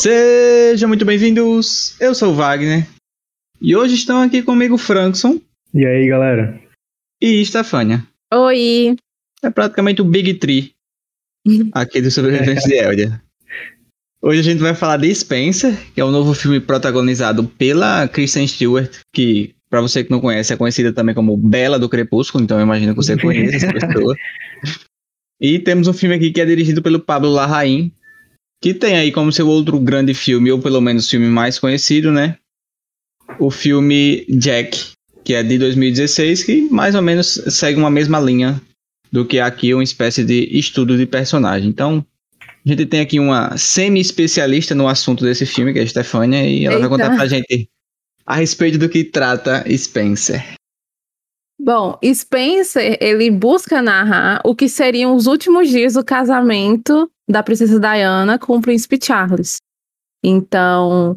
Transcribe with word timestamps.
Sejam 0.00 0.88
muito 0.88 1.04
bem-vindos. 1.04 1.94
Eu 2.00 2.14
sou 2.14 2.32
o 2.32 2.34
Wagner. 2.34 2.88
E 3.60 3.76
hoje 3.76 3.96
estão 3.96 4.22
aqui 4.22 4.42
comigo 4.42 4.78
Frankson. 4.78 5.38
E 5.74 5.84
aí, 5.84 6.08
galera? 6.08 6.58
E 7.20 7.44
Stefania. 7.44 8.02
Oi. 8.32 8.96
É 9.42 9.50
praticamente 9.50 10.00
o 10.00 10.06
Big 10.06 10.32
Tree 10.38 10.70
aqui 11.74 12.00
do 12.00 12.10
Sobreviventes 12.10 12.64
de 12.64 12.76
Eldia. 12.76 13.22
Hoje 14.22 14.40
a 14.40 14.42
gente 14.42 14.60
vai 14.60 14.74
falar 14.74 14.96
de 14.96 15.14
Spencer, 15.14 15.76
que 15.92 16.00
é 16.00 16.04
o 16.04 16.10
novo 16.10 16.32
filme 16.32 16.60
protagonizado 16.60 17.44
pela 17.44 18.08
Kristen 18.08 18.48
Stewart, 18.48 19.00
que, 19.14 19.54
para 19.68 19.82
você 19.82 20.02
que 20.02 20.10
não 20.10 20.22
conhece, 20.22 20.54
é 20.54 20.56
conhecida 20.56 20.94
também 20.94 21.14
como 21.14 21.36
Bela 21.36 21.78
do 21.78 21.90
Crepúsculo, 21.90 22.42
então 22.42 22.58
eu 22.58 22.64
imagino 22.64 22.94
que 22.94 23.02
você 23.02 23.18
conhece 23.18 23.66
essa 23.66 23.68
pessoa. 23.86 24.16
E 25.38 25.58
temos 25.58 25.88
um 25.88 25.92
filme 25.92 26.14
aqui 26.14 26.30
que 26.30 26.40
é 26.40 26.46
dirigido 26.46 26.80
pelo 26.80 27.00
Pablo 27.00 27.28
Larraín, 27.28 27.92
que 28.60 28.74
tem 28.74 28.96
aí 28.96 29.10
como 29.10 29.32
seu 29.32 29.48
outro 29.48 29.78
grande 29.80 30.12
filme, 30.12 30.52
ou 30.52 30.58
pelo 30.58 30.80
menos 30.80 31.06
o 31.06 31.10
filme 31.10 31.26
mais 31.26 31.58
conhecido, 31.58 32.12
né? 32.12 32.36
O 33.38 33.50
filme 33.50 34.26
Jack, 34.28 34.92
que 35.24 35.34
é 35.34 35.42
de 35.42 35.58
2016, 35.58 36.44
que 36.44 36.62
mais 36.70 36.94
ou 36.94 37.02
menos 37.02 37.42
segue 37.48 37.78
uma 37.78 37.90
mesma 37.90 38.20
linha 38.20 38.60
do 39.10 39.24
que 39.24 39.40
aqui 39.40 39.72
uma 39.72 39.82
espécie 39.82 40.24
de 40.24 40.48
estudo 40.56 40.96
de 40.96 41.06
personagem. 41.06 41.68
Então, 41.68 42.04
a 42.42 42.68
gente 42.68 42.84
tem 42.86 43.00
aqui 43.00 43.18
uma 43.18 43.56
semi-especialista 43.56 44.74
no 44.74 44.86
assunto 44.86 45.24
desse 45.24 45.46
filme, 45.46 45.72
que 45.72 45.78
é 45.78 45.82
a 45.82 45.86
Stefania, 45.86 46.46
e 46.46 46.66
ela 46.66 46.76
Eita. 46.76 46.88
vai 46.88 46.98
contar 46.98 47.16
pra 47.16 47.26
gente 47.26 47.68
a 48.26 48.36
respeito 48.36 48.78
do 48.78 48.88
que 48.88 49.02
trata 49.02 49.64
Spencer. 49.74 50.59
Bom, 51.72 51.96
Spencer, 52.12 52.98
ele 53.00 53.30
busca 53.30 53.80
narrar 53.80 54.40
o 54.44 54.56
que 54.56 54.68
seriam 54.68 55.14
os 55.14 55.28
últimos 55.28 55.68
dias 55.68 55.94
do 55.94 56.04
casamento 56.04 57.08
da 57.28 57.44
princesa 57.44 57.78
Diana 57.78 58.40
com 58.40 58.56
o 58.56 58.60
príncipe 58.60 58.98
Charles. 59.00 59.58
Então, 60.20 61.16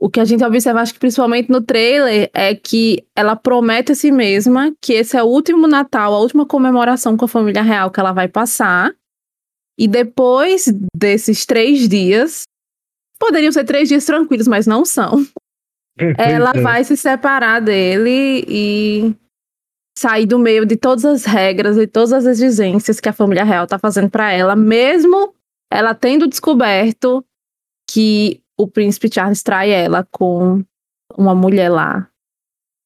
o 0.00 0.10
que 0.10 0.18
a 0.18 0.24
gente 0.24 0.42
observa, 0.42 0.80
acho 0.80 0.92
que 0.92 0.98
principalmente 0.98 1.52
no 1.52 1.60
trailer, 1.60 2.28
é 2.34 2.52
que 2.52 3.06
ela 3.14 3.36
promete 3.36 3.92
a 3.92 3.94
si 3.94 4.10
mesma 4.10 4.74
que 4.82 4.92
esse 4.92 5.16
é 5.16 5.22
o 5.22 5.26
último 5.26 5.68
Natal, 5.68 6.12
a 6.12 6.18
última 6.18 6.44
comemoração 6.44 7.16
com 7.16 7.26
a 7.26 7.28
família 7.28 7.62
real 7.62 7.88
que 7.88 8.00
ela 8.00 8.12
vai 8.12 8.26
passar. 8.26 8.92
E 9.78 9.86
depois 9.86 10.64
desses 10.96 11.46
três 11.46 11.88
dias, 11.88 12.42
poderiam 13.20 13.52
ser 13.52 13.62
três 13.62 13.88
dias 13.88 14.04
tranquilos, 14.04 14.48
mas 14.48 14.66
não 14.66 14.84
são. 14.84 15.24
Ela 16.18 16.50
é. 16.56 16.60
vai 16.60 16.82
se 16.82 16.96
separar 16.96 17.60
dele 17.60 18.44
e 18.48 19.16
sair 19.98 20.26
do 20.26 20.38
meio 20.38 20.66
de 20.66 20.76
todas 20.76 21.04
as 21.04 21.24
regras 21.24 21.76
e 21.76 21.86
todas 21.86 22.12
as 22.12 22.26
exigências 22.26 23.00
que 23.00 23.08
a 23.08 23.12
família 23.12 23.44
real 23.44 23.66
tá 23.66 23.78
fazendo 23.78 24.10
para 24.10 24.30
ela, 24.30 24.54
mesmo 24.54 25.34
ela 25.72 25.94
tendo 25.94 26.28
descoberto 26.28 27.24
que 27.90 28.40
o 28.58 28.68
príncipe 28.68 29.12
Charles 29.12 29.42
trai 29.42 29.70
ela 29.70 30.06
com 30.10 30.62
uma 31.16 31.34
mulher 31.34 31.70
lá. 31.70 32.08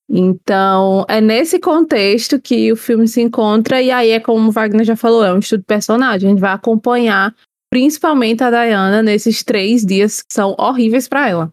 Então, 0.08 1.04
é 1.08 1.20
nesse 1.20 1.60
contexto 1.60 2.40
que 2.40 2.72
o 2.72 2.76
filme 2.76 3.06
se 3.06 3.20
encontra, 3.20 3.80
e 3.80 3.92
aí 3.92 4.10
é 4.10 4.18
como 4.18 4.48
o 4.48 4.52
Wagner 4.52 4.84
já 4.84 4.96
falou, 4.96 5.24
é 5.24 5.32
um 5.32 5.38
estudo 5.38 5.60
de 5.60 5.66
personagem. 5.66 6.28
A 6.28 6.30
gente 6.30 6.40
vai 6.40 6.52
acompanhar 6.52 7.34
principalmente 7.72 8.42
a 8.42 8.50
Diana 8.50 9.02
nesses 9.02 9.44
três 9.44 9.86
dias 9.86 10.22
que 10.22 10.34
são 10.34 10.56
horríveis 10.58 11.06
para 11.06 11.28
ela. 11.28 11.52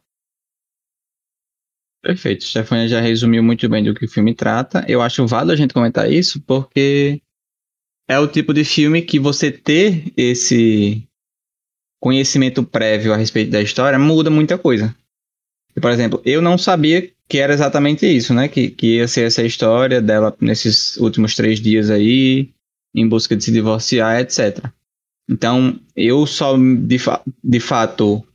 Perfeito. 2.08 2.46
Stefania 2.46 2.88
já 2.88 3.02
resumiu 3.02 3.44
muito 3.44 3.68
bem 3.68 3.84
do 3.84 3.94
que 3.94 4.06
o 4.06 4.10
filme 4.10 4.34
trata. 4.34 4.86
Eu 4.88 5.02
acho 5.02 5.28
válido 5.28 5.52
a 5.52 5.56
gente 5.58 5.74
comentar 5.74 6.10
isso 6.10 6.40
porque 6.44 7.22
é 8.08 8.18
o 8.18 8.30
tipo 8.30 8.54
de 8.54 8.64
filme 8.64 9.02
que 9.02 9.20
você 9.20 9.52
ter 9.52 10.14
esse 10.16 11.06
conhecimento 12.02 12.64
prévio 12.64 13.14
a 13.14 13.18
respeito 13.18 13.52
da 13.52 13.62
história 13.62 14.00
muda 14.00 14.30
muita 14.30 14.58
coisa. 14.58 14.96
Por 15.82 15.92
exemplo, 15.92 16.22
eu 16.24 16.42
não 16.42 16.58
sabia 16.58 17.12
que 17.28 17.40
era 17.40 17.54
exatamente 17.54 18.06
isso, 18.06 18.34
né? 18.34 18.48
Que, 18.48 18.70
que 18.70 18.96
ia 18.96 19.08
ser 19.10 19.28
essa 19.28 19.44
história 19.44 20.02
dela 20.02 20.34
nesses 20.40 20.96
últimos 20.96 21.36
três 21.36 21.60
dias 21.60 21.90
aí, 21.90 22.54
em 22.96 23.06
busca 23.06 23.36
de 23.36 23.44
se 23.44 23.52
divorciar, 23.52 24.22
etc. 24.22 24.66
Então, 25.30 25.78
eu 25.94 26.26
só 26.26 26.56
de, 26.58 27.00
fa 27.00 27.22
de 27.44 27.60
fato 27.60 28.26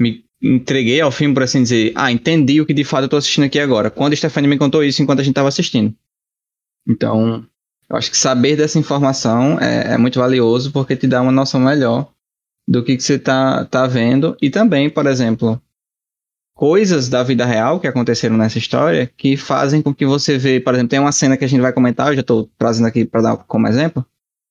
me 0.00 0.24
entreguei 0.44 1.00
ao 1.00 1.10
filme, 1.10 1.32
por 1.32 1.42
assim 1.42 1.62
dizer, 1.62 1.92
ah, 1.94 2.12
entendi 2.12 2.60
o 2.60 2.66
que 2.66 2.74
de 2.74 2.84
fato 2.84 3.04
eu 3.04 3.08
tô 3.08 3.16
assistindo 3.16 3.44
aqui 3.44 3.58
agora. 3.58 3.90
Quando 3.90 4.12
a 4.12 4.16
Stephanie 4.16 4.48
me 4.48 4.58
contou 4.58 4.84
isso 4.84 5.02
enquanto 5.02 5.20
a 5.20 5.22
gente 5.22 5.34
tava 5.34 5.48
assistindo. 5.48 5.94
Então, 6.86 7.46
eu 7.88 7.96
acho 7.96 8.10
que 8.10 8.16
saber 8.16 8.56
dessa 8.56 8.78
informação 8.78 9.58
é, 9.58 9.94
é 9.94 9.98
muito 9.98 10.18
valioso 10.18 10.70
porque 10.70 10.96
te 10.96 11.06
dá 11.06 11.22
uma 11.22 11.32
noção 11.32 11.60
melhor 11.60 12.10
do 12.68 12.82
que, 12.82 12.96
que 12.96 13.02
você 13.02 13.18
tá, 13.18 13.64
tá 13.64 13.86
vendo. 13.86 14.36
E 14.40 14.50
também, 14.50 14.90
por 14.90 15.06
exemplo, 15.06 15.60
coisas 16.54 17.08
da 17.08 17.22
vida 17.22 17.46
real 17.46 17.80
que 17.80 17.86
aconteceram 17.86 18.36
nessa 18.36 18.58
história 18.58 19.10
que 19.16 19.36
fazem 19.36 19.80
com 19.80 19.94
que 19.94 20.04
você 20.04 20.36
vê, 20.36 20.60
por 20.60 20.74
exemplo, 20.74 20.90
tem 20.90 21.00
uma 21.00 21.12
cena 21.12 21.36
que 21.36 21.44
a 21.44 21.48
gente 21.48 21.60
vai 21.60 21.72
comentar, 21.72 22.08
eu 22.08 22.16
já 22.16 22.22
tô 22.22 22.48
trazendo 22.58 22.86
aqui 22.86 23.04
para 23.04 23.22
dar 23.22 23.36
como 23.38 23.66
exemplo, 23.66 24.04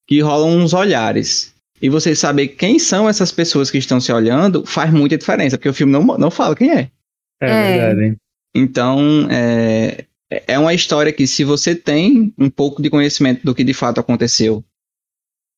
que 0.08 0.22
rolam 0.22 0.58
uns 0.58 0.74
olhares. 0.74 1.53
E 1.84 1.90
você 1.90 2.16
saber 2.16 2.48
quem 2.48 2.80
são 2.80 3.10
essas 3.10 3.30
pessoas 3.30 3.70
que 3.70 3.78
estão 3.78 4.00
se 4.00 4.10
olhando 4.10 4.66
faz 4.66 4.90
muita 4.94 5.18
diferença, 5.18 5.58
porque 5.58 5.68
o 5.68 5.74
filme 5.74 5.92
não, 5.92 6.02
não 6.18 6.32
fala 6.32 6.56
quem 6.56 6.72
é. 6.72 6.90
É, 7.42 7.50
É. 7.50 7.78
verdade. 7.78 8.18
Então, 8.56 9.28
é, 9.30 10.06
é 10.48 10.58
uma 10.58 10.74
história 10.74 11.12
que, 11.12 11.28
se 11.28 11.44
você 11.44 11.76
tem 11.76 12.34
um 12.38 12.50
pouco 12.50 12.82
de 12.82 12.90
conhecimento 12.90 13.44
do 13.44 13.54
que 13.54 13.66
de 13.66 13.74
fato 13.74 14.00
aconteceu 14.00 14.64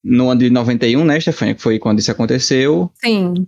no 0.04 0.32
ano 0.32 0.40
de 0.40 0.50
91, 0.50 1.06
né, 1.06 1.20
Stefania, 1.20 1.54
que 1.54 1.62
foi 1.62 1.78
quando 1.78 2.00
isso 2.00 2.12
aconteceu, 2.12 2.92
Sim. 3.04 3.46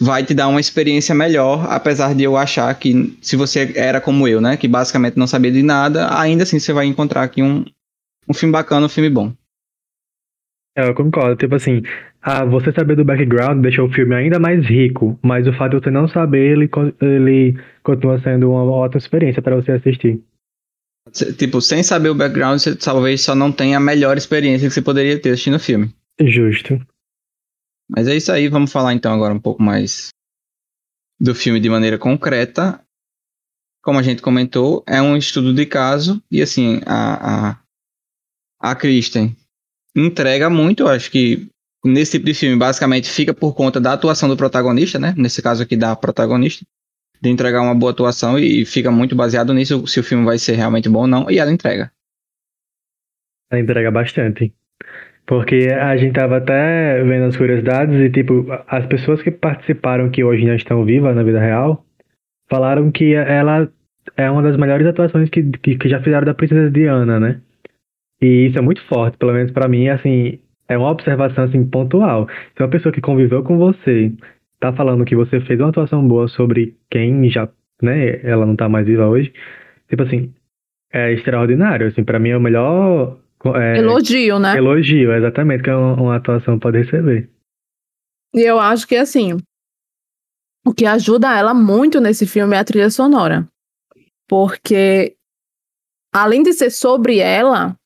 vai 0.00 0.24
te 0.24 0.34
dar 0.34 0.48
uma 0.48 0.60
experiência 0.60 1.14
melhor, 1.14 1.66
apesar 1.70 2.16
de 2.16 2.24
eu 2.24 2.36
achar 2.36 2.74
que, 2.76 3.16
se 3.22 3.36
você 3.36 3.72
era 3.76 4.00
como 4.00 4.26
eu, 4.26 4.40
né, 4.40 4.56
que 4.56 4.66
basicamente 4.66 5.16
não 5.16 5.28
sabia 5.28 5.52
de 5.52 5.62
nada, 5.62 6.12
ainda 6.18 6.42
assim 6.42 6.58
você 6.58 6.72
vai 6.72 6.86
encontrar 6.86 7.22
aqui 7.22 7.42
um, 7.44 7.64
um 8.28 8.34
filme 8.34 8.52
bacana, 8.52 8.86
um 8.86 8.88
filme 8.88 9.08
bom. 9.08 9.32
É, 10.76 10.88
eu 10.88 10.94
concordo. 10.94 11.36
Tipo 11.36 11.54
assim, 11.54 11.82
ah, 12.20 12.44
você 12.44 12.72
saber 12.72 12.96
do 12.96 13.04
background 13.04 13.62
deixa 13.62 13.82
o 13.82 13.92
filme 13.92 14.14
ainda 14.14 14.38
mais 14.38 14.64
rico, 14.66 15.18
mas 15.22 15.46
o 15.46 15.52
fato 15.52 15.76
de 15.76 15.84
você 15.84 15.90
não 15.90 16.08
saber, 16.08 16.52
ele, 16.52 16.70
ele 17.00 17.60
continua 17.82 18.20
sendo 18.20 18.50
uma 18.50 18.64
ótima 18.64 18.98
experiência 18.98 19.42
para 19.42 19.56
você 19.56 19.72
assistir. 19.72 20.22
Tipo, 21.38 21.60
sem 21.60 21.82
saber 21.82 22.10
o 22.10 22.14
background, 22.14 22.58
você 22.58 22.76
talvez 22.76 23.22
só 23.22 23.34
não 23.34 23.50
tenha 23.50 23.78
a 23.78 23.80
melhor 23.80 24.16
experiência 24.16 24.68
que 24.68 24.74
você 24.74 24.82
poderia 24.82 25.20
ter 25.20 25.30
assistindo 25.30 25.56
o 25.56 25.60
filme. 25.60 25.94
Justo. 26.20 26.78
Mas 27.88 28.06
é 28.06 28.14
isso 28.14 28.30
aí, 28.30 28.48
vamos 28.48 28.70
falar 28.70 28.92
então 28.92 29.14
agora 29.14 29.32
um 29.32 29.40
pouco 29.40 29.62
mais 29.62 30.10
do 31.18 31.34
filme 31.34 31.58
de 31.60 31.70
maneira 31.70 31.98
concreta. 31.98 32.80
Como 33.82 33.98
a 33.98 34.02
gente 34.02 34.20
comentou, 34.20 34.84
é 34.86 35.00
um 35.00 35.16
estudo 35.16 35.54
de 35.54 35.64
caso 35.64 36.22
e 36.30 36.42
assim, 36.42 36.82
a, 36.84 37.50
a, 37.50 37.60
a 38.60 38.74
Kristen 38.74 39.34
entrega 40.06 40.48
muito, 40.48 40.84
eu 40.84 40.88
acho 40.88 41.10
que 41.10 41.48
nesse 41.84 42.12
tipo 42.12 42.26
de 42.26 42.34
filme 42.34 42.56
basicamente 42.56 43.10
fica 43.10 43.32
por 43.32 43.54
conta 43.54 43.80
da 43.80 43.92
atuação 43.92 44.28
do 44.28 44.36
protagonista, 44.36 44.98
né? 44.98 45.14
Nesse 45.16 45.42
caso 45.42 45.62
aqui 45.62 45.76
da 45.76 45.94
protagonista, 45.96 46.64
de 47.20 47.28
entregar 47.28 47.62
uma 47.62 47.74
boa 47.74 47.92
atuação 47.92 48.38
e 48.38 48.64
fica 48.64 48.90
muito 48.90 49.16
baseado 49.16 49.52
nisso, 49.52 49.86
se 49.86 50.00
o 50.00 50.04
filme 50.04 50.24
vai 50.24 50.38
ser 50.38 50.54
realmente 50.54 50.88
bom 50.88 51.00
ou 51.00 51.06
não, 51.06 51.30
e 51.30 51.38
ela 51.38 51.52
entrega. 51.52 51.90
Ela 53.50 53.60
entrega 53.60 53.90
bastante. 53.90 54.52
Porque 55.26 55.68
a 55.68 55.96
gente 55.96 56.14
tava 56.14 56.38
até 56.38 57.02
vendo 57.04 57.26
as 57.26 57.36
curiosidades 57.36 57.94
e, 58.00 58.10
tipo, 58.10 58.46
as 58.66 58.86
pessoas 58.86 59.20
que 59.20 59.30
participaram 59.30 60.10
que 60.10 60.24
hoje 60.24 60.46
não 60.46 60.54
estão 60.54 60.84
vivas 60.84 61.14
na 61.14 61.22
vida 61.22 61.38
real 61.38 61.84
falaram 62.48 62.90
que 62.90 63.14
ela 63.14 63.70
é 64.16 64.30
uma 64.30 64.42
das 64.42 64.56
melhores 64.56 64.86
atuações 64.86 65.28
que, 65.28 65.42
que, 65.42 65.76
que 65.76 65.88
já 65.88 66.02
fizeram 66.02 66.24
da 66.24 66.32
Princesa 66.32 66.70
Diana, 66.70 67.20
né? 67.20 67.40
E 68.20 68.46
isso 68.46 68.58
é 68.58 68.60
muito 68.60 68.84
forte, 68.86 69.16
pelo 69.16 69.32
menos 69.32 69.52
pra 69.52 69.68
mim, 69.68 69.88
assim, 69.88 70.40
é 70.68 70.76
uma 70.76 70.90
observação, 70.90 71.44
assim, 71.44 71.64
pontual. 71.64 72.28
Se 72.56 72.62
uma 72.62 72.68
pessoa 72.68 72.92
que 72.92 73.00
conviveu 73.00 73.42
com 73.42 73.58
você 73.58 74.12
tá 74.60 74.72
falando 74.72 75.04
que 75.04 75.14
você 75.14 75.40
fez 75.40 75.60
uma 75.60 75.68
atuação 75.68 76.06
boa 76.06 76.26
sobre 76.26 76.76
quem 76.90 77.30
já, 77.30 77.48
né, 77.80 78.20
ela 78.24 78.44
não 78.44 78.56
tá 78.56 78.68
mais 78.68 78.86
viva 78.86 79.06
hoje, 79.06 79.32
tipo 79.88 80.02
assim, 80.02 80.34
é 80.92 81.12
extraordinário, 81.12 81.86
assim, 81.86 82.02
pra 82.02 82.18
mim 82.18 82.30
é 82.30 82.36
o 82.36 82.40
melhor 82.40 83.18
é, 83.54 83.78
Elogio, 83.78 84.38
né? 84.38 84.56
elogio, 84.56 85.12
exatamente, 85.12 85.62
que 85.62 85.70
uma, 85.70 85.94
uma 85.94 86.16
atuação 86.16 86.58
pode 86.58 86.78
receber. 86.78 87.30
E 88.34 88.40
eu 88.40 88.58
acho 88.58 88.86
que, 88.86 88.96
assim, 88.96 89.36
o 90.66 90.74
que 90.74 90.84
ajuda 90.84 91.36
ela 91.36 91.54
muito 91.54 92.00
nesse 92.00 92.26
filme 92.26 92.56
é 92.56 92.58
a 92.58 92.64
trilha 92.64 92.90
sonora. 92.90 93.48
Porque, 94.28 95.16
além 96.12 96.42
de 96.42 96.52
ser 96.52 96.70
sobre 96.70 97.18
ela, 97.18 97.76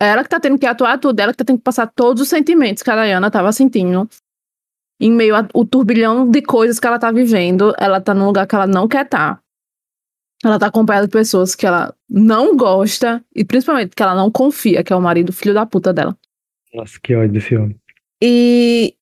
ela 0.00 0.22
que 0.22 0.28
tá 0.28 0.38
tendo 0.38 0.58
que 0.58 0.66
atuar 0.66 0.98
tudo, 0.98 1.18
ela 1.20 1.32
que 1.32 1.38
tá 1.38 1.44
tendo 1.44 1.58
que 1.58 1.64
passar 1.64 1.86
todos 1.86 2.22
os 2.22 2.28
sentimentos 2.28 2.82
que 2.82 2.90
a 2.90 3.04
Diana 3.04 3.30
tava 3.30 3.52
sentindo. 3.52 4.08
Em 5.00 5.10
meio 5.10 5.34
ao 5.36 5.64
turbilhão 5.64 6.30
de 6.30 6.40
coisas 6.42 6.78
que 6.78 6.86
ela 6.86 6.98
tá 6.98 7.10
vivendo, 7.10 7.74
ela 7.78 8.00
tá 8.00 8.14
num 8.14 8.26
lugar 8.26 8.46
que 8.46 8.54
ela 8.54 8.66
não 8.66 8.88
quer 8.88 9.04
estar. 9.04 9.40
Ela 10.44 10.58
tá 10.58 10.66
acompanhada 10.66 11.06
de 11.06 11.12
pessoas 11.12 11.54
que 11.54 11.66
ela 11.66 11.94
não 12.08 12.56
gosta 12.56 13.22
e 13.34 13.44
principalmente 13.44 13.94
que 13.94 14.02
ela 14.02 14.14
não 14.14 14.30
confia, 14.30 14.82
que 14.82 14.92
é 14.92 14.96
o 14.96 15.00
marido 15.00 15.32
filho 15.32 15.54
da 15.54 15.66
puta 15.66 15.92
dela. 15.92 16.16
Nossa, 16.74 16.98
que 17.02 17.14
ódio 17.14 17.32
desse 17.32 17.56
homem. 17.56 17.76
E 18.22 18.94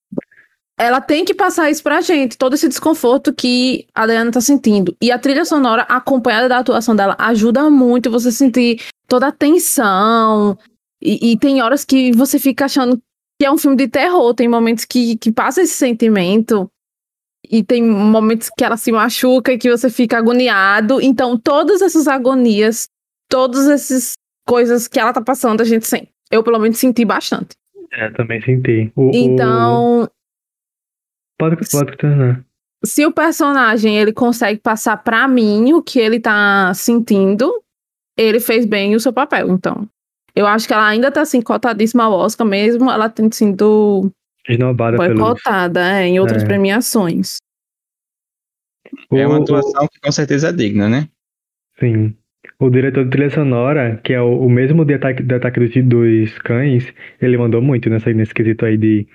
ela 0.78 1.00
tem 1.00 1.24
que 1.24 1.34
passar 1.34 1.70
isso 1.70 1.82
pra 1.82 2.00
gente, 2.00 2.36
todo 2.36 2.54
esse 2.54 2.68
desconforto 2.68 3.32
que 3.32 3.86
a 3.94 4.06
Diana 4.06 4.30
tá 4.30 4.40
sentindo. 4.40 4.96
E 5.00 5.10
a 5.10 5.18
trilha 5.18 5.44
sonora, 5.44 5.82
acompanhada 5.82 6.48
da 6.48 6.58
atuação 6.58 6.96
dela, 6.96 7.16
ajuda 7.18 7.68
muito 7.70 8.10
você 8.10 8.32
sentir 8.32 8.80
toda 9.06 9.28
a 9.28 9.32
tensão. 9.32 10.58
E, 11.04 11.32
e 11.32 11.38
tem 11.38 11.60
horas 11.60 11.84
que 11.84 12.12
você 12.12 12.38
fica 12.38 12.64
achando 12.64 13.00
que 13.38 13.44
é 13.44 13.50
um 13.50 13.58
filme 13.58 13.76
de 13.76 13.88
terror, 13.88 14.32
tem 14.32 14.48
momentos 14.48 14.84
que, 14.84 15.16
que 15.18 15.30
passa 15.30 15.60
esse 15.62 15.74
sentimento. 15.74 16.70
E 17.50 17.62
tem 17.62 17.82
momentos 17.82 18.48
que 18.56 18.64
ela 18.64 18.76
se 18.76 18.90
machuca 18.90 19.52
e 19.52 19.58
que 19.58 19.70
você 19.70 19.90
fica 19.90 20.16
agoniado. 20.16 20.98
Então, 21.02 21.38
todas 21.38 21.82
essas 21.82 22.08
agonias, 22.08 22.88
todas 23.28 23.68
essas 23.68 24.14
coisas 24.48 24.88
que 24.88 24.98
ela 24.98 25.12
tá 25.12 25.20
passando, 25.20 25.60
a 25.60 25.64
gente 25.64 25.86
sente. 25.86 26.08
Eu, 26.30 26.42
pelo 26.42 26.58
menos, 26.58 26.78
senti 26.78 27.04
bastante. 27.04 27.50
É, 27.92 28.10
também 28.10 28.40
senti. 28.40 28.90
O, 28.96 29.10
então. 29.12 30.04
O... 30.04 30.08
Pode, 31.38 31.56
pode 31.70 31.96
terminar. 31.98 32.42
Se 32.82 33.04
o 33.04 33.12
personagem 33.12 33.98
ele 33.98 34.12
consegue 34.12 34.60
passar 34.60 34.96
para 34.96 35.28
mim 35.28 35.74
o 35.74 35.82
que 35.82 35.98
ele 35.98 36.20
tá 36.20 36.72
sentindo, 36.74 37.62
ele 38.16 38.40
fez 38.40 38.64
bem 38.64 38.94
o 38.94 39.00
seu 39.00 39.12
papel. 39.12 39.50
Então, 39.50 39.86
eu 40.34 40.46
acho 40.46 40.66
que 40.66 40.72
ela 40.74 40.86
ainda 40.86 41.10
tá 41.10 41.22
assim, 41.22 41.40
cotadíssima 41.40 42.04
ao 42.04 42.12
Oscar 42.12 42.46
mesmo, 42.46 42.90
ela 42.90 43.08
tem 43.08 43.30
sido 43.30 44.10
Esnobada 44.48 44.96
foi 44.96 45.08
pelos... 45.08 45.22
cotada 45.22 46.00
é, 46.00 46.06
em 46.06 46.18
outras 46.18 46.42
É. 46.42 46.46
premiações. 46.46 47.36
É 49.12 49.26
uma 49.26 49.38
atuação 49.38 49.88
que 49.88 50.00
com 50.00 50.12
certeza 50.12 50.48
é 50.48 50.52
digna, 50.52 50.88
né? 50.88 51.08
Sim. 51.78 52.14
O 52.58 52.70
diretor 52.70 53.04
de 53.04 53.10
trilha 53.10 53.30
sonora, 53.30 54.00
que 54.04 54.12
é 54.12 54.20
o, 54.20 54.40
o 54.40 54.50
mesmo 54.50 54.84
de 54.84 54.94
ataque, 54.94 55.22
de 55.22 55.34
ataque 55.34 55.60
dos, 55.60 55.70
dos 55.86 56.38
cães, 56.38 56.92
ele 57.20 57.36
mandou 57.38 57.62
muito 57.62 57.88
nessa, 57.88 58.12
nesse 58.12 58.34
quesito 58.34 58.64
aí 58.64 58.76
de 58.76 59.06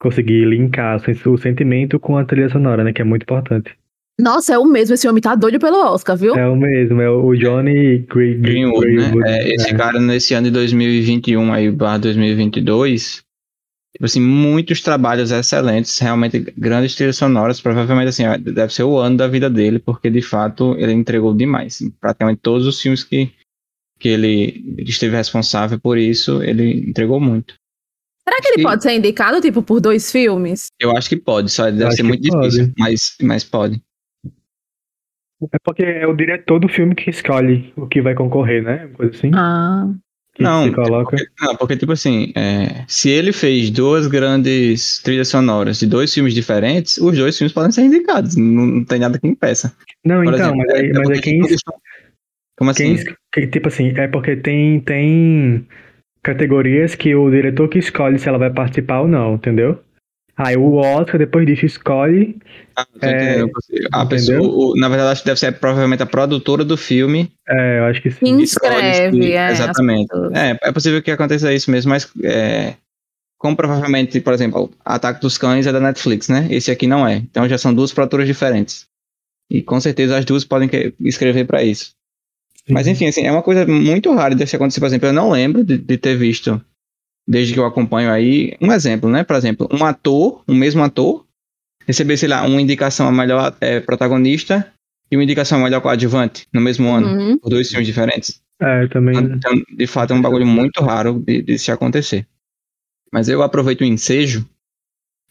conseguir 0.00 0.44
linkar 0.44 1.00
o 1.26 1.38
sentimento 1.38 1.98
com 2.00 2.18
a 2.18 2.24
trilha 2.24 2.48
sonora, 2.48 2.82
né? 2.82 2.92
Que 2.92 3.02
é 3.02 3.04
muito 3.04 3.22
importante. 3.22 3.74
Nossa, 4.20 4.54
é 4.54 4.58
o 4.58 4.64
mesmo, 4.64 4.94
esse 4.94 5.08
homem 5.08 5.22
tá 5.22 5.34
doido 5.34 5.58
pelo 5.58 5.78
Oscar, 5.78 6.16
viu? 6.16 6.34
É 6.36 6.46
o 6.46 6.54
mesmo, 6.54 7.00
é 7.00 7.10
o 7.10 7.34
Johnny 7.34 7.98
Green, 7.98 8.40
Greenwood, 8.40 8.86
Greenwood, 8.86 9.18
né? 9.18 9.38
É, 9.38 9.54
esse 9.54 9.70
é. 9.70 9.74
cara 9.74 10.00
nesse 10.00 10.34
ano 10.34 10.46
de 10.46 10.52
2021 10.52 11.52
aí, 11.52 11.70
barra 11.70 11.98
2022, 11.98 13.22
tipo 13.92 14.04
assim, 14.04 14.20
muitos 14.20 14.82
trabalhos 14.82 15.30
excelentes, 15.30 15.98
realmente 15.98 16.40
grandes 16.56 16.94
trilhas 16.94 17.16
sonoras, 17.16 17.60
provavelmente 17.60 18.08
assim, 18.08 18.26
ó, 18.26 18.36
deve 18.36 18.72
ser 18.72 18.82
o 18.82 18.98
ano 18.98 19.16
da 19.16 19.26
vida 19.26 19.48
dele, 19.48 19.78
porque 19.78 20.10
de 20.10 20.22
fato 20.22 20.76
ele 20.78 20.92
entregou 20.92 21.34
demais, 21.34 21.76
assim, 21.76 21.90
praticamente 21.90 22.40
todos 22.42 22.66
os 22.66 22.80
filmes 22.80 23.02
que, 23.02 23.32
que 23.98 24.10
ele 24.10 24.76
esteve 24.86 25.16
responsável 25.16 25.80
por 25.80 25.96
isso, 25.96 26.42
ele 26.42 26.88
entregou 26.90 27.18
muito. 27.18 27.54
Será 28.24 28.36
que 28.40 28.48
ele 28.48 28.62
pode 28.62 28.82
ser 28.82 28.92
indicado, 28.92 29.40
tipo, 29.40 29.62
por 29.62 29.80
dois 29.80 30.12
filmes? 30.12 30.66
Eu 30.78 30.96
acho 30.96 31.08
que 31.08 31.16
pode, 31.16 31.50
só 31.50 31.64
deve 31.64 31.84
Acho 31.84 31.96
ser 31.96 32.02
muito 32.04 32.28
pode. 32.28 32.50
difícil, 32.50 32.72
mas, 32.78 33.16
mas 33.20 33.42
pode. 33.42 33.82
É 35.52 35.58
porque 35.64 35.82
é 35.82 36.06
o 36.06 36.14
diretor 36.14 36.58
do 36.58 36.68
filme 36.68 36.94
que 36.94 37.10
escolhe 37.10 37.72
o 37.76 37.86
que 37.86 38.00
vai 38.00 38.14
concorrer, 38.14 38.62
né? 38.62 38.84
Uma 38.86 38.96
Coisa 38.96 39.16
assim. 39.16 39.30
Ah, 39.34 39.88
Não, 40.38 40.72
coloca. 40.72 41.16
Porque, 41.16 41.26
não, 41.40 41.56
porque 41.56 41.76
tipo 41.76 41.92
assim, 41.92 42.32
é, 42.36 42.84
se 42.86 43.10
ele 43.10 43.32
fez 43.32 43.70
duas 43.70 44.06
grandes 44.06 45.02
trilhas 45.02 45.28
sonoras 45.28 45.78
de 45.78 45.86
dois 45.86 46.12
filmes 46.12 46.34
diferentes, 46.34 46.96
os 46.98 47.16
dois 47.16 47.36
filmes 47.36 47.52
podem 47.52 47.72
ser 47.72 47.82
indicados, 47.82 48.36
não, 48.36 48.66
não 48.66 48.84
tem 48.84 48.98
nada 49.00 49.18
que 49.18 49.26
impeça. 49.26 49.74
Não, 50.04 50.22
Por 50.24 50.34
então, 50.34 50.54
exemplo, 50.54 50.58
mas, 50.58 50.74
aí, 50.74 50.92
mas 50.92 51.02
porque 51.02 51.18
é 51.18 51.22
quem, 51.22 51.40
Como 52.56 52.70
assim? 52.70 52.96
quem 53.32 53.50
tipo 53.50 53.68
assim, 53.68 53.88
é 53.96 54.08
porque 54.08 54.36
tem, 54.36 54.80
tem 54.80 55.66
categorias 56.22 56.94
que 56.94 57.14
o 57.14 57.30
diretor 57.30 57.68
que 57.68 57.78
escolhe 57.78 58.18
se 58.18 58.28
ela 58.28 58.38
vai 58.38 58.50
participar 58.50 59.00
ou 59.00 59.08
não, 59.08 59.34
entendeu? 59.34 59.80
Aí 60.36 60.56
o 60.56 60.74
Oscar, 60.76 61.18
depois 61.18 61.46
disso, 61.46 61.66
escolhe. 61.66 62.36
Ah, 62.74 62.86
é. 63.02 63.42
A 63.92 64.06
pessoa, 64.06 64.40
o- 64.40 64.74
na 64.76 64.88
verdade, 64.88 65.12
acho 65.12 65.22
que 65.22 65.26
deve 65.28 65.38
ser 65.38 65.52
provavelmente 65.58 66.02
a 66.02 66.06
produtora 66.06 66.64
do 66.64 66.76
filme. 66.76 67.30
É, 67.46 67.78
eu 67.80 67.84
acho 67.84 68.00
que 68.00 68.10
sim. 68.10 68.40
Inscreve, 68.40 68.94
se- 68.94 69.32
é, 69.34 69.50
Exatamente. 69.50 70.08
É, 70.34 70.58
é 70.68 70.72
possível 70.72 71.02
que 71.02 71.10
aconteça 71.10 71.52
isso 71.52 71.70
mesmo, 71.70 71.90
mas 71.90 72.10
é, 72.24 72.74
como 73.38 73.54
provavelmente, 73.56 74.20
por 74.20 74.32
exemplo, 74.32 74.70
Ataque 74.84 75.20
dos 75.20 75.36
Cães 75.36 75.66
é 75.66 75.72
da 75.72 75.80
Netflix, 75.80 76.28
né? 76.28 76.46
Esse 76.50 76.70
aqui 76.70 76.86
não 76.86 77.06
é. 77.06 77.16
Então 77.16 77.46
já 77.48 77.58
são 77.58 77.74
duas 77.74 77.92
produtoras 77.92 78.26
diferentes. 78.26 78.86
E 79.50 79.60
com 79.60 79.78
certeza 79.80 80.16
as 80.16 80.24
duas 80.24 80.44
podem 80.44 80.68
que- 80.68 80.94
escrever 81.00 81.44
para 81.46 81.62
isso. 81.62 81.92
Mas 82.70 82.86
enfim, 82.86 83.06
assim, 83.08 83.26
é 83.26 83.30
uma 83.32 83.42
coisa 83.42 83.66
muito 83.66 84.14
rara 84.14 84.34
de 84.34 84.46
se 84.46 84.56
acontecer, 84.56 84.80
por 84.80 84.86
exemplo, 84.86 85.08
eu 85.08 85.12
não 85.12 85.30
lembro 85.30 85.62
de, 85.64 85.76
de 85.76 85.98
ter 85.98 86.16
visto, 86.16 86.58
desde 87.26 87.54
que 87.54 87.60
eu 87.60 87.66
acompanho 87.66 88.10
aí, 88.10 88.56
um 88.60 88.72
exemplo, 88.72 89.08
né? 89.08 89.24
Por 89.24 89.36
exemplo, 89.36 89.68
um 89.72 89.84
ator, 89.84 90.42
um 90.48 90.54
mesmo 90.54 90.82
ator, 90.82 91.24
receber, 91.86 92.16
sei 92.16 92.28
lá, 92.28 92.42
uma 92.44 92.60
indicação 92.60 93.08
a 93.08 93.12
melhor 93.12 93.56
é, 93.60 93.80
protagonista 93.80 94.72
e 95.10 95.16
uma 95.16 95.24
indicação 95.24 95.60
a 95.60 95.64
melhor 95.64 95.80
coadjuvante 95.80 96.46
no 96.52 96.60
mesmo 96.60 96.90
ano, 96.90 97.06
Uhum. 97.06 97.38
por 97.38 97.50
dois 97.50 97.68
filmes 97.68 97.86
diferentes. 97.86 98.40
É, 98.60 98.86
também. 98.88 99.16
Então, 99.16 99.52
de 99.76 99.86
fato, 99.86 100.12
é 100.12 100.16
um 100.16 100.22
bagulho 100.22 100.46
muito 100.46 100.80
raro 100.82 101.18
de, 101.18 101.42
de 101.42 101.58
se 101.58 101.72
acontecer. 101.72 102.26
Mas 103.12 103.28
eu 103.28 103.42
aproveito 103.42 103.80
o 103.80 103.84
ensejo 103.84 104.48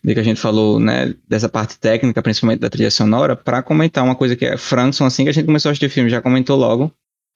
de 0.04 0.14
que 0.14 0.20
a 0.20 0.24
gente 0.24 0.40
falou, 0.40 0.80
né, 0.80 1.14
dessa 1.28 1.48
parte 1.48 1.80
técnica, 1.80 2.22
principalmente 2.22 2.60
da 2.60 2.70
trilha 2.70 2.92
sonora, 2.92 3.36
para 3.36 3.62
comentar 3.62 4.04
uma 4.04 4.16
coisa 4.16 4.36
que 4.36 4.46
é 4.46 4.58
Frankson, 4.58 5.06
assim 5.06 5.24
que 5.24 5.30
a 5.30 5.34
gente 5.34 5.46
começou 5.46 5.70
a 5.70 5.72
assistir 5.72 5.90
filme, 5.90 6.10
já 6.10 6.22
comentou 6.22 6.58
logo, 6.58 6.92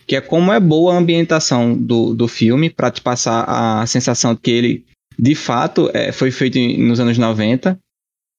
que 0.07 0.15
é 0.15 0.21
como 0.21 0.51
é 0.51 0.59
boa 0.59 0.93
a 0.93 0.97
ambientação 0.97 1.75
do, 1.75 2.13
do 2.13 2.27
filme 2.27 2.69
para 2.69 2.91
te 2.91 3.01
passar 3.01 3.43
a 3.47 3.85
sensação 3.87 4.33
de 4.33 4.41
que 4.41 4.51
ele, 4.51 4.85
de 5.17 5.33
fato, 5.35 5.89
é, 5.93 6.11
foi 6.11 6.31
feito 6.31 6.59
nos 6.79 6.99
anos 6.99 7.17
90 7.17 7.77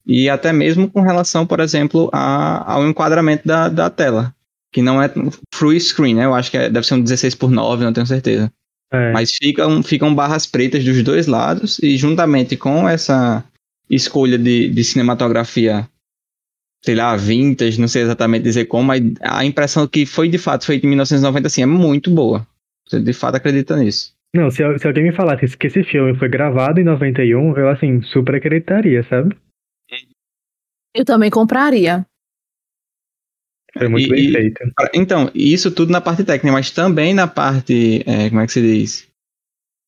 e 0.07 0.29
até 0.31 0.53
mesmo 0.53 0.89
com 0.89 1.01
relação, 1.01 1.47
por 1.47 1.59
exemplo, 1.61 2.09
a- 2.13 2.73
ao 2.75 2.87
enquadramento 2.89 3.47
da, 3.47 3.69
da 3.69 3.91
tela, 3.91 4.33
que 4.73 4.81
não 4.81 5.03
é 5.03 5.11
full 5.53 5.79
screen, 5.81 6.15
né? 6.15 6.25
Eu 6.25 6.35
acho 6.35 6.51
que 6.51 6.57
é- 6.57 6.71
deve 6.71 6.87
ser 6.87 6.95
um 6.95 7.01
16 7.03 7.35
por 7.35 7.51
9, 7.51 7.85
não 7.85 7.93
tenho 7.93 8.07
certeza. 8.07 8.53
É. 8.93 9.13
Mas 9.13 9.33
ficam, 9.33 9.83
ficam 9.83 10.15
barras 10.15 10.47
pretas 10.47 10.85
dos 10.85 11.03
dois 11.03 11.27
lados 11.27 11.81
e 11.83 11.97
juntamente 11.97 12.57
com 12.57 12.89
essa 12.89 13.43
escolha 13.91 14.39
de, 14.39 14.69
de 14.69 14.85
cinematografia, 14.85 15.89
sei 16.87 16.95
lá, 16.95 17.17
vintage, 17.17 17.81
não 17.81 17.89
sei 17.89 18.03
exatamente 18.03 18.45
dizer 18.45 18.67
como, 18.67 18.85
mas 18.85 19.03
a 19.21 19.45
impressão 19.45 19.89
que 19.89 20.07
foi 20.07 20.29
de 20.29 20.39
fato 20.39 20.65
feita 20.65 20.87
em 20.87 20.91
1990 20.91 21.49
assim, 21.49 21.63
é 21.63 21.67
muito 21.67 22.11
boa. 22.11 22.47
Você 22.89 23.01
de 23.01 23.13
fato 23.13 23.35
acredita 23.35 23.77
nisso. 23.77 24.15
Não, 24.35 24.51
se, 24.51 24.63
se 24.79 24.87
alguém 24.87 25.03
me 25.05 25.13
falasse 25.13 25.57
que 25.57 25.67
esse 25.67 25.83
filme 25.83 26.17
foi 26.17 26.29
gravado 26.29 26.79
em 26.81 26.85
91, 26.85 27.57
eu, 27.57 27.69
assim, 27.69 28.03
super 28.03 28.37
acreditaria, 28.37 29.03
sabe? 29.05 29.37
Eu 30.95 31.05
também 31.05 31.31
compraria. 31.31 32.07
Foi 33.77 33.89
muito 33.89 34.07
E- 34.07 34.11
bem 34.11 34.29
e- 34.29 34.33
feito. 34.33 34.61
Então, 34.95 35.31
isso 35.35 35.71
tudo 35.71 35.91
na 35.93 36.01
parte 36.01 36.25
técnica, 36.25 36.53
mas 36.53 36.71
também 36.71 37.13
na 37.13 37.27
parte, 37.27 38.03
é, 38.07 38.29
como 38.29 38.41
é 38.41 38.47
que 38.47 38.53
se 38.53 38.63
diz? 38.63 39.09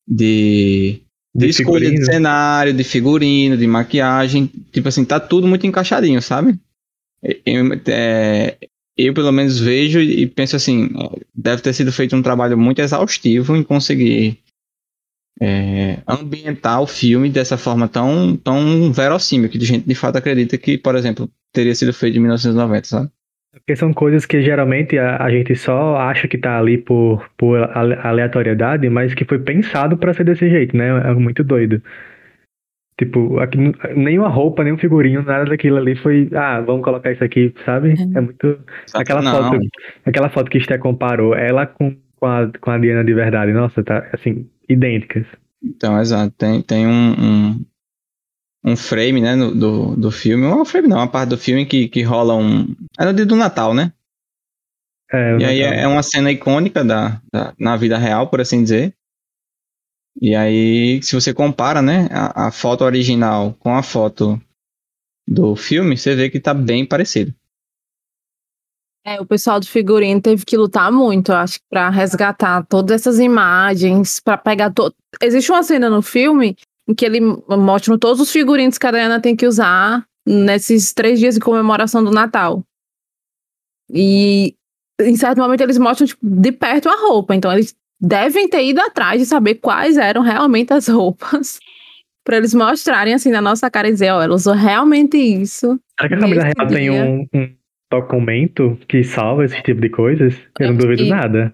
De, 0.07 1.01
de, 1.33 1.45
De 1.45 1.47
escolha 1.49 1.89
de 1.89 1.97
figurino. 1.97 2.05
cenário, 2.05 2.73
de 2.73 2.83
figurino, 2.83 3.57
de 3.57 3.67
maquiagem. 3.67 4.47
Tipo 4.71 4.89
assim, 4.89 5.05
tá 5.05 5.19
tudo 5.19 5.47
muito 5.47 5.65
encaixadinho, 5.65 6.21
sabe? 6.21 6.59
Eu, 7.23 7.65
é, 7.87 8.57
eu, 8.97 9.13
pelo 9.13 9.31
menos 9.31 9.59
vejo 9.59 9.99
e 9.99 10.25
penso 10.27 10.55
assim, 10.55 10.85
é, 10.85 11.25
deve 11.33 11.61
ter 11.61 11.73
sido 11.73 11.91
feito 11.91 12.15
um 12.15 12.21
trabalho 12.21 12.57
muito 12.57 12.79
exaustivo 12.79 13.55
em 13.55 13.63
conseguir 13.63 14.39
é, 15.41 15.99
ambientar 16.07 16.81
o 16.81 16.87
filme 16.87 17.29
dessa 17.29 17.57
forma 17.57 17.87
tão, 17.87 18.35
tão 18.37 18.91
verossímil, 18.91 19.49
que 19.49 19.57
a 19.57 19.61
gente 19.61 19.87
de 19.87 19.95
fato 19.95 20.17
acredita 20.17 20.57
que, 20.57 20.77
por 20.77 20.95
exemplo, 20.95 21.29
teria 21.53 21.73
sido 21.73 21.93
feito 21.93 22.17
em 22.17 22.21
1990, 22.21 22.87
sabe? 22.87 23.09
Porque 23.51 23.75
são 23.75 23.91
coisas 23.91 24.25
que 24.25 24.41
geralmente 24.41 24.97
a, 24.97 25.23
a 25.23 25.29
gente 25.29 25.55
só 25.55 25.95
acha 25.97 26.27
que 26.27 26.37
tá 26.37 26.59
ali 26.59 26.77
por, 26.77 27.27
por 27.35 27.57
ale- 27.75 27.95
aleatoriedade, 27.95 28.89
mas 28.89 29.13
que 29.13 29.25
foi 29.25 29.39
pensado 29.39 29.97
pra 29.97 30.13
ser 30.13 30.23
desse 30.23 30.49
jeito, 30.49 30.77
né? 30.77 30.87
É 31.09 31.13
muito 31.13 31.43
doido. 31.43 31.81
Tipo, 32.99 33.39
aqui, 33.39 33.57
não- 33.57 33.73
nenhuma 33.95 34.27
roupa, 34.27 34.61
nenhum 34.61 34.77
figurinho, 34.77 35.23
nada 35.23 35.45
daquilo 35.45 35.77
ali 35.77 35.95
foi, 35.95 36.29
ah, 36.35 36.59
vamos 36.59 36.83
colocar 36.83 37.13
isso 37.13 37.23
aqui, 37.23 37.53
sabe? 37.65 37.91
É. 37.97 38.17
É 38.17 38.21
muito. 38.21 38.59
Aquela 38.93 39.21
foto, 39.23 39.57
aquela 40.05 40.29
foto 40.29 40.51
que 40.51 40.59
Sté 40.59 40.77
comparou, 40.77 41.33
ela 41.33 41.65
com, 41.65 41.95
com, 42.19 42.25
a, 42.25 42.51
com 42.59 42.71
a 42.71 42.77
Diana 42.77 43.01
de 43.05 43.13
verdade, 43.13 43.53
nossa, 43.53 43.81
tá 43.81 44.05
assim, 44.11 44.45
idênticas. 44.67 45.25
Então, 45.63 45.97
exato. 45.97 46.33
Tem, 46.37 46.61
tem 46.61 46.85
um, 46.85 47.11
um, 47.13 47.65
um 48.65 48.75
frame, 48.75 49.21
né, 49.21 49.33
no- 49.33 49.55
do, 49.55 49.95
do 49.95 50.11
filme. 50.11 50.43
Não 50.43 50.59
é 50.59 50.61
um 50.61 50.65
frame, 50.65 50.89
não. 50.89 50.97
Uma 50.97 51.07
parte 51.07 51.29
do 51.29 51.37
filme 51.37 51.65
que, 51.65 51.87
que 51.87 52.01
rola 52.03 52.35
um. 52.35 52.75
É 52.99 53.05
no 53.05 53.13
dia 53.13 53.25
do 53.25 53.35
Natal, 53.37 53.73
né? 53.73 53.93
É, 55.11 55.37
E 55.37 55.45
aí 55.45 55.61
é, 55.61 55.81
é 55.83 55.87
uma 55.87 56.03
cena 56.03 56.31
icônica 56.31 56.83
da, 56.83 57.21
da, 57.33 57.53
na 57.57 57.77
vida 57.77 57.97
real, 57.97 58.27
por 58.27 58.41
assim 58.41 58.61
dizer. 58.61 58.93
E 60.21 60.35
aí, 60.35 61.01
se 61.01 61.15
você 61.15 61.33
compara, 61.33 61.81
né, 61.81 62.09
a, 62.11 62.47
a 62.47 62.51
foto 62.51 62.83
original 62.83 63.55
com 63.59 63.73
a 63.73 63.81
foto 63.81 64.39
do 65.27 65.55
filme, 65.55 65.97
você 65.97 66.15
vê 66.15 66.29
que 66.29 66.39
tá 66.39 66.53
bem 66.53 66.85
parecido. 66.85 67.33
É, 69.05 69.19
o 69.21 69.25
pessoal 69.25 69.59
do 69.59 69.65
figurino 69.65 70.21
teve 70.21 70.43
que 70.43 70.57
lutar 70.57 70.91
muito, 70.91 71.31
eu 71.31 71.37
acho, 71.37 71.59
pra 71.69 71.89
resgatar 71.89 72.65
todas 72.67 72.99
essas 72.99 73.17
imagens, 73.17 74.19
pra 74.19 74.37
pegar 74.37 74.71
todo. 74.71 74.93
Existe 75.21 75.51
uma 75.51 75.63
cena 75.63 75.89
no 75.89 76.01
filme 76.01 76.57
em 76.87 76.93
que 76.93 77.05
ele 77.05 77.21
mostra 77.21 77.97
todos 77.97 78.19
os 78.19 78.31
figurinos 78.31 78.77
que 78.77 78.85
a 78.85 78.91
Diana 78.91 79.21
tem 79.21 79.35
que 79.35 79.47
usar 79.47 80.05
nesses 80.27 80.93
três 80.93 81.17
dias 81.17 81.35
de 81.35 81.41
comemoração 81.41 82.03
do 82.03 82.11
Natal. 82.11 82.63
E 83.89 84.55
em 84.99 85.15
certo 85.15 85.39
momento 85.39 85.61
eles 85.61 85.77
mostram 85.77 86.05
tipo, 86.05 86.19
de 86.21 86.51
perto 86.51 86.89
a 86.89 86.95
roupa, 86.95 87.33
então 87.33 87.51
eles 87.53 87.75
devem 87.99 88.47
ter 88.47 88.63
ido 88.63 88.79
atrás 88.79 89.19
de 89.19 89.25
saber 89.25 89.55
quais 89.55 89.97
eram 89.97 90.21
realmente 90.21 90.73
as 90.73 90.87
roupas. 90.87 91.59
para 92.23 92.37
eles 92.37 92.53
mostrarem 92.53 93.13
assim 93.13 93.31
na 93.31 93.41
nossa 93.41 93.71
cara 93.71 93.87
e 93.87 93.91
dizer, 93.91 94.11
ó, 94.11 94.21
ela 94.21 94.35
usou 94.35 94.53
realmente 94.53 95.17
isso. 95.17 95.79
Será 95.97 96.09
que 96.09 96.13
a 96.13 96.19
família 96.19 96.43
real 96.43 96.67
tem 96.67 96.89
um, 96.91 97.27
um, 97.33 97.55
documento 97.91 98.77
que 98.87 99.03
salva 99.03 99.45
esse 99.45 99.59
tipo 99.63 99.81
de 99.81 99.89
coisas? 99.89 100.35
Eu, 100.59 100.67
eu 100.67 100.69
não 100.69 100.77
duvido 100.77 101.05
nada. 101.07 101.51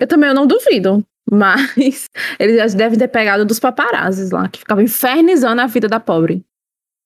Eu 0.00 0.06
também 0.06 0.28
eu 0.28 0.34
não 0.34 0.46
duvido. 0.46 1.04
Mas 1.30 2.08
eles 2.38 2.74
devem 2.74 2.98
ter 2.98 3.08
pegado 3.08 3.44
dos 3.44 3.58
paparazzis 3.58 4.30
lá, 4.30 4.48
que 4.48 4.60
ficavam 4.60 4.84
infernizando 4.84 5.60
a 5.60 5.66
vida 5.66 5.88
da 5.88 5.98
pobre. 5.98 6.44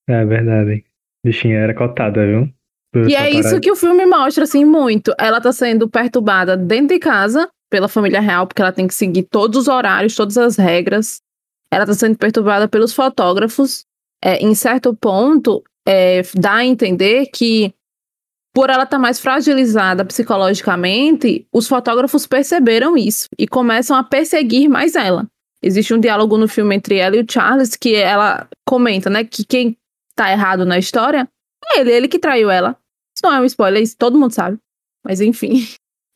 É 0.09 0.25
verdade. 0.25 0.85
Bichinha 1.25 1.59
era 1.59 1.75
cotada, 1.75 2.27
viu? 2.27 2.51
e 3.09 3.15
é 3.15 3.31
isso 3.31 3.61
que 3.61 3.71
o 3.71 3.77
filme 3.77 4.07
mostra, 4.07 4.45
assim, 4.45 4.65
muito. 4.65 5.13
Ela 5.19 5.41
tá 5.41 5.53
sendo 5.53 5.89
perturbada 5.89 6.57
dentro 6.57 6.89
de 6.89 6.99
casa 6.99 7.49
pela 7.71 7.89
família 7.89 8.21
real, 8.21 8.47
porque 8.47 8.63
ela 8.63 8.73
tem 8.73 8.87
que 8.87 8.95
seguir 8.95 9.25
todos 9.25 9.63
os 9.63 9.69
horários, 9.69 10.15
todas 10.15 10.37
as 10.37 10.57
regras. 10.57 11.21
Ela 11.71 11.87
tá 11.87 11.95
sendo 11.95 12.17
perturbada 12.17 12.69
pelos 12.69 12.93
fotógrafos. 12.93 13.85
É, 14.23 14.37
em 14.37 14.55
certo 14.55 14.95
ponto, 14.95 15.63
é, 15.87 16.23
dá 16.35 16.55
a 16.55 16.65
entender 16.65 17.27
que 17.27 17.75
por 18.55 18.71
ela 18.71 18.85
estar 18.85 18.97
tá 18.97 18.99
mais 18.99 19.21
fragilizada 19.21 20.03
psicologicamente, 20.05 21.47
os 21.53 21.69
fotógrafos 21.69 22.27
perceberam 22.27 22.97
isso 22.97 23.27
e 23.39 23.47
começam 23.47 23.95
a 23.95 24.03
perseguir 24.03 24.69
mais 24.69 24.95
ela. 24.95 25.27
Existe 25.63 25.93
um 25.93 26.01
diálogo 26.01 26.39
no 26.39 26.49
filme 26.49 26.75
entre 26.75 26.97
ela 26.97 27.17
e 27.17 27.21
o 27.21 27.27
Charles 27.31 27.77
que 27.77 27.95
ela 27.95 28.49
comenta, 28.67 29.11
né, 29.11 29.25
que 29.25 29.45
quem 29.45 29.77
tá 30.15 30.33
errado 30.33 30.65
na 30.65 30.79
história 30.79 31.29
é 31.67 31.81
ele, 31.81 31.93
ele 31.93 32.09
que 32.09 32.19
traiu 32.19 32.49
ela. 32.51 32.79
Isso 33.15 33.23
não 33.25 33.35
é 33.35 33.41
um 33.41 33.45
spoiler, 33.45 33.83
isso 33.83 33.97
todo 33.99 34.19
mundo 34.19 34.33
sabe. 34.33 34.59
Mas 35.05 35.21
enfim, 35.21 35.67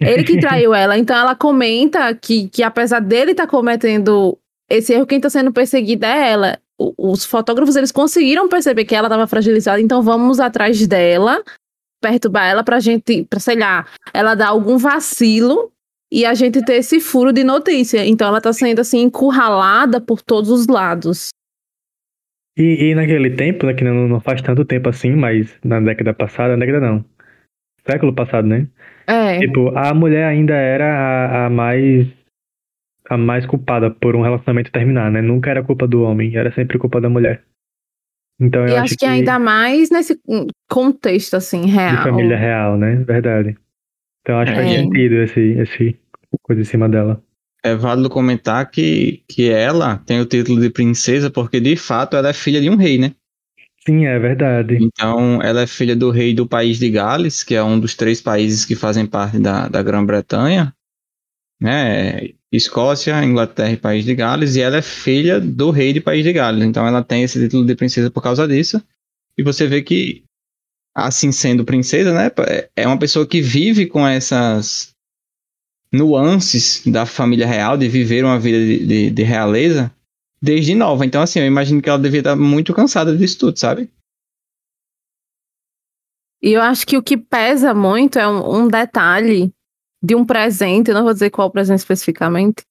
ele 0.00 0.24
que 0.24 0.40
traiu 0.40 0.74
ela. 0.74 0.96
Então 0.96 1.16
ela 1.16 1.34
comenta 1.34 2.14
que, 2.14 2.48
que 2.48 2.62
apesar 2.62 3.00
dele 3.00 3.32
estar 3.32 3.44
tá 3.44 3.50
cometendo 3.50 4.38
esse 4.68 4.92
erro, 4.92 5.06
quem 5.06 5.18
está 5.18 5.28
sendo 5.28 5.52
perseguida 5.52 6.06
é 6.06 6.30
ela. 6.30 6.58
os 6.78 7.24
fotógrafos 7.24 7.76
eles 7.76 7.92
conseguiram 7.92 8.48
perceber 8.48 8.84
que 8.84 8.94
ela 8.94 9.08
estava 9.08 9.26
fragilizada, 9.26 9.80
então 9.80 10.02
vamos 10.02 10.40
atrás 10.40 10.86
dela 10.86 11.42
perturbar 12.00 12.48
ela 12.48 12.64
pra 12.64 12.80
gente, 12.80 13.24
pra, 13.24 13.38
sei 13.38 13.56
lá, 13.56 13.86
ela 14.14 14.34
dar 14.34 14.48
algum 14.48 14.78
vacilo 14.78 15.70
e 16.10 16.24
a 16.24 16.32
gente 16.32 16.64
ter 16.64 16.76
esse 16.76 16.98
furo 16.98 17.32
de 17.32 17.44
notícia. 17.44 18.04
Então 18.06 18.26
ela 18.26 18.40
tá 18.40 18.52
sendo 18.52 18.80
assim 18.80 19.00
encurralada 19.00 20.00
por 20.00 20.22
todos 20.22 20.50
os 20.50 20.66
lados. 20.66 21.28
E, 22.56 22.90
e 22.90 22.94
naquele 22.94 23.30
tempo, 23.30 23.66
né, 23.66 23.74
que 23.74 23.84
não, 23.84 24.08
não 24.08 24.20
faz 24.20 24.42
tanto 24.42 24.64
tempo 24.64 24.88
assim, 24.88 25.12
mas 25.12 25.54
na 25.64 25.80
década 25.80 26.12
passada, 26.12 26.56
na 26.56 26.64
década 26.64 26.80
não, 26.80 27.04
século 27.86 28.14
passado, 28.14 28.46
né? 28.46 28.66
É. 29.10 29.40
Tipo, 29.40 29.76
a 29.76 29.92
mulher 29.92 30.24
ainda 30.24 30.54
era 30.54 30.86
a, 30.86 31.46
a 31.46 31.50
mais 31.50 32.06
a 33.08 33.16
mais 33.16 33.44
culpada 33.44 33.90
por 33.90 34.14
um 34.14 34.22
relacionamento 34.22 34.70
terminar, 34.70 35.10
né? 35.10 35.20
Nunca 35.20 35.50
era 35.50 35.64
culpa 35.64 35.88
do 35.88 36.02
homem, 36.02 36.36
era 36.36 36.52
sempre 36.52 36.78
culpa 36.78 37.00
da 37.00 37.08
mulher. 37.08 37.42
Então 38.40 38.62
eu 38.62 38.68
e 38.68 38.72
acho, 38.72 38.82
acho 38.82 38.90
que, 38.94 39.00
que, 39.00 39.06
ainda 39.06 39.36
mais 39.38 39.90
nesse 39.90 40.18
contexto 40.70 41.34
assim 41.34 41.66
real. 41.66 41.96
De 41.96 42.02
família 42.04 42.36
real, 42.36 42.78
né? 42.78 42.94
Verdade. 43.04 43.56
Então 44.22 44.38
acho 44.38 44.52
que 44.52 44.58
faz 44.58 44.70
é. 44.70 44.78
sentido 44.78 45.14
esse, 45.16 45.40
esse 45.40 46.00
coisa 46.42 46.62
em 46.62 46.64
cima 46.64 46.88
dela. 46.88 47.20
É 47.64 47.74
válido 47.74 48.08
comentar 48.08 48.70
que, 48.70 49.22
que 49.28 49.50
ela 49.50 49.98
tem 50.06 50.20
o 50.20 50.24
título 50.24 50.60
de 50.60 50.70
princesa 50.70 51.30
porque 51.30 51.60
de 51.60 51.76
fato 51.76 52.16
ela 52.16 52.28
é 52.28 52.32
filha 52.32 52.60
de 52.60 52.70
um 52.70 52.76
rei, 52.76 52.96
né? 52.96 53.12
Sim, 53.86 54.04
é 54.06 54.18
verdade. 54.18 54.76
Então, 54.80 55.40
ela 55.42 55.62
é 55.62 55.66
filha 55.66 55.96
do 55.96 56.10
rei 56.10 56.34
do 56.34 56.46
país 56.46 56.78
de 56.78 56.90
Gales, 56.90 57.42
que 57.42 57.54
é 57.54 57.62
um 57.62 57.80
dos 57.80 57.94
três 57.94 58.20
países 58.20 58.64
que 58.64 58.76
fazem 58.76 59.06
parte 59.06 59.38
da, 59.38 59.68
da 59.68 59.82
Grã-Bretanha, 59.82 60.74
né? 61.60 62.30
Escócia, 62.52 63.24
Inglaterra 63.24 63.72
e 63.72 63.76
País 63.76 64.04
de 64.04 64.14
Gales, 64.14 64.56
e 64.56 64.60
ela 64.60 64.78
é 64.78 64.82
filha 64.82 65.40
do 65.40 65.70
rei 65.70 65.92
de 65.92 66.00
País 66.00 66.24
de 66.24 66.32
Gales. 66.32 66.64
Então 66.64 66.86
ela 66.86 67.02
tem 67.02 67.22
esse 67.22 67.40
título 67.40 67.66
de 67.66 67.76
princesa 67.76 68.10
por 68.10 68.22
causa 68.22 68.46
disso. 68.46 68.82
E 69.38 69.42
você 69.42 69.66
vê 69.66 69.82
que, 69.82 70.24
assim 70.94 71.32
sendo 71.32 71.64
princesa, 71.64 72.12
né, 72.12 72.30
é 72.76 72.86
uma 72.86 72.98
pessoa 72.98 73.26
que 73.26 73.40
vive 73.40 73.86
com 73.86 74.06
essas 74.06 74.94
nuances 75.92 76.82
da 76.86 77.06
família 77.06 77.46
real, 77.46 77.76
de 77.76 77.88
viver 77.88 78.24
uma 78.24 78.38
vida 78.38 78.58
de, 78.58 78.86
de, 78.86 79.10
de 79.10 79.22
realeza, 79.22 79.92
desde 80.42 80.74
nova. 80.74 81.04
Então, 81.04 81.22
assim, 81.22 81.40
eu 81.40 81.46
imagino 81.46 81.82
que 81.82 81.88
ela 81.88 81.98
devia 81.98 82.20
estar 82.20 82.36
muito 82.36 82.74
cansada 82.74 83.16
disso 83.16 83.38
tudo, 83.38 83.58
sabe? 83.58 83.90
E 86.42 86.52
eu 86.52 86.62
acho 86.62 86.86
que 86.86 86.96
o 86.96 87.02
que 87.02 87.16
pesa 87.16 87.74
muito 87.74 88.18
é 88.18 88.26
um, 88.26 88.62
um 88.62 88.68
detalhe 88.68 89.52
de 90.02 90.14
um 90.14 90.24
presente, 90.24 90.92
não 90.92 91.04
vou 91.04 91.12
dizer 91.12 91.30
qual 91.30 91.50
presente 91.50 91.80
especificamente, 91.80 92.62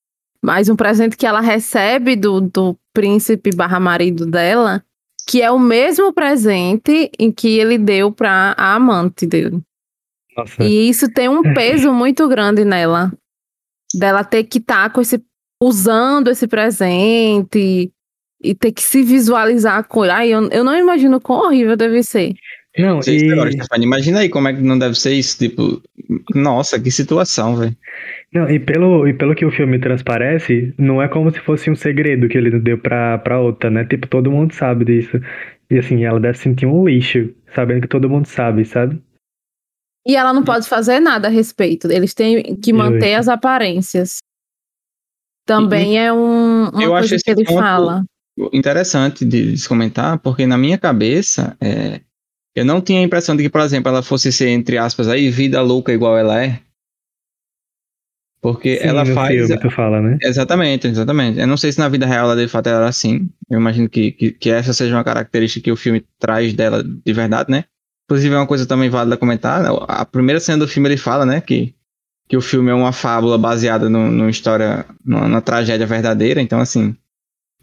mas 0.42 0.70
um 0.70 0.76
presente 0.76 1.16
que 1.16 1.28
ela 1.28 1.42
recebe 1.42 2.16
do, 2.16 2.42
do 2.42 2.76
príncipe 2.94 3.56
barra 3.56 3.80
marido 3.80 4.26
dela, 4.26 4.84
que 5.28 5.42
é 5.42 5.52
o 5.52 5.60
mesmo 5.60 6.12
presente 6.12 7.12
em 7.20 7.32
que 7.32 7.60
ele 7.60 7.78
deu 7.78 8.12
para 8.12 8.56
a 8.58 8.74
amante 8.74 9.28
dele. 9.28 9.62
Nossa. 10.36 10.64
E 10.64 10.90
isso 10.90 11.12
tem 11.12 11.30
um 11.30 11.42
peso 11.54 11.94
muito 11.94 12.28
grande 12.28 12.64
nela. 12.66 13.12
Dela 13.94 14.24
ter 14.24 14.44
que 14.46 14.60
estar 14.60 14.88
tá 14.88 14.90
com 14.90 15.02
esse. 15.02 15.24
Usando 15.62 16.30
esse 16.30 16.48
presente 16.48 17.92
e 18.42 18.56
ter 18.56 18.72
que 18.72 18.82
se 18.82 19.04
visualizar 19.04 19.88
com 19.88 20.04
ele. 20.04 20.14
Ai, 20.14 20.30
eu, 20.30 20.50
eu 20.50 20.64
não 20.64 20.78
imagino 20.78 21.20
quão 21.20 21.46
horrível 21.46 21.76
deve 21.76 22.02
ser. 22.04 22.34
Não, 22.78 23.00
e... 23.06 23.84
imagina 23.84 24.20
aí 24.20 24.30
como 24.30 24.48
é 24.48 24.54
que 24.54 24.62
não 24.62 24.78
deve 24.78 24.96
ser 24.96 25.14
isso, 25.14 25.38
tipo, 25.38 25.82
nossa, 26.34 26.80
que 26.80 26.90
situação, 26.92 27.58
velho. 27.58 27.76
Não, 28.32 28.50
e 28.50 28.60
pelo, 28.60 29.08
e 29.08 29.14
pelo 29.14 29.36
que 29.36 29.44
o 29.44 29.52
filme 29.52 29.80
transparece, 29.80 30.74
não 30.78 31.02
é 31.02 31.08
como 31.08 31.32
se 31.32 31.40
fosse 31.40 31.70
um 31.70 31.76
segredo 31.76 32.30
que 32.30 32.38
ele 32.38 32.58
deu 32.60 32.78
pra, 32.78 33.18
pra 33.18 33.40
outra, 33.40 33.70
né? 33.70 33.84
Tipo, 33.86 34.08
todo 34.08 34.32
mundo 34.32 34.54
sabe 34.54 34.86
disso. 34.86 35.20
E 35.70 35.78
assim, 35.78 36.06
ela 36.06 36.20
deve 36.20 36.38
sentir 36.38 36.68
um 36.68 36.88
lixo, 36.88 37.34
sabendo 37.54 37.82
que 37.82 37.88
todo 37.88 38.10
mundo 38.10 38.28
sabe, 38.28 38.64
sabe? 38.66 39.02
E 40.08 40.16
ela 40.16 40.32
não 40.32 40.44
pode 40.44 40.68
fazer 40.70 41.00
nada 41.00 41.28
a 41.28 41.32
respeito. 41.32 41.92
Eles 41.92 42.14
têm 42.14 42.56
que 42.56 42.72
manter 42.72 43.16
as 43.16 43.28
aparências. 43.28 44.20
Também 45.50 45.96
e, 45.96 45.98
é 45.98 46.14
um, 46.14 46.70
uma 46.70 46.88
coisa 46.88 47.18
que 47.18 47.32
ele 47.32 47.44
fala. 47.44 48.04
Interessante 48.54 49.26
de, 49.26 49.54
de 49.54 49.68
comentar, 49.68 50.20
porque 50.20 50.46
na 50.46 50.60
minha 50.60 50.78
cabeça, 50.78 51.58
é, 51.60 52.02
eu 52.56 52.64
não 52.64 52.80
tinha 52.80 53.00
a 53.00 53.04
impressão 53.04 53.36
de 53.36 53.42
que, 53.42 53.50
por 53.50 53.62
exemplo, 53.62 53.90
ela 53.90 54.04
fosse 54.04 54.32
ser, 54.32 54.50
entre 54.50 54.78
aspas, 54.78 55.08
aí, 55.08 55.32
vida 55.32 55.60
louca 55.64 55.92
igual 55.92 56.16
ela 56.16 56.44
é. 56.44 56.60
Porque 58.40 58.78
Sim, 58.78 58.90
ela 58.90 59.04
faz. 59.08 59.48
Filme 59.48 59.60
tu 59.60 59.72
fala, 59.72 60.00
né? 60.00 60.20
Exatamente, 60.22 60.86
exatamente. 60.86 61.40
Eu 61.40 61.48
não 61.48 61.58
sei 61.58 61.72
se 61.72 61.80
na 61.80 61.90
vida 61.90 62.06
real 62.06 62.26
ela 62.26 62.40
de 62.40 62.48
fato 62.48 62.68
era 62.68 62.88
assim. 62.88 63.28
Eu 63.50 63.60
imagino 63.60 63.90
que, 63.90 64.12
que, 64.12 64.32
que, 64.32 64.52
essa 64.52 64.72
seja 64.72 64.96
uma 64.96 65.04
característica 65.04 65.64
que 65.64 65.72
o 65.72 65.76
filme 65.76 66.06
traz 66.20 66.54
dela 66.54 66.84
de 66.84 67.12
verdade, 67.12 67.50
né? 67.50 67.66
Inclusive, 68.06 68.36
é 68.36 68.38
uma 68.38 68.48
coisa 68.48 68.68
também 68.68 68.90
válida 68.90 69.18
comentar. 69.18 69.64
Né? 69.64 69.70
A 69.88 70.06
primeira 70.06 70.40
cena 70.40 70.60
do 70.60 70.68
filme 70.68 70.88
ele 70.90 70.98
fala, 70.98 71.26
né? 71.26 71.42
Que, 71.42 71.74
que 72.30 72.38
o 72.38 72.42
filme 72.42 72.70
é 72.70 72.74
uma 72.76 72.94
fábula 72.94 73.40
baseada 73.40 73.90
numa 73.90 74.30
história, 74.30 74.86
numa, 75.04 75.42
tragédia 75.42 75.88
verdadeira. 75.88 76.40
Então, 76.40 76.60
assim, 76.60 76.96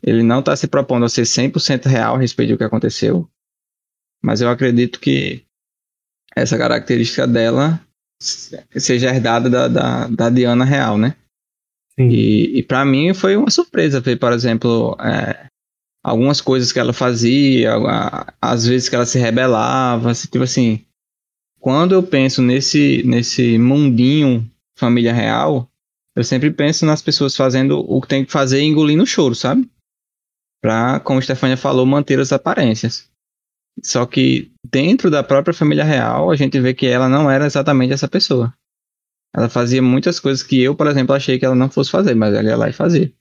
ele 0.02 0.24
não 0.24 0.40
está 0.40 0.56
se 0.56 0.66
propondo 0.66 1.06
a 1.06 1.08
ser 1.08 1.22
100% 1.22 1.86
real 1.86 2.16
a 2.16 2.18
respeito 2.18 2.50
do 2.50 2.58
que 2.58 2.64
aconteceu. 2.64 3.30
Mas 4.20 4.40
eu 4.40 4.50
acredito 4.50 4.98
que 4.98 5.44
essa 6.34 6.58
característica 6.58 7.28
dela 7.28 7.80
seja 8.20 9.08
herdada 9.08 9.48
da, 9.48 9.68
da, 9.68 10.08
da 10.08 10.30
Diana 10.30 10.64
real, 10.64 10.98
né? 10.98 11.14
Sim. 11.98 12.08
E, 12.08 12.58
e 12.58 12.62
para 12.64 12.84
mim 12.84 13.14
foi 13.14 13.36
uma 13.36 13.50
surpresa 13.50 14.00
ver, 14.00 14.18
por 14.18 14.32
exemplo, 14.32 14.96
é, 15.00 15.46
algumas 16.02 16.40
coisas 16.40 16.72
que 16.72 16.80
ela 16.80 16.92
fazia, 16.92 17.74
às 18.42 18.66
vezes 18.66 18.88
que 18.88 18.96
ela 18.96 19.06
se 19.06 19.18
rebelava, 19.18 20.12
tipo 20.12 20.42
assim. 20.42 20.84
Quando 21.60 21.94
eu 21.94 22.02
penso 22.02 22.42
nesse, 22.42 23.02
nesse 23.04 23.58
mundinho 23.58 24.48
família 24.76 25.12
real, 25.12 25.70
eu 26.14 26.24
sempre 26.24 26.50
penso 26.50 26.86
nas 26.86 27.02
pessoas 27.02 27.36
fazendo 27.36 27.80
o 27.80 28.00
que 28.00 28.08
tem 28.08 28.24
que 28.24 28.32
fazer 28.32 28.60
e 28.60 28.64
engolindo 28.64 29.02
o 29.02 29.06
choro, 29.06 29.34
sabe? 29.34 29.68
Pra, 30.62 31.00
como 31.00 31.18
a 31.18 31.22
Stefania 31.22 31.56
falou, 31.56 31.84
manter 31.84 32.18
as 32.18 32.32
aparências. 32.32 33.10
Só 33.82 34.06
que 34.06 34.50
dentro 34.64 35.10
da 35.10 35.22
própria 35.22 35.52
família 35.52 35.84
real, 35.84 36.30
a 36.30 36.36
gente 36.36 36.58
vê 36.58 36.72
que 36.72 36.86
ela 36.86 37.08
não 37.08 37.30
era 37.30 37.44
exatamente 37.44 37.92
essa 37.92 38.08
pessoa. 38.08 38.52
Ela 39.34 39.50
fazia 39.50 39.82
muitas 39.82 40.18
coisas 40.18 40.42
que 40.42 40.62
eu, 40.62 40.74
por 40.74 40.86
exemplo, 40.86 41.14
achei 41.14 41.38
que 41.38 41.44
ela 41.44 41.54
não 41.54 41.68
fosse 41.68 41.90
fazer, 41.90 42.14
mas 42.14 42.34
ela 42.34 42.48
ia 42.48 42.56
lá 42.56 42.68
e 42.70 42.72
fazia. 42.72 43.12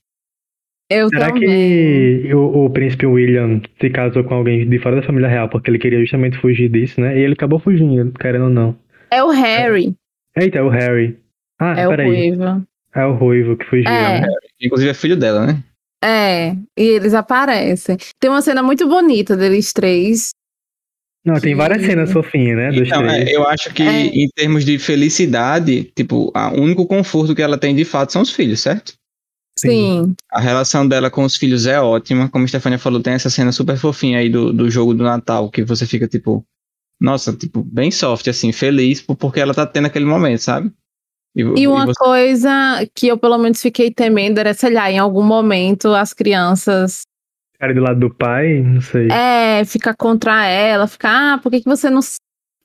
Eu 0.89 1.09
Será 1.09 1.27
também. 1.27 1.41
que 1.41 2.33
o, 2.33 2.65
o, 2.65 2.69
príncipe 2.69 3.05
William 3.05 3.61
se 3.81 3.89
casou 3.89 4.23
com 4.23 4.35
alguém 4.35 4.69
de 4.69 4.79
fora 4.79 4.97
da 4.97 5.05
família 5.05 5.27
real 5.27 5.49
porque 5.49 5.69
ele 5.69 5.79
queria 5.79 5.99
justamente 5.99 6.37
fugir 6.37 6.69
disso, 6.69 7.01
né? 7.01 7.17
E 7.17 7.21
ele 7.21 7.33
acabou 7.33 7.59
fugindo, 7.59 8.13
querendo 8.13 8.45
ou 8.45 8.49
não. 8.49 8.77
É 9.11 9.23
o 9.23 9.31
Harry. 9.31 9.95
Eita, 10.37 10.59
é 10.59 10.61
o 10.61 10.69
Harry. 10.69 11.17
Ah, 11.59 11.73
é 11.79 11.87
o 11.87 11.91
Ruivo. 11.95 12.67
É 12.93 13.05
o 13.05 13.13
Ruivo 13.15 13.57
que 13.57 13.65
fugiu. 13.65 13.87
É. 13.89 14.21
Né? 14.21 14.27
Inclusive 14.61 14.91
é 14.91 14.93
filho 14.93 15.17
dela, 15.17 15.45
né? 15.45 15.63
É, 16.03 16.51
e 16.77 16.83
eles 16.83 17.13
aparecem. 17.13 17.97
Tem 18.19 18.29
uma 18.29 18.41
cena 18.41 18.61
muito 18.61 18.87
bonita 18.87 19.35
deles 19.35 19.73
três 19.73 20.29
Não, 21.25 21.39
tem 21.39 21.55
várias 21.55 21.83
cenas 21.83 22.11
fofinhas, 22.11 22.55
né? 22.57 22.71
Dos 22.71 22.87
Então, 22.87 23.03
é, 23.05 23.21
três. 23.21 23.31
eu 23.35 23.47
acho 23.47 23.73
que 23.73 23.81
É. 23.83 24.05
em 24.05 24.29
termos 24.35 24.63
de 24.63 24.77
felicidade, 24.77 25.85
tipo, 25.95 26.31
o 26.35 26.61
único 26.61 26.85
conforto 26.85 27.33
que 27.33 27.41
ela 27.41 27.57
tem 27.57 27.75
de 27.75 27.83
fato 27.83 28.11
são 28.13 28.21
os 28.21 28.29
filhos, 28.31 28.59
certo? 28.59 28.93
Sim. 29.57 30.13
A 30.31 30.39
relação 30.41 30.85
dela 30.87 31.09
com 31.09 31.23
os 31.23 31.35
filhos 31.37 31.65
é 31.65 31.79
ótima. 31.81 32.29
Como 32.29 32.43
a 32.43 32.47
Stefania 32.47 32.77
falou, 32.77 33.01
tem 33.01 33.13
essa 33.13 33.29
cena 33.29 33.51
super 33.51 33.77
fofinha 33.77 34.19
aí 34.19 34.29
do, 34.29 34.51
do 34.53 34.69
jogo 34.69 34.93
do 34.93 35.03
Natal, 35.03 35.49
que 35.49 35.63
você 35.63 35.87
fica, 35.87 36.07
tipo, 36.07 36.45
nossa, 37.01 37.33
tipo, 37.33 37.63
bem 37.63 37.89
soft, 37.89 38.27
assim, 38.27 38.51
feliz 38.51 39.01
por- 39.01 39.15
porque 39.15 39.39
ela 39.39 39.53
tá 39.53 39.65
tendo 39.65 39.85
aquele 39.87 40.05
momento, 40.05 40.39
sabe? 40.41 40.71
E 41.35 41.67
uma 41.67 41.85
você- 41.85 41.93
coisa 41.97 42.49
que 42.95 43.07
eu 43.07 43.17
pelo 43.17 43.37
menos 43.37 43.61
fiquei 43.61 43.91
temendo 43.91 44.37
era, 44.37 44.53
sei 44.53 44.71
lá, 44.73 44.89
em 44.89 44.97
algum 44.97 45.23
momento 45.23 45.89
as 45.93 46.13
crianças 46.13 47.01
Cara 47.59 47.73
do 47.73 47.81
lado 47.81 47.99
do 47.99 48.13
pai, 48.13 48.61
não 48.61 48.79
sei. 48.81 49.07
é 49.11 49.63
ficar 49.65 49.95
contra 49.95 50.45
ela, 50.45 50.87
ficar, 50.87 51.33
ah, 51.33 51.37
por 51.37 51.49
que, 51.51 51.59
que 51.61 51.65
você 51.69 51.89
não 51.89 52.01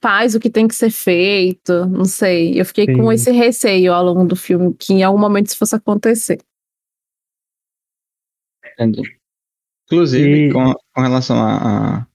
faz 0.02 0.34
o 0.34 0.40
que 0.40 0.48
tem 0.50 0.66
que 0.68 0.74
ser 0.74 0.90
feito? 0.90 1.86
Não 1.86 2.04
sei. 2.04 2.60
Eu 2.60 2.64
fiquei 2.64 2.86
com 2.86 3.04
Sim. 3.08 3.12
esse 3.12 3.30
receio 3.32 3.92
ao 3.92 4.04
longo 4.04 4.24
do 4.24 4.34
filme, 4.36 4.72
que 4.74 4.92
em 4.92 5.02
algum 5.02 5.18
momento 5.18 5.46
isso 5.48 5.58
fosse 5.58 5.74
acontecer. 5.76 6.38
Entendi. 8.74 9.02
Inclusive, 9.86 10.48
E- 10.48 10.52
com, 10.52 10.72
com 10.94 11.00
relação 11.02 11.36
a, 11.42 11.98
a- 12.00 12.06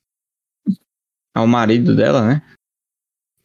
ao 1.35 1.47
marido 1.47 1.95
dela, 1.95 2.25
né? 2.27 2.41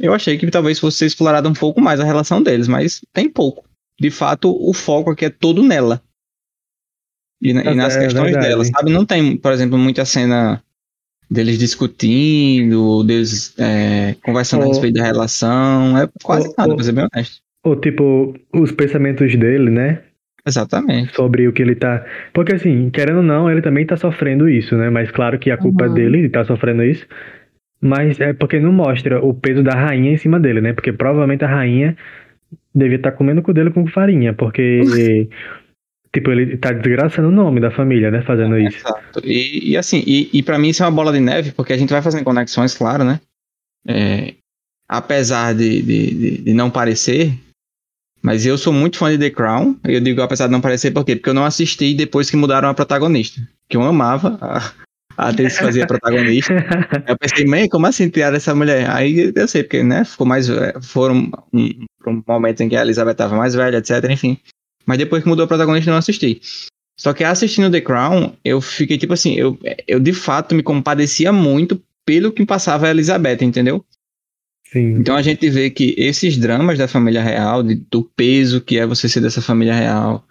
Eu 0.01 0.15
achei 0.15 0.39
que 0.39 0.51
talvez 0.51 0.79
fosse 0.79 0.99
ser 0.99 1.07
explorado 1.07 1.49
um 1.49 1.53
pouco 1.53 1.81
mais 1.81 2.01
a 2.01 2.05
relação 2.05 2.43
deles, 2.43 2.67
mas 2.67 3.01
tem 3.13 3.29
pouco. 3.29 3.65
De 4.01 4.11
fato, 4.11 4.51
o 4.51 4.73
foco 4.73 5.11
aqui 5.11 5.27
é 5.27 5.31
todo 5.31 5.63
nela. 5.63 6.01
E, 7.43 7.53
na- 7.53 7.63
e 7.65 7.69
É 7.69 7.75
nas 7.75 7.97
é 7.97 8.01
questões 8.05 8.25
verdade. 8.25 8.47
dela, 8.49 8.65
sabe? 8.65 8.91
Não 8.91 9.05
tem, 9.05 9.37
por 9.37 9.53
exemplo, 9.53 9.79
muita 9.79 10.05
cena 10.05 10.63
deles 11.31 11.59
discutindo, 11.59 13.03
deles 13.05 13.55
é, 13.59 14.15
conversando 14.23 14.63
a 14.63 14.67
Ou- 14.67 14.73
respeito 14.73 14.95
da 14.95 15.05
relação. 15.05 15.97
É 15.99 16.09
quase 16.23 16.49
ou- 16.49 16.55
nada, 16.57 16.71
ou- 16.71 16.77
pra 16.77 16.85
ser 16.85 16.93
bem 16.93 17.07
honesto. 17.13 17.41
Ou 17.65 17.77
tipo, 17.77 18.35
os 18.55 18.73
pensamentos 18.73 19.35
dele, 19.37 19.71
né? 19.71 20.03
Exatamente. 20.47 21.15
Sobre 21.15 21.47
o 21.47 21.53
que 21.53 21.61
ele 21.61 21.75
tá. 21.75 22.05
Porque 22.33 22.55
assim, 22.55 22.89
querendo 22.91 23.19
ou 23.19 23.23
não, 23.23 23.51
ele 23.51 23.61
também 23.61 23.85
tá 23.87 23.97
sofrendo 23.99 24.49
isso, 24.49 24.75
né? 24.77 24.89
Mas 24.89 25.11
claro 25.11 25.39
que 25.39 25.51
a 25.51 25.59
culpa 25.59 25.85
Uhum. 25.87 25.93
é 25.93 25.95
dele, 25.95 26.19
ele 26.21 26.31
tá 26.31 26.43
sofrendo 26.45 26.83
isso. 26.83 27.07
Mas 27.81 28.21
é 28.21 28.33
porque 28.33 28.61
não 28.61 28.73
mostra 28.73 29.25
o 29.25 29.33
peso 29.33 29.63
da 29.63 29.73
rainha 29.73 30.13
em 30.13 30.19
cima 30.19 30.39
dele, 30.39 30.61
né? 30.61 30.73
Porque 30.73 30.93
provavelmente 30.93 31.45
a 31.45 31.49
rainha 31.49 31.97
devia 32.75 32.97
estar 32.97 33.13
comendo 33.13 33.41
o 33.41 33.43
cu 33.43 33.55
dele 33.55 33.71
com 33.71 33.87
farinha, 33.87 34.35
porque. 34.35 35.29
tipo, 36.13 36.31
ele 36.31 36.59
tá 36.59 36.73
desgraçando 36.73 37.29
o 37.29 37.33
nome 37.33 37.61
da 37.61 37.71
família, 37.71 38.11
né? 38.11 38.23
Fazendo 38.23 38.59
isso. 38.59 38.79
Exato. 38.79 39.21
E, 39.25 39.71
e 39.71 39.77
assim, 39.77 40.03
e, 40.07 40.29
e 40.33 40.43
para 40.43 40.59
mim 40.59 40.69
isso 40.69 40.83
é 40.83 40.87
uma 40.87 40.93
bola 40.93 41.13
de 41.13 41.21
neve, 41.21 41.53
porque 41.53 41.73
a 41.73 41.77
gente 41.79 41.93
vai 41.93 42.03
fazendo 42.03 42.25
conexões, 42.25 42.77
claro, 42.77 43.03
né? 43.03 43.21
É, 43.89 44.35
apesar 44.87 45.55
de, 45.55 45.81
de, 45.81 46.15
de, 46.15 46.39
de 46.43 46.53
não 46.53 46.71
parecer, 46.71 47.33
mas 48.23 48.45
eu 48.45 48.59
sou 48.59 48.73
muito 48.73 48.99
fã 48.99 49.11
de 49.11 49.19
The 49.19 49.31
Crown. 49.31 49.77
Eu 49.85 50.01
digo 50.01 50.21
apesar 50.21 50.47
de 50.47 50.53
não 50.53 50.61
parecer, 50.61 50.91
por 50.91 51.05
quê? 51.05 51.17
Porque 51.17 51.31
eu 51.31 51.35
não 51.35 51.45
assisti 51.45 51.95
depois 51.95 52.31
que 52.31 52.37
mudaram 52.37 52.69
a 52.69 52.75
protagonista. 52.75 53.41
Que 53.69 53.77
eu 53.77 53.83
amava 53.83 54.37
a, 54.41 54.73
a 55.17 55.29
atriz 55.29 55.57
que 55.59 55.65
fazia 55.65 55.87
protagonista. 55.87 56.55
Eu 57.07 57.17
pensei, 57.19 57.45
man, 57.47 57.69
como 57.69 57.87
assim 57.87 58.09
tirar 58.09 58.35
essa 58.35 58.55
mulher? 58.55 58.89
Aí 58.91 59.33
eu 59.35 59.49
sei, 59.49 59.63
porque, 59.63 59.83
né, 59.83 60.05
ficou 60.05 60.27
mais. 60.27 60.47
Foram 60.83 61.31
um, 61.53 61.87
um 62.07 62.23
momento 62.27 62.63
em 62.63 62.69
que 62.69 62.77
a 62.77 62.83
Elizabeth 62.83 63.13
estava 63.13 63.37
mais 63.37 63.55
velha, 63.55 63.79
etc, 63.79 64.11
enfim. 64.11 64.39
Mas 64.87 64.99
depois 64.99 65.23
que 65.23 65.29
mudou 65.29 65.45
a 65.45 65.49
protagonista, 65.49 65.91
eu 65.91 65.93
não 65.93 65.99
assisti. 65.99 66.41
Só 66.99 67.13
que 67.13 67.25
assistindo 67.25 67.71
The 67.71 67.81
Crown, 67.81 68.35
eu 68.45 68.61
fiquei 68.61 68.99
tipo 68.99 69.15
assim, 69.15 69.35
eu, 69.35 69.59
eu 69.89 69.99
de 69.99 70.13
fato 70.13 70.55
me 70.55 70.63
compadecia 70.63 71.33
muito 71.33 71.83
pelo 72.05 72.33
que 72.33 72.45
passava 72.45 72.87
a 72.87 72.91
Elizabeth, 72.91 73.39
entendeu? 73.43 73.85
Sim. 74.67 74.97
Então 74.99 75.17
a 75.17 75.23
gente 75.23 75.49
vê 75.49 75.71
que 75.71 75.95
esses 75.97 76.37
dramas 76.37 76.79
da 76.79 76.87
família 76.87 77.23
real, 77.23 77.63
de- 77.63 77.83
do 77.91 78.05
peso 78.05 78.61
que 78.61 78.79
é 78.79 78.87
você 78.87 79.09
ser 79.09 79.21
dessa 79.21 79.41
família 79.43 79.75
real, 79.75 80.25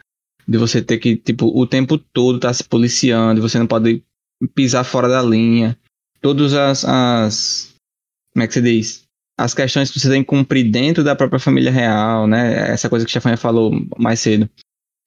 de 0.47 0.57
você 0.57 0.81
ter 0.81 0.97
que, 0.97 1.15
tipo, 1.15 1.47
o 1.47 1.65
tempo 1.67 1.97
todo 1.97 2.37
estar 2.37 2.53
se 2.53 2.63
policiando, 2.63 3.41
você 3.41 3.59
não 3.59 3.67
pode 3.67 4.03
pisar 4.47 4.83
fora 4.83 5.07
da 5.07 5.21
linha, 5.21 5.77
todas 6.21 6.53
as, 6.53 6.85
as. 6.85 7.73
Como 8.33 8.43
é 8.43 8.47
que 8.47 8.53
se 8.53 8.61
diz? 8.61 9.03
As 9.37 9.53
questões 9.53 9.89
que 9.89 9.99
você 9.99 10.09
tem 10.09 10.21
que 10.21 10.27
cumprir 10.27 10.69
dentro 10.69 11.03
da 11.03 11.15
própria 11.15 11.39
família 11.39 11.71
real, 11.71 12.27
né? 12.27 12.71
Essa 12.71 12.89
coisa 12.89 13.05
que 13.05 13.09
a 13.09 13.13
Stefania 13.13 13.37
falou 13.37 13.71
mais 13.97 14.19
cedo. 14.19 14.49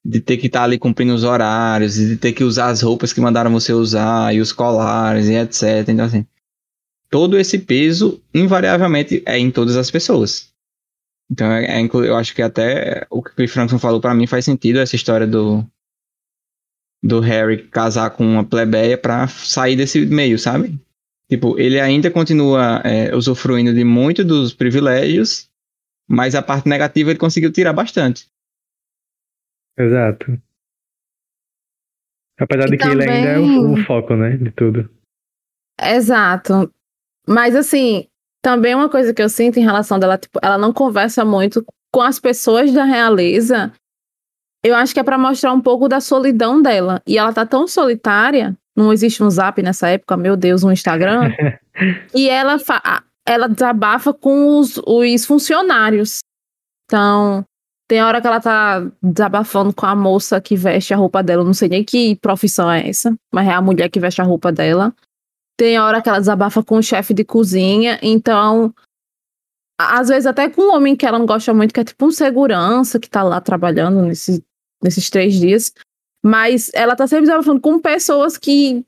De 0.04 0.20
ter 0.20 0.36
que 0.36 0.46
estar 0.46 0.64
ali 0.64 0.78
cumprindo 0.78 1.14
os 1.14 1.22
horários, 1.22 1.94
de 1.94 2.16
ter 2.16 2.32
que 2.32 2.42
usar 2.42 2.68
as 2.68 2.82
roupas 2.82 3.12
que 3.12 3.20
mandaram 3.20 3.52
você 3.52 3.72
usar, 3.72 4.34
e 4.34 4.40
os 4.40 4.52
colares, 4.52 5.28
e 5.28 5.34
etc. 5.34 5.88
Então, 5.88 6.06
assim 6.06 6.26
todo 7.12 7.38
esse 7.38 7.58
peso 7.58 8.22
invariavelmente 8.34 9.22
é 9.26 9.38
em 9.38 9.50
todas 9.50 9.76
as 9.76 9.90
pessoas. 9.90 10.50
Então, 11.30 11.46
é, 11.52 11.78
é 11.78 11.86
eu 11.92 12.16
acho 12.16 12.34
que 12.34 12.40
até 12.40 13.06
o 13.10 13.22
que 13.22 13.44
o 13.44 13.48
Frankson 13.48 13.78
falou 13.78 14.00
pra 14.00 14.14
mim 14.14 14.26
faz 14.26 14.46
sentido 14.46 14.78
essa 14.78 14.96
história 14.96 15.26
do 15.26 15.62
do 17.02 17.20
Harry 17.20 17.66
casar 17.68 18.10
com 18.10 18.24
uma 18.24 18.44
plebeia 18.44 18.96
pra 18.96 19.26
sair 19.26 19.74
desse 19.76 20.04
meio, 20.06 20.38
sabe? 20.38 20.78
Tipo, 21.28 21.58
ele 21.58 21.80
ainda 21.80 22.10
continua 22.10 22.80
é, 22.84 23.14
usufruindo 23.14 23.74
de 23.74 23.82
muito 23.84 24.22
dos 24.24 24.52
privilégios, 24.52 25.48
mas 26.08 26.34
a 26.34 26.42
parte 26.42 26.68
negativa 26.68 27.10
ele 27.10 27.18
conseguiu 27.18 27.50
tirar 27.50 27.72
bastante. 27.72 28.28
Exato. 29.78 30.38
Apesar 32.38 32.68
E 32.68 32.70
de 32.72 32.76
que 32.76 32.86
ele 32.88 33.08
ainda 33.08 33.28
é 33.28 33.38
o, 33.38 33.42
também- 33.42 33.82
o 33.82 33.86
foco, 33.86 34.14
né? 34.14 34.36
De 34.36 34.50
tudo. 34.52 34.90
Exato. 35.80 36.70
Mas 37.26 37.54
assim, 37.56 38.06
também 38.42 38.74
uma 38.74 38.88
coisa 38.88 39.14
que 39.14 39.22
eu 39.22 39.28
sinto 39.28 39.58
em 39.58 39.62
relação 39.62 39.98
dela, 39.98 40.18
tipo, 40.18 40.38
ela 40.42 40.58
não 40.58 40.72
conversa 40.72 41.24
muito 41.24 41.64
com 41.92 42.00
as 42.02 42.18
pessoas 42.18 42.72
da 42.72 42.84
realeza. 42.84 43.72
Eu 44.64 44.74
acho 44.76 44.94
que 44.94 45.00
é 45.00 45.02
pra 45.02 45.18
mostrar 45.18 45.52
um 45.52 45.60
pouco 45.60 45.88
da 45.88 46.00
solidão 46.00 46.62
dela. 46.62 47.02
E 47.06 47.18
ela 47.18 47.32
tá 47.32 47.44
tão 47.44 47.66
solitária, 47.66 48.56
não 48.76 48.92
existe 48.92 49.22
um 49.22 49.30
Zap 49.30 49.60
nessa 49.62 49.88
época, 49.88 50.16
meu 50.16 50.36
Deus, 50.36 50.62
um 50.62 50.70
Instagram, 50.70 51.32
e 52.14 52.28
ela 52.28 52.56
ela 53.26 53.48
desabafa 53.48 54.12
com 54.12 54.58
os, 54.58 54.78
os 54.86 55.24
funcionários. 55.24 56.20
Então, 56.86 57.44
tem 57.88 58.02
hora 58.02 58.20
que 58.20 58.26
ela 58.26 58.40
tá 58.40 58.90
desabafando 59.02 59.72
com 59.72 59.86
a 59.86 59.94
moça 59.94 60.40
que 60.40 60.56
veste 60.56 60.94
a 60.94 60.96
roupa 60.96 61.22
dela, 61.22 61.42
eu 61.42 61.46
não 61.46 61.54
sei 61.54 61.68
nem 61.68 61.84
que 61.84 62.16
profissão 62.16 62.70
é 62.70 62.88
essa, 62.88 63.14
mas 63.32 63.46
é 63.46 63.52
a 63.52 63.60
mulher 63.60 63.88
que 63.90 64.00
veste 64.00 64.20
a 64.20 64.24
roupa 64.24 64.50
dela. 64.50 64.94
Tem 65.58 65.78
hora 65.78 66.00
que 66.00 66.08
ela 66.08 66.18
desabafa 66.18 66.62
com 66.62 66.78
o 66.78 66.82
chefe 66.82 67.12
de 67.12 67.24
cozinha, 67.24 67.98
então. 68.02 68.74
Às 69.78 70.08
vezes 70.08 70.26
até 70.26 70.48
com 70.48 70.62
um 70.62 70.74
homem 70.74 70.94
que 70.94 71.04
ela 71.04 71.18
não 71.18 71.26
gosta 71.26 71.52
muito, 71.52 71.74
que 71.74 71.80
é 71.80 71.84
tipo 71.84 72.06
um 72.06 72.10
segurança 72.10 73.00
que 73.00 73.10
tá 73.10 73.22
lá 73.22 73.40
trabalhando 73.40 74.00
nesse, 74.02 74.42
nesses 74.82 75.08
três 75.10 75.34
dias. 75.34 75.72
Mas 76.24 76.70
ela 76.74 76.94
tá 76.94 77.06
sempre 77.06 77.26
desabafando 77.26 77.60
com 77.60 77.80
pessoas 77.80 78.38
que 78.38 78.84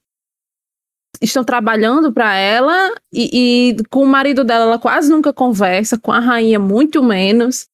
estão 1.21 1.45
trabalhando 1.45 2.13
para 2.13 2.37
ela 2.37 2.95
e, 3.13 3.73
e 3.73 3.77
com 3.91 4.03
o 4.03 4.07
marido 4.07 4.45
dela 4.45 4.65
ela 4.65 4.79
quase 4.79 5.11
nunca 5.11 5.33
conversa, 5.33 5.99
com 5.99 6.13
a 6.13 6.21
rainha 6.21 6.59
muito 6.59 7.03
menos. 7.03 7.67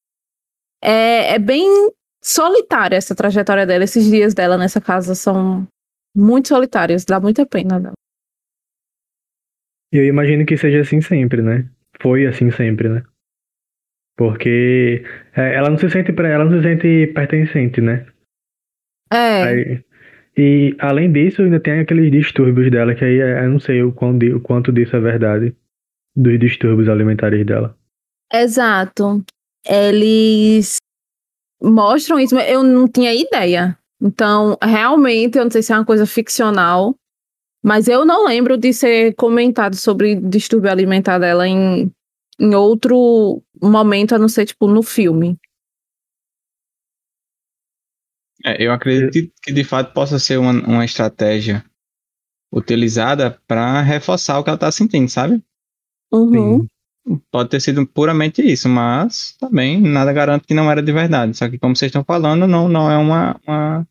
É, 0.82 1.34
é 1.34 1.38
bem 1.38 1.90
solitária 2.22 2.96
essa 2.96 3.14
trajetória 3.14 3.66
dela, 3.66 3.84
esses 3.84 4.04
dias 4.04 4.34
dela 4.34 4.58
nessa 4.58 4.80
casa 4.80 5.14
são 5.14 5.66
muito 6.14 6.48
solitários, 6.48 7.04
dá 7.04 7.20
muita 7.20 7.46
pena 7.46 7.80
dela. 7.80 7.94
Eu 9.92 10.04
imagino 10.04 10.46
que 10.46 10.56
seja 10.56 10.80
assim 10.80 11.00
sempre, 11.00 11.42
né? 11.42 11.68
Foi 12.00 12.26
assim 12.26 12.50
sempre, 12.50 12.88
né? 12.88 13.02
Porque 14.20 15.02
é, 15.34 15.54
ela 15.54 15.70
não 15.70 15.78
se 15.78 15.88
sente 15.88 16.12
ela 16.20 16.44
não 16.44 16.52
se 16.52 16.62
sente 16.62 17.06
pertencente, 17.14 17.80
né? 17.80 18.04
É, 19.10 19.42
Aí- 19.42 19.84
e 20.36 20.76
além 20.78 21.10
disso, 21.10 21.40
ainda 21.40 21.58
tem 21.58 21.80
aqueles 21.80 22.12
distúrbios 22.12 22.70
dela, 22.70 22.94
que 22.94 23.02
aí 23.02 23.18
é- 23.18 23.46
eu 23.46 23.48
não 23.50 23.58
sei 23.58 23.82
o, 23.82 23.90
quão 23.92 24.16
di- 24.18 24.34
o 24.34 24.38
quanto 24.38 24.70
disso 24.70 24.94
é 24.94 25.00
verdade. 25.00 25.56
Dos 26.14 26.38
distúrbios 26.38 26.86
alimentares 26.90 27.46
dela. 27.46 27.74
exato. 28.30 29.24
Eles 29.66 30.76
mostram 31.62 32.20
isso, 32.20 32.34
mas 32.34 32.50
eu 32.50 32.62
não 32.62 32.86
tinha 32.86 33.14
ideia. 33.14 33.74
Então, 34.02 34.54
realmente, 34.62 35.38
eu 35.38 35.44
não 35.44 35.50
sei 35.50 35.62
se 35.62 35.72
é 35.72 35.76
uma 35.76 35.84
coisa 35.86 36.04
ficcional, 36.06 36.94
mas 37.64 37.88
eu 37.88 38.04
não 38.04 38.26
lembro 38.26 38.58
de 38.58 38.72
ser 38.74 39.14
comentado 39.14 39.76
sobre 39.76 40.14
distúrbio 40.14 40.70
alimentar 40.70 41.18
dela 41.18 41.48
em, 41.48 41.90
em 42.40 42.54
outro 42.54 43.42
momento, 43.62 44.14
a 44.14 44.18
não 44.18 44.28
ser, 44.28 44.46
tipo, 44.46 44.66
no 44.66 44.82
filme. 44.82 45.38
É, 48.44 48.64
eu 48.64 48.72
acredito 48.72 49.32
que- 49.42 49.52
de 49.52 49.64
fato 49.64 49.92
possa 49.92 50.18
ser 50.18 50.38
uma, 50.38 50.52
uma 50.52 50.84
estratégia 50.84 51.62
utilizada 52.52 53.38
para 53.46 53.80
reforçar 53.82 54.38
o 54.38 54.44
que 54.44 54.48
ela 54.50 54.58
tá 54.58 54.72
sentindo, 54.72 55.08
sabe? 55.08 55.42
Uhum. 56.12 56.62
Sim. 56.62 57.20
Pode 57.30 57.48
ter 57.50 57.60
sido 57.60 57.86
puramente 57.86 58.42
isso, 58.42 58.68
mas 58.68 59.36
também 59.38 59.80
nada 59.80 60.12
garante 60.12 60.46
que 60.46 60.54
não 60.54 60.70
era 60.70 60.82
de 60.82 60.92
verdade. 60.92 61.36
Só 61.36 61.48
que 61.48 61.58
como 61.58 61.76
vocês 61.76 61.90
estão 61.90 62.04
falando, 62.04 62.46
não, 62.46 62.68
não 62.68 62.90
é 62.90 62.96
uma, 62.96 63.40
uma, 63.46 63.88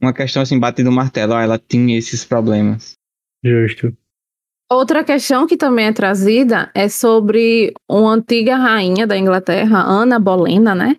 uma 0.00 0.12
questão 0.12 0.42
assim, 0.42 0.58
batida 0.58 0.88
no 0.90 0.94
martelo, 0.94 1.34
ó, 1.34 1.40
ela 1.40 1.58
tinha 1.58 1.96
esses 1.96 2.24
problemas. 2.24 2.94
Justo. 3.44 3.96
Outra 4.72 5.04
questão 5.04 5.46
que 5.46 5.54
também 5.54 5.88
é 5.88 5.92
trazida 5.92 6.70
é 6.74 6.88
sobre 6.88 7.74
uma 7.86 8.14
antiga 8.14 8.56
rainha 8.56 9.06
da 9.06 9.18
Inglaterra, 9.18 9.82
Ana 9.82 10.18
Bolena, 10.18 10.74
né? 10.74 10.96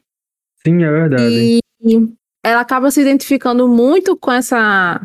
Sim, 0.63 0.83
é 0.83 0.91
verdade. 0.91 1.59
E 1.81 2.13
ela 2.45 2.61
acaba 2.61 2.91
se 2.91 3.01
identificando 3.01 3.67
muito 3.67 4.15
com 4.15 4.31
essa 4.31 5.01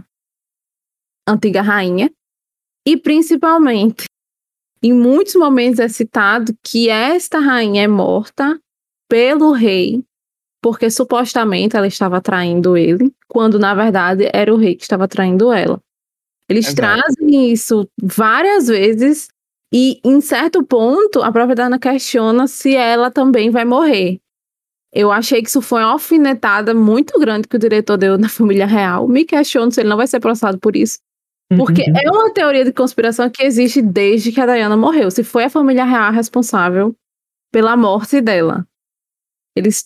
antiga 1.26 1.62
rainha. 1.62 2.10
E 2.86 2.94
principalmente, 2.94 4.04
em 4.82 4.92
muitos 4.92 5.34
momentos 5.34 5.80
é 5.80 5.88
citado 5.88 6.54
que 6.62 6.90
esta 6.90 7.38
rainha 7.38 7.84
é 7.84 7.88
morta 7.88 8.60
pelo 9.08 9.50
rei, 9.52 10.04
porque 10.62 10.90
supostamente 10.90 11.74
ela 11.74 11.86
estava 11.86 12.20
traindo 12.20 12.76
ele, 12.76 13.14
quando 13.26 13.58
na 13.58 13.74
verdade 13.74 14.28
era 14.30 14.52
o 14.52 14.58
rei 14.58 14.76
que 14.76 14.82
estava 14.82 15.08
traindo 15.08 15.50
ela. 15.50 15.80
Eles 16.48 16.66
Exato. 16.68 16.76
trazem 16.76 17.52
isso 17.52 17.88
várias 18.02 18.68
vezes 18.68 19.28
e 19.72 20.00
em 20.02 20.20
certo 20.20 20.64
ponto 20.64 21.22
a 21.22 21.30
própria 21.30 21.54
Dana 21.54 21.78
questiona 21.78 22.46
se 22.46 22.74
ela 22.74 23.10
também 23.10 23.50
vai 23.50 23.64
morrer. 23.64 24.18
Eu 24.92 25.12
achei 25.12 25.42
que 25.42 25.48
isso 25.48 25.60
foi 25.60 25.82
uma 25.82 25.92
alfinetada 25.92 26.72
muito 26.72 27.18
grande 27.20 27.46
que 27.46 27.56
o 27.56 27.58
diretor 27.58 27.98
deu 27.98 28.16
na 28.16 28.28
família 28.30 28.66
real. 28.66 29.06
Me 29.06 29.24
questiono 29.24 29.70
se 29.70 29.80
ele 29.80 29.88
não 29.90 29.96
vai 29.98 30.06
ser 30.06 30.20
processado 30.20 30.58
por 30.58 30.74
isso. 30.74 30.98
Porque 31.56 31.82
Uhum. 31.82 31.96
é 31.96 32.10
uma 32.10 32.32
teoria 32.32 32.64
de 32.64 32.72
conspiração 32.72 33.28
que 33.30 33.42
existe 33.42 33.80
desde 33.80 34.32
que 34.32 34.40
a 34.40 34.46
Diana 34.46 34.76
morreu. 34.76 35.10
Se 35.10 35.22
foi 35.24 35.44
a 35.44 35.50
família 35.50 35.84
real 35.84 36.12
responsável 36.12 36.94
pela 37.52 37.76
morte 37.76 38.20
dela. 38.20 38.66
Eles 39.56 39.84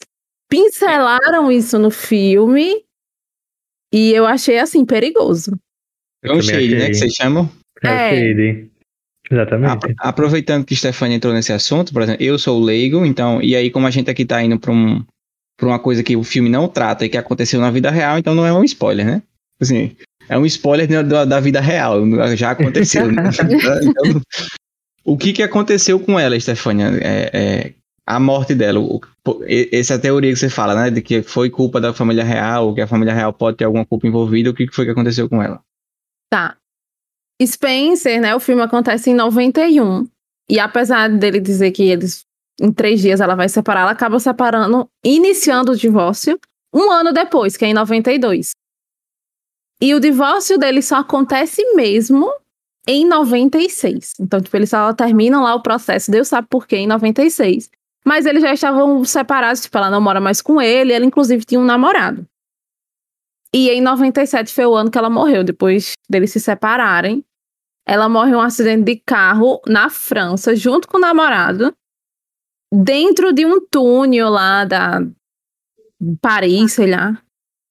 pincelaram 0.50 1.50
isso 1.50 1.78
no 1.78 1.90
filme 1.90 2.84
e 3.92 4.12
eu 4.12 4.26
achei 4.26 4.58
assim 4.58 4.84
perigoso. 4.84 5.52
É 6.22 6.32
um 6.32 6.40
shade, 6.42 6.74
né? 6.76 6.86
Que 6.88 6.94
vocês 6.94 7.12
chamam. 7.14 7.50
É, 7.82 7.88
o 7.88 7.90
É. 7.92 8.10
Shade. 8.16 8.70
Exatamente. 9.30 9.70
Apro- 9.72 9.94
Aproveitando 9.98 10.64
que 10.64 10.76
Stefania 10.76 11.16
entrou 11.16 11.32
nesse 11.32 11.52
assunto, 11.52 11.92
por 11.92 12.02
exemplo, 12.02 12.22
eu 12.22 12.38
sou 12.38 12.60
leigo, 12.60 13.04
então, 13.06 13.40
e 13.42 13.56
aí, 13.56 13.70
como 13.70 13.86
a 13.86 13.90
gente 13.90 14.10
aqui 14.10 14.24
tá 14.24 14.42
indo 14.42 14.58
pra, 14.58 14.70
um, 14.72 15.02
pra 15.56 15.68
uma 15.68 15.78
coisa 15.78 16.02
que 16.02 16.16
o 16.16 16.22
filme 16.24 16.48
não 16.50 16.68
trata 16.68 17.04
e 17.04 17.08
que 17.08 17.16
aconteceu 17.16 17.60
na 17.60 17.70
vida 17.70 17.90
real, 17.90 18.18
então 18.18 18.34
não 18.34 18.44
é 18.46 18.52
um 18.52 18.64
spoiler, 18.64 19.06
né? 19.06 19.22
Assim, 19.60 19.96
é 20.28 20.36
um 20.36 20.44
spoiler 20.44 20.86
da- 20.88 21.02
da, 21.02 21.24
da 21.24 21.40
vida 21.40 21.60
real, 21.60 22.00
já 22.36 22.50
aconteceu. 22.50 23.10
né? 23.10 23.22
Então, 23.82 24.20
o 25.04 25.16
que 25.16 25.32
que 25.32 25.42
aconteceu 25.42 25.98
com 25.98 26.18
ela, 26.20 26.38
Stefania? 26.38 26.88
É, 27.00 27.30
é, 27.32 27.72
a 28.06 28.20
morte 28.20 28.54
dela, 28.54 28.80
o- 28.80 29.00
essa 29.72 29.98
teoria 29.98 30.30
que 30.32 30.38
você 30.38 30.50
fala, 30.50 30.74
né? 30.74 30.90
De 30.90 31.00
que 31.00 31.22
foi 31.22 31.48
culpa 31.48 31.80
da 31.80 31.94
família 31.94 32.24
real, 32.24 32.74
que 32.74 32.80
a 32.80 32.86
família 32.86 33.14
real 33.14 33.32
pode 33.32 33.56
ter 33.56 33.64
alguma 33.64 33.86
culpa 33.86 34.06
envolvida, 34.06 34.50
o 34.50 34.54
que 34.54 34.66
que 34.66 34.74
foi 34.74 34.84
que 34.84 34.90
aconteceu 34.90 35.28
com 35.28 35.42
ela? 35.42 35.60
Tá. 36.32 36.56
Spencer, 37.44 38.18
né? 38.18 38.34
O 38.34 38.40
filme 38.40 38.62
acontece 38.62 39.10
em 39.10 39.14
91. 39.14 40.08
E 40.48 40.58
apesar 40.58 41.10
dele 41.10 41.38
dizer 41.38 41.72
que 41.72 41.82
eles, 41.82 42.24
em 42.58 42.72
três 42.72 43.02
dias 43.02 43.20
ela 43.20 43.34
vai 43.34 43.50
separar, 43.50 43.82
ela 43.82 43.90
acaba 43.90 44.18
separando, 44.18 44.88
iniciando 45.04 45.72
o 45.72 45.76
divórcio, 45.76 46.40
um 46.74 46.90
ano 46.90 47.12
depois, 47.12 47.54
que 47.54 47.66
é 47.66 47.68
em 47.68 47.74
92. 47.74 48.52
E 49.78 49.94
o 49.94 50.00
divórcio 50.00 50.56
dele 50.56 50.80
só 50.80 51.00
acontece 51.00 51.62
mesmo 51.74 52.32
em 52.88 53.06
96. 53.06 54.14
Então, 54.18 54.40
tipo, 54.40 54.56
eles 54.56 54.70
só 54.70 54.94
terminam 54.94 55.42
lá 55.42 55.54
o 55.54 55.62
processo, 55.62 56.10
Deus 56.10 56.28
sabe 56.28 56.48
por 56.48 56.66
quê, 56.66 56.76
em 56.76 56.86
96. 56.86 57.68
Mas 58.06 58.24
eles 58.24 58.42
já 58.42 58.54
estavam 58.54 59.04
separados, 59.04 59.60
tipo, 59.60 59.76
ela 59.76 59.90
não 59.90 60.00
mora 60.00 60.18
mais 60.18 60.40
com 60.40 60.62
ele, 60.62 60.94
ela 60.94 61.04
inclusive 61.04 61.44
tinha 61.44 61.60
um 61.60 61.64
namorado. 61.64 62.26
E 63.54 63.68
em 63.70 63.80
97 63.80 64.52
foi 64.52 64.64
o 64.66 64.74
ano 64.74 64.90
que 64.90 64.96
ela 64.96 65.10
morreu, 65.10 65.44
depois 65.44 65.92
deles 66.08 66.32
se 66.32 66.40
separarem. 66.40 67.24
Ela 67.86 68.08
morre 68.08 68.30
em 68.30 68.34
um 68.36 68.40
acidente 68.40 68.84
de 68.84 68.96
carro 68.96 69.60
na 69.66 69.90
França, 69.90 70.54
junto 70.54 70.88
com 70.88 70.96
o 70.96 71.00
namorado, 71.00 71.74
dentro 72.72 73.32
de 73.32 73.44
um 73.44 73.60
túnel 73.60 74.30
lá 74.30 74.64
da 74.64 75.00
Paris, 76.20 76.72
sei 76.72 76.90
lá, 76.90 77.20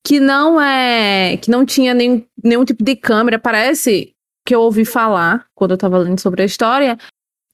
que 0.06 0.20
não 0.20 0.62
é, 0.62 1.38
que 1.38 1.50
não 1.50 1.66
tinha 1.66 1.94
nenhum, 1.94 2.26
nenhum 2.44 2.66
tipo 2.66 2.84
de 2.84 2.96
câmera. 2.96 3.40
Parece 3.40 4.14
que 4.46 4.54
eu 4.54 4.62
ouvi 4.62 4.86
falar 4.86 5.46
quando 5.56 5.72
eu 5.72 5.78
tava 5.78 5.98
lendo 5.98 6.20
sobre 6.20 6.42
a 6.44 6.46
história, 6.46 6.98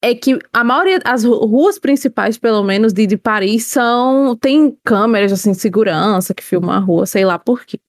é 0.02 0.14
que 0.14 0.38
a 0.54 0.64
maioria, 0.64 1.00
as 1.06 1.24
ru- 1.24 1.46
ruas 1.46 1.80
principais, 1.80 2.38
pelo 2.38 2.64
menos 2.64 2.94
de, 2.94 3.08
de 3.08 3.18
Paris, 3.18 3.66
são 3.66 4.36
tem 4.36 4.78
câmeras 4.86 5.32
assim, 5.32 5.52
de 5.52 5.60
segurança 5.60 6.34
que 6.34 6.44
filmam 6.44 6.72
a 6.72 6.80
rua, 6.80 7.06
sei 7.06 7.26
lá 7.26 7.38
por 7.40 7.66
quê. 7.66 7.80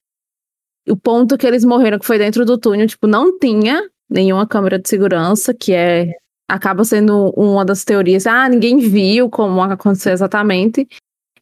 O 0.88 0.96
ponto 0.96 1.36
que 1.36 1.46
eles 1.46 1.64
morreram, 1.64 1.98
que 1.98 2.06
foi 2.06 2.18
dentro 2.18 2.44
do 2.44 2.58
túnel, 2.58 2.86
tipo, 2.86 3.06
não 3.06 3.38
tinha 3.38 3.88
nenhuma 4.08 4.46
câmera 4.46 4.78
de 4.78 4.88
segurança, 4.88 5.52
que 5.52 5.72
é 5.72 6.14
acaba 6.48 6.82
sendo 6.82 7.30
uma 7.36 7.64
das 7.64 7.84
teorias. 7.84 8.26
Ah, 8.26 8.48
ninguém 8.48 8.78
viu 8.78 9.28
como 9.28 9.60
aconteceu 9.60 10.12
exatamente. 10.12 10.88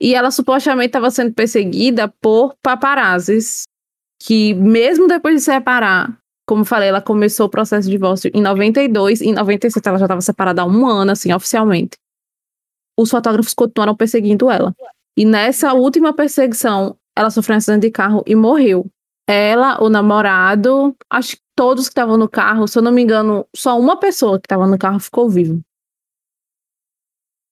E 0.00 0.14
ela 0.14 0.30
supostamente 0.30 0.88
estava 0.88 1.10
sendo 1.10 1.32
perseguida 1.32 2.12
por 2.20 2.54
paparazzis, 2.60 3.62
que 4.20 4.52
mesmo 4.54 5.06
depois 5.06 5.36
de 5.36 5.40
separar, 5.42 6.18
como 6.46 6.64
falei, 6.64 6.88
ela 6.88 7.00
começou 7.00 7.46
o 7.46 7.50
processo 7.50 7.88
de 7.88 7.92
divórcio 7.92 8.30
em 8.34 8.42
92, 8.42 9.22
em 9.22 9.32
97 9.32 9.88
ela 9.88 9.98
já 9.98 10.04
estava 10.04 10.20
separada 10.20 10.62
há 10.62 10.66
um 10.66 10.86
ano, 10.86 11.12
assim, 11.12 11.32
oficialmente. 11.32 11.96
Os 12.98 13.10
fotógrafos 13.10 13.54
continuaram 13.54 13.96
perseguindo 13.96 14.50
ela. 14.50 14.74
E 15.16 15.24
nessa 15.24 15.72
última 15.72 16.12
perseguição, 16.12 16.96
ela 17.16 17.30
sofreu 17.30 17.54
um 17.54 17.58
acidente 17.58 17.86
de 17.86 17.90
carro 17.90 18.22
e 18.26 18.34
morreu. 18.34 18.86
Ela, 19.28 19.82
o 19.82 19.88
namorado, 19.88 20.96
acho 21.10 21.36
que 21.36 21.42
todos 21.56 21.86
que 21.86 21.90
estavam 21.90 22.16
no 22.16 22.28
carro, 22.28 22.68
se 22.68 22.78
eu 22.78 22.82
não 22.82 22.92
me 22.92 23.02
engano, 23.02 23.46
só 23.54 23.78
uma 23.78 23.98
pessoa 23.98 24.38
que 24.38 24.46
estava 24.46 24.66
no 24.66 24.78
carro 24.78 25.00
ficou 25.00 25.28
viva. 25.28 25.58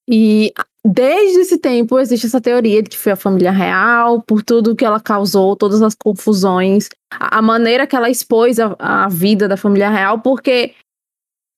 E 0.07 0.53
desde 0.85 1.39
esse 1.39 1.57
tempo 1.57 1.99
existe 1.99 2.27
essa 2.27 2.39
teoria 2.39 2.81
de 2.83 2.91
que 2.91 2.97
foi 2.97 3.11
a 3.11 3.17
família 3.17 3.51
real, 3.51 4.21
por 4.21 4.43
tudo 4.43 4.75
que 4.75 4.85
ela 4.85 4.99
causou, 4.99 5.55
todas 5.55 5.81
as 5.81 5.95
confusões, 5.95 6.89
a, 7.11 7.41
maneira 7.41 7.87
que 7.87 7.95
ela 7.95 8.09
expôs 8.09 8.59
a, 8.59 8.75
a 8.77 9.09
vida 9.09 9.47
da 9.47 9.57
família 9.57 9.89
real, 9.89 10.21
porque, 10.21 10.75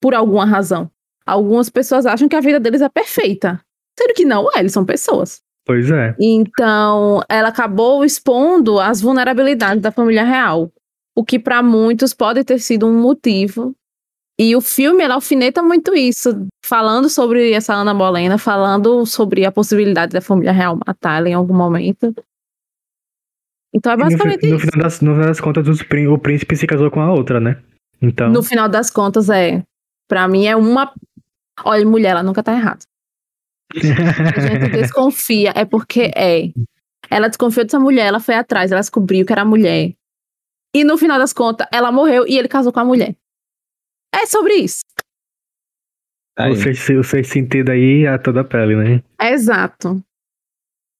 por 0.01 0.15
alguma 0.15 0.45
razão, 0.45 0.89
algumas 1.25 1.69
pessoas 1.69 2.05
acham 2.05 2.29
que 2.29 2.35
a 2.35 2.41
vida 2.41 2.59
deles 2.59 2.81
é 2.81 2.89
perfeita. 2.89 3.61
Sendo 3.99 4.13
que 4.13 4.23
não 4.23 4.47
é, 4.55 4.59
eles 4.59 4.71
são 4.71 4.85
pessoas. 4.85 5.41
Pois 5.67 5.91
é. 5.91 6.15
Então, 6.19 7.21
ela 7.27 7.49
acabou 7.49 8.05
expondo 8.05 8.79
as 8.79 9.01
vulnerabilidades 9.01 9.83
da 9.83 9.91
família 9.91 10.23
real, 10.23 10.71
o 11.13 11.25
que 11.25 11.37
para 11.37 11.61
muitos 11.61 12.13
pode 12.13 12.43
ter 12.45 12.57
sido 12.59 12.87
um 12.87 12.99
motivo. 12.99 13.75
E 14.39 14.55
o 14.55 14.61
filme 14.61 15.03
ela 15.03 15.15
alfineta 15.15 15.61
muito 15.61 15.93
isso, 15.95 16.47
falando 16.63 17.09
sobre 17.09 17.51
essa 17.51 17.73
Ana 17.73 17.93
Bolena, 17.93 18.37
falando 18.37 19.05
sobre 19.05 19.45
a 19.45 19.51
possibilidade 19.51 20.13
da 20.13 20.21
família 20.21 20.51
real 20.53 20.79
matar 20.87 21.17
ela 21.17 21.27
em 21.27 21.33
algum 21.33 21.55
momento. 21.55 22.13
Então 23.73 23.91
é 23.91 23.97
no, 23.97 24.03
basicamente 24.03 24.39
fi- 24.41 24.49
no 24.49 24.55
isso. 24.57 24.67
final 24.67 24.83
das, 24.83 25.01
no 25.01 25.11
final 25.13 25.27
das 25.27 25.41
contas, 25.41 25.67
o 25.67 26.17
príncipe 26.17 26.55
se 26.55 26.65
casou 26.65 26.89
com 26.89 27.01
a 27.01 27.11
outra, 27.11 27.39
né? 27.39 27.61
Então. 28.01 28.29
No 28.29 28.41
final 28.41 28.69
das 28.69 28.89
contas, 28.89 29.29
é. 29.29 29.63
Pra 30.07 30.27
mim 30.27 30.45
é 30.45 30.55
uma. 30.55 30.93
Olha, 31.65 31.85
mulher, 31.85 32.11
ela 32.11 32.23
nunca 32.23 32.41
tá 32.41 32.53
errada. 32.53 32.79
A 33.75 34.39
gente 34.39 34.71
desconfia, 34.71 35.53
é 35.55 35.65
porque 35.65 36.11
é. 36.15 36.51
Ela 37.09 37.27
desconfiou 37.27 37.65
dessa 37.65 37.79
mulher, 37.79 38.07
ela 38.07 38.19
foi 38.19 38.35
atrás, 38.35 38.71
ela 38.71 38.81
descobriu 38.81 39.25
que 39.25 39.31
era 39.31 39.45
mulher. 39.45 39.93
E 40.73 40.83
no 40.83 40.97
final 40.97 41.17
das 41.17 41.33
contas, 41.33 41.67
ela 41.71 41.91
morreu 41.91 42.27
e 42.27 42.37
ele 42.37 42.47
casou 42.47 42.73
com 42.73 42.79
a 42.79 42.85
mulher. 42.85 43.15
É 44.13 44.25
sobre 44.25 44.55
isso. 44.55 44.81
Tá 46.35 46.45
aí. 46.45 46.51
o, 46.51 46.55
sexto, 46.55 46.93
o 46.93 47.03
sexto 47.03 47.33
sentido 47.33 47.71
aí 47.71 48.05
a 48.05 48.19
toda 48.19 48.41
a 48.41 48.43
pele, 48.43 48.75
né? 48.75 49.03
Exato. 49.19 50.03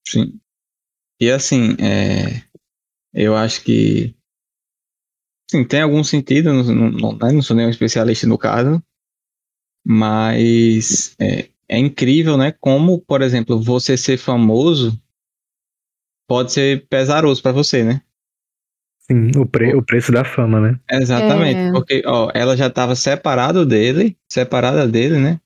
Sim. 0.06 0.40
E 1.20 1.30
assim, 1.30 1.76
é, 1.80 2.42
eu 3.12 3.36
acho 3.36 3.62
que 3.62 4.14
sim, 5.50 5.64
tem 5.64 5.82
algum 5.82 6.02
sentido, 6.02 6.52
não, 6.52 6.62
não, 6.62 6.90
não, 6.90 7.12
né, 7.12 7.32
não 7.32 7.42
sou 7.42 7.56
nenhum 7.56 7.70
especialista 7.70 8.26
no 8.26 8.38
caso, 8.38 8.82
mas 9.84 11.14
é, 11.20 11.50
é 11.68 11.78
incrível, 11.78 12.36
né? 12.36 12.52
Como, 12.60 13.00
por 13.00 13.22
exemplo, 13.22 13.60
você 13.60 13.96
ser 13.96 14.16
famoso 14.16 14.98
pode 16.26 16.52
ser 16.52 16.86
pesaroso 16.88 17.42
pra 17.42 17.52
você, 17.52 17.84
né? 17.84 18.02
Sim, 19.10 19.30
o, 19.38 19.46
pre, 19.46 19.74
o 19.74 19.82
preço 19.82 20.12
da 20.12 20.24
fama, 20.24 20.60
né? 20.60 20.80
Exatamente, 20.90 21.58
É. 21.58 21.72
porque 21.72 22.02
ó, 22.04 22.30
ela 22.34 22.56
já 22.56 22.66
estava 22.66 22.94
separada 22.94 23.64
dele, 23.64 24.16
separada 24.30 24.86
dele, 24.86 25.18
né? 25.18 25.40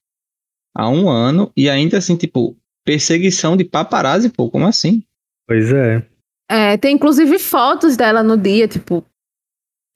Há 0.75 0.89
um 0.89 1.09
ano 1.09 1.53
e 1.57 1.71
ainda 1.71 1.99
assim, 1.99 2.17
tipo, 2.17 2.57
perseguição 2.85 3.57
de 3.57 3.65
paparazzi, 3.65 4.31
pô, 4.31 4.51
como 4.51 4.67
assim? 4.67 5.05
Pois 5.47 5.73
é. 5.73 6.05
É, 6.51 6.77
tem 6.77 6.97
inclusive 6.97 7.39
fotos 7.39 7.97
dela 7.97 8.23
no 8.23 8.37
dia, 8.37 8.67
tipo. 8.67 9.05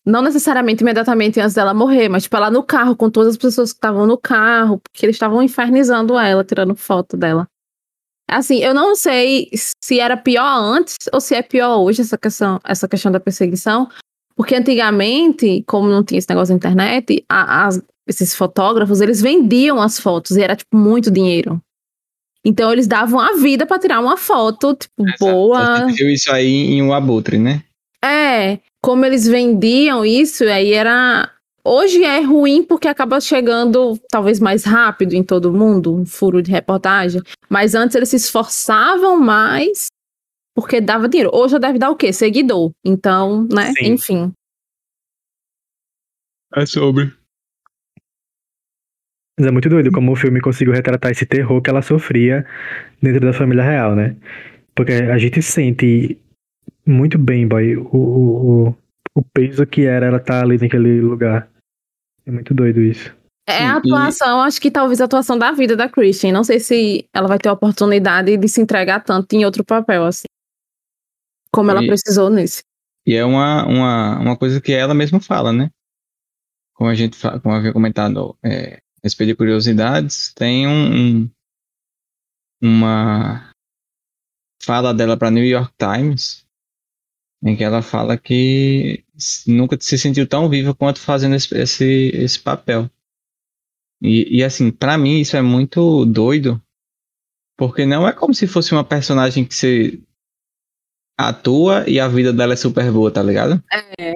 Não 0.07 0.23
necessariamente 0.23 0.83
imediatamente 0.83 1.41
antes 1.41 1.55
dela 1.55 1.75
morrer, 1.75 2.09
mas 2.09 2.23
tipo, 2.23 2.37
ela 2.37 2.51
no 2.51 2.63
carro, 2.63 2.95
com 2.95 3.11
todas 3.11 3.33
as 3.33 3.37
pessoas 3.37 3.73
que 3.73 3.79
estavam 3.79 4.07
no 4.07 4.17
carro, 4.17 4.79
porque 4.81 5.05
eles 5.05 5.17
estavam 5.17 5.43
infernizando 5.43 6.17
ela, 6.17 6.45
tirando 6.45 6.77
foto 6.77 7.17
dela. 7.17 7.49
Assim, 8.29 8.59
eu 8.59 8.73
não 8.75 8.95
sei 8.95 9.49
se 9.83 9.99
era 10.01 10.17
pior 10.17 10.45
antes 10.59 10.97
ou 11.13 11.21
se 11.21 11.35
é 11.35 11.43
pior 11.43 11.79
hoje 11.79 12.03
essa 12.03 12.17
questão, 12.19 12.61
essa 12.65 12.89
questão 12.89 13.11
da 13.11 13.21
perseguição, 13.21 13.89
porque 14.37 14.55
antigamente, 14.55 15.65
como 15.67 15.89
não 15.89 16.05
tinha 16.05 16.19
esse 16.19 16.29
negócio 16.29 16.53
da 16.53 16.57
internet, 16.57 17.25
a- 17.29 17.67
as, 17.67 17.83
esses 18.07 18.35
fotógrafos, 18.35 19.01
eles 19.01 19.21
vendiam 19.21 19.81
as 19.81 19.99
fotos 19.99 20.37
e 20.37 20.43
era 20.43 20.55
tipo 20.55 20.77
muito 20.77 21.11
dinheiro. 21.11 21.61
Então 22.45 22.73
eles 22.73 22.87
davam 22.87 23.19
a 23.19 23.33
vida 23.35 23.67
para 23.67 23.79
tirar 23.79 23.99
uma 24.01 24.17
foto, 24.17 24.75
tipo, 24.75 25.03
Exato. 25.05 25.17
boa. 25.19 25.89
Você 25.89 25.93
viu 25.95 26.11
isso 26.11 26.31
aí 26.31 26.75
em 26.75 26.83
um 26.83 26.93
abutre, 26.93 27.39
né? 27.39 27.65
É, 28.05 28.59
como 28.87 29.05
eles 29.05 29.27
vendiam 29.27 30.05
isso, 30.05 30.45
aí 30.45 30.73
era. 30.73 31.29
Hoje 31.65 32.05
é 32.05 32.21
ruim 32.21 32.63
porque 32.63 32.87
acaba 32.87 33.21
chegando 33.21 33.99
talvez 34.09 34.39
mais 34.39 34.63
rápido 34.63 35.15
em 35.15 35.25
todo 35.25 35.53
mundo, 35.53 35.93
um 35.93 36.07
furo 36.07 36.41
de 36.41 36.53
reportagem. 36.53 37.21
Mas 37.51 37.75
antes 37.75 37.97
eles 37.97 38.11
se 38.11 38.15
esforçavam 38.15 39.21
mais 39.21 39.89
porque 40.55 40.81
dava 40.81 41.09
dinheiro. 41.09 41.33
Hoje 41.35 41.55
já 41.55 41.59
deve 41.59 41.81
dar 41.81 41.91
o 41.91 41.97
quê? 41.97 42.13
Seguidor. 42.13 42.71
Então, 42.85 43.49
né? 43.53 43.73
Sim. 43.73 43.87
Enfim. 43.87 44.33
É 46.55 46.65
sobre. 46.65 47.13
Mas 49.37 49.49
é 49.49 49.51
muito 49.51 49.69
doido 49.69 49.91
como 49.91 50.13
o 50.13 50.17
filme 50.17 50.41
conseguiu 50.41 50.73
retratar 50.73 51.11
esse 51.11 51.27
terror 51.27 51.61
que 51.61 51.69
ela 51.69 51.83
sofria 51.83 52.47
dentro 53.03 53.21
da 53.21 53.33
família 53.33 53.65
real, 53.65 53.97
né? 53.97 54.15
Porque 54.77 54.93
a 54.93 55.19
gente 55.19 55.43
sente 55.43 56.17
muito 56.87 57.19
bem, 57.19 57.47
boy, 57.47 57.77
o, 57.77 57.89
o, 57.93 58.77
o 59.15 59.23
peso 59.35 59.67
que 59.67 59.83
era 59.83 60.07
ela 60.07 60.19
estar 60.19 60.41
tá 60.41 60.43
ali 60.43 60.59
naquele 60.59 61.01
lugar. 61.01 61.51
É 62.25 62.31
muito 62.31 62.55
doido 62.55 62.81
isso. 62.81 63.15
É 63.49 63.65
a 63.65 63.77
atuação, 63.77 64.41
acho 64.41 64.61
que 64.61 64.71
talvez 64.71 65.01
a 65.01 65.05
atuação 65.05 65.39
da 65.39 65.53
vida 65.53 65.77
da 65.77 65.89
Christian. 65.89 66.33
Não 66.33 66.43
sei 66.43 66.59
se 66.59 67.09
ela 67.13 67.29
vai 67.29 67.39
ter 67.39 67.49
a 67.49 67.53
oportunidade 67.53 68.37
de 68.37 68.49
se 68.49 68.61
entregar 68.61 69.05
tanto 69.05 69.33
em 69.35 69.45
outro 69.45 69.65
papel, 69.65 70.05
assim. 70.05 70.27
Como 71.53 71.71
ela 71.71 71.83
e, 71.83 71.87
precisou 71.87 72.29
nesse. 72.29 72.63
E 73.07 73.15
é 73.15 73.25
uma, 73.25 73.65
uma, 73.67 74.19
uma 74.19 74.37
coisa 74.37 74.61
que 74.61 74.73
ela 74.73 74.95
mesma 74.95 75.21
fala, 75.21 75.53
né? 75.53 75.71
Como 76.75 76.91
a 76.91 76.95
gente 76.95 77.17
como 77.41 77.55
havia 77.55 77.73
comentado 77.73 78.37
é, 78.43 78.75
a 78.75 79.01
respeito 79.05 79.29
de 79.31 79.37
curiosidades, 79.37 80.35
tem 80.35 80.67
um, 80.67 81.23
um 81.23 81.31
uma 82.61 83.51
fala 84.61 84.93
dela 84.93 85.17
para 85.17 85.31
New 85.31 85.45
York 85.45 85.73
Times 85.79 86.46
em 87.43 87.57
que 87.57 87.65
ela 87.65 87.83
fala 87.83 88.17
que 88.17 89.05
nunca 89.47 89.77
se 89.81 89.99
sentiu 89.99 90.27
tão 90.27 90.49
viva 90.49 90.75
quanto 90.75 91.01
fazendo 91.01 91.35
esse, 91.35 91.57
esse, 91.57 92.11
esse 92.15 92.39
papel. 92.39 92.91
E, 94.01 94.39
e 94.39 94.45
assim, 94.45 94.71
para 94.71 94.99
mim 94.99 95.21
isso 95.21 95.37
é 95.37 95.43
muito 95.43 96.05
doido, 96.05 96.63
porque 97.57 97.87
não 97.87 98.07
é 98.07 98.13
como 98.13 98.35
se 98.35 98.47
fosse 98.47 98.73
uma 98.73 98.85
personagem 98.85 99.45
que 99.45 99.55
você 99.55 100.01
atua 101.19 101.89
e 101.89 101.99
a 101.99 102.09
vida 102.09 102.33
dela 102.33 102.53
é 102.53 102.57
super 102.57 102.91
boa, 102.93 103.11
tá 103.11 103.23
ligado? 103.23 103.63
É. 103.99 104.13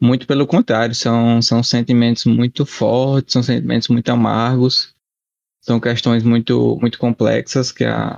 Muito 0.00 0.26
pelo 0.26 0.46
contrário, 0.46 0.94
são, 0.94 1.40
são 1.40 1.62
sentimentos 1.62 2.24
muito 2.24 2.66
fortes, 2.66 3.32
são 3.32 3.42
sentimentos 3.42 3.88
muito 3.88 4.08
amargos, 4.10 4.94
são 5.60 5.80
questões 5.80 6.22
muito, 6.22 6.76
muito 6.80 6.98
complexas 6.98 7.72
que 7.72 7.84
a, 7.84 8.16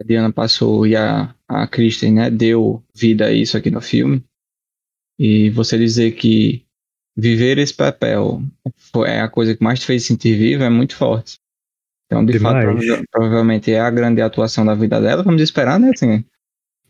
a 0.00 0.04
Diana 0.04 0.32
passou 0.32 0.86
e 0.86 0.96
a, 0.96 1.34
a 1.52 1.66
Kristen 1.66 2.14
né, 2.14 2.30
deu 2.30 2.82
vida 2.94 3.26
a 3.26 3.32
isso 3.32 3.56
aqui 3.56 3.70
no 3.70 3.80
filme. 3.80 4.24
E 5.18 5.50
você 5.50 5.78
dizer 5.78 6.12
que 6.12 6.64
viver 7.16 7.58
esse 7.58 7.74
papel 7.74 8.42
é 9.06 9.20
a 9.20 9.28
coisa 9.28 9.54
que 9.54 9.62
mais 9.62 9.80
te 9.80 9.86
fez 9.86 10.04
sentir 10.04 10.36
vivo 10.36 10.62
é 10.62 10.70
muito 10.70 10.96
forte. 10.96 11.38
Então, 12.06 12.24
de 12.24 12.32
Demais. 12.32 12.64
fato, 12.64 12.76
prova 12.76 13.04
provavelmente 13.10 13.72
é 13.72 13.80
a 13.80 13.90
grande 13.90 14.20
atuação 14.20 14.64
da 14.64 14.74
vida 14.74 15.00
dela. 15.00 15.22
Vamos 15.22 15.40
esperar, 15.40 15.78
né? 15.78 15.90
Assim, 15.94 16.24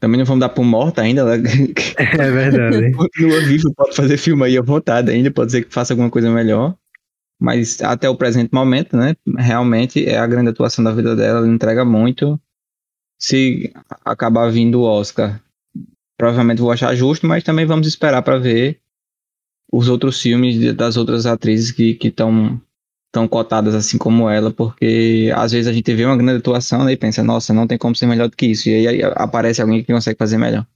também 0.01 0.18
não 0.18 0.25
vamos 0.25 0.40
dar 0.40 0.48
por 0.48 0.64
morta 0.64 1.03
ainda. 1.03 1.20
Ela... 1.20 1.37
É 1.98 2.31
verdade. 2.31 2.92
Continua 2.92 3.40
vivo, 3.42 3.72
pode 3.75 3.94
fazer 3.94 4.16
filme 4.16 4.44
aí 4.44 4.59
à 4.59 4.62
vontade 4.62 5.11
ainda, 5.11 5.31
pode 5.31 5.53
ser 5.53 5.64
que 5.64 5.72
faça 5.72 5.92
alguma 5.92 6.11
coisa 6.11 6.31
melhor. 6.31 6.75
Mas 7.40 7.81
até 7.83 8.09
o 8.09 8.16
presente 8.16 8.51
momento, 8.53 8.96
né? 8.96 9.14
Realmente 9.37 10.05
é 10.05 10.18
a 10.18 10.27
grande 10.27 10.51
atuação 10.51 10.85
da 10.85 10.92
vida 10.92 11.14
dela, 11.14 11.38
ela 11.38 11.48
entrega 11.48 11.85
muito 11.85 12.40
se 13.22 13.72
acabar 14.04 14.50
vindo 14.50 14.80
o 14.80 14.85
Oscar, 14.85 15.40
provavelmente 16.18 16.61
vou 16.61 16.72
achar 16.72 16.92
justo, 16.96 17.24
mas 17.24 17.44
também 17.44 17.64
vamos 17.64 17.87
esperar 17.87 18.20
para 18.20 18.37
ver 18.37 18.80
os 19.72 19.88
outros 19.88 20.20
filmes 20.20 20.74
das 20.74 20.96
outras 20.96 21.24
atrizes 21.24 21.70
que 21.70 21.96
estão 22.02 22.61
tão 23.12 23.28
cotadas 23.28 23.76
assim 23.76 23.96
como 23.96 24.28
ela, 24.28 24.50
porque 24.50 25.30
às 25.37 25.52
vezes 25.52 25.68
a 25.68 25.72
gente 25.72 25.94
vê 25.94 26.04
uma 26.04 26.16
grande 26.16 26.38
atuação 26.38 26.85
né, 26.85 26.92
e 26.92 26.96
pensa, 26.96 27.22
nossa, 27.22 27.54
não 27.54 27.66
tem 27.66 27.78
como 27.78 27.94
ser 27.94 28.06
melhor 28.06 28.28
do 28.28 28.37
que 28.37 28.46
isso. 28.46 28.68
E 28.68 28.88
aí 28.88 29.00
aparece 29.14 29.62
alguém 29.62 29.85
que 29.85 29.92
consegue 29.92 30.18
fazer 30.18 30.37
melhor. 30.37 30.66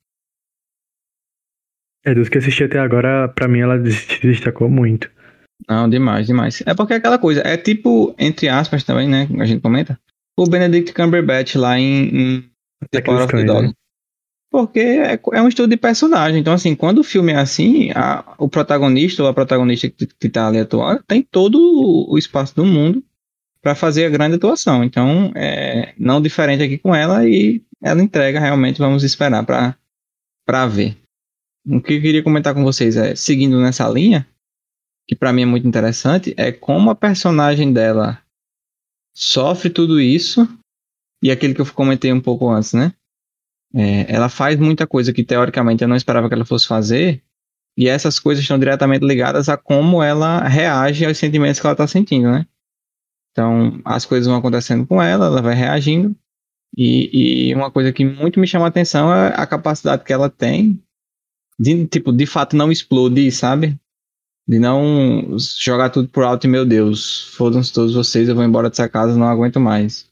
É, 2.04 2.14
dos 2.14 2.28
que 2.28 2.38
assisti 2.38 2.62
até 2.62 2.78
agora, 2.78 3.26
para 3.28 3.48
mim 3.48 3.58
ela 3.58 3.76
se 3.90 4.20
destacou 4.22 4.68
muito. 4.68 5.10
Não, 5.68 5.90
demais, 5.90 6.28
demais. 6.28 6.62
É 6.64 6.74
porque 6.74 6.92
é 6.92 6.96
aquela 6.96 7.18
coisa, 7.18 7.40
é 7.44 7.56
tipo, 7.56 8.14
entre 8.16 8.48
aspas 8.48 8.84
também, 8.84 9.08
né, 9.08 9.26
a 9.40 9.44
gente 9.44 9.60
comenta, 9.60 9.98
o 10.36 10.46
Benedict 10.46 10.92
Cumberbatch 10.92 11.56
lá 11.56 11.78
em, 11.78 12.08
em 12.08 12.50
The 12.90 13.00
Power 13.00 13.24
of 13.24 13.32
the 13.32 13.44
Dog. 13.44 13.68
Né? 13.68 13.72
Porque 14.50 14.80
é, 14.80 15.20
é, 15.32 15.42
um 15.42 15.48
estudo 15.48 15.70
de 15.70 15.76
personagem. 15.76 16.40
Então, 16.40 16.52
assim, 16.52 16.74
quando 16.74 16.98
o 16.98 17.04
filme 17.04 17.32
é 17.32 17.36
assim, 17.36 17.90
a, 17.94 18.34
o 18.38 18.48
protagonista 18.48 19.22
ou 19.22 19.28
a 19.28 19.34
protagonista 19.34 19.88
que, 19.88 20.06
que 20.06 20.28
tá 20.28 20.46
ali 20.46 20.58
atuando 20.58 21.02
tem 21.06 21.22
todo 21.22 21.58
o 22.08 22.16
espaço 22.16 22.54
do 22.54 22.64
mundo 22.64 23.02
para 23.60 23.74
fazer 23.74 24.04
a 24.04 24.10
grande 24.10 24.36
atuação. 24.36 24.84
Então, 24.84 25.32
é 25.34 25.92
não 25.98 26.20
diferente 26.20 26.62
aqui 26.62 26.78
com 26.78 26.94
ela 26.94 27.28
e 27.28 27.62
ela 27.82 28.02
entrega 28.02 28.40
realmente, 28.40 28.78
vamos 28.78 29.02
esperar 29.02 29.44
para 29.44 30.66
ver. 30.66 30.96
O 31.66 31.80
que 31.80 31.94
eu 31.94 32.00
queria 32.00 32.22
comentar 32.22 32.54
com 32.54 32.62
vocês 32.62 32.96
é, 32.96 33.14
seguindo 33.16 33.60
nessa 33.60 33.88
linha, 33.88 34.26
que 35.06 35.16
para 35.16 35.32
mim 35.32 35.42
é 35.42 35.46
muito 35.46 35.66
interessante, 35.66 36.32
é 36.36 36.52
como 36.52 36.90
a 36.90 36.94
personagem 36.94 37.72
dela 37.72 38.22
sofre 39.16 39.70
tudo 39.70 39.98
isso 39.98 40.46
e 41.22 41.30
aquele 41.30 41.54
que 41.54 41.60
eu 41.60 41.66
comentei 41.72 42.12
um 42.12 42.20
pouco 42.20 42.50
antes, 42.50 42.74
né? 42.74 42.92
É, 43.74 44.14
ela 44.14 44.28
faz 44.28 44.58
muita 44.58 44.86
coisa 44.86 45.12
que 45.12 45.24
teoricamente 45.24 45.82
eu 45.82 45.88
não 45.88 45.96
esperava 45.96 46.28
que 46.28 46.34
ela 46.34 46.44
fosse 46.44 46.66
fazer 46.66 47.22
e 47.76 47.88
essas 47.88 48.18
coisas 48.18 48.42
estão 48.42 48.58
diretamente 48.58 49.04
ligadas 49.04 49.48
a 49.48 49.56
como 49.56 50.02
ela 50.02 50.46
reage 50.46 51.04
aos 51.04 51.18
sentimentos 51.18 51.58
que 51.58 51.66
ela 51.66 51.72
está 51.72 51.86
sentindo, 51.86 52.30
né? 52.30 52.46
Então, 53.32 53.80
as 53.84 54.04
coisas 54.04 54.26
vão 54.26 54.36
acontecendo 54.36 54.86
com 54.86 55.02
ela, 55.02 55.26
ela 55.26 55.42
vai 55.42 55.54
reagindo 55.54 56.14
e, 56.76 57.48
e 57.48 57.54
uma 57.54 57.70
coisa 57.70 57.92
que 57.92 58.04
muito 58.04 58.38
me 58.38 58.46
chama 58.46 58.66
a 58.66 58.68
atenção 58.68 59.12
é 59.12 59.34
a 59.34 59.46
capacidade 59.46 60.04
que 60.04 60.12
ela 60.12 60.30
tem 60.30 60.82
de, 61.58 61.86
tipo, 61.86 62.12
de 62.12 62.26
fato 62.26 62.54
não 62.54 62.70
explodir, 62.70 63.34
sabe? 63.34 63.78
De 64.48 64.58
não 64.58 65.36
jogar 65.58 65.90
tudo 65.90 66.08
por 66.08 66.22
alto 66.22 66.46
e, 66.46 66.50
meu 66.50 66.64
Deus, 66.64 67.24
fodam-se 67.34 67.72
todos 67.72 67.94
vocês, 67.94 68.28
eu 68.28 68.34
vou 68.34 68.44
embora 68.44 68.70
dessa 68.70 68.88
casa, 68.88 69.18
não 69.18 69.26
aguento 69.26 69.58
mais. 69.58 70.08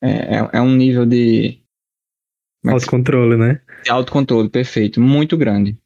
É, 0.00 0.36
é, 0.36 0.50
é 0.54 0.60
um 0.60 0.74
nível 0.74 1.04
de. 1.04 1.60
É 2.64 2.70
autocontrole, 2.70 3.36
né? 3.36 3.60
De 3.84 3.90
autocontrole, 3.90 4.48
perfeito. 4.48 5.00
Muito 5.00 5.36
grande. 5.36 5.78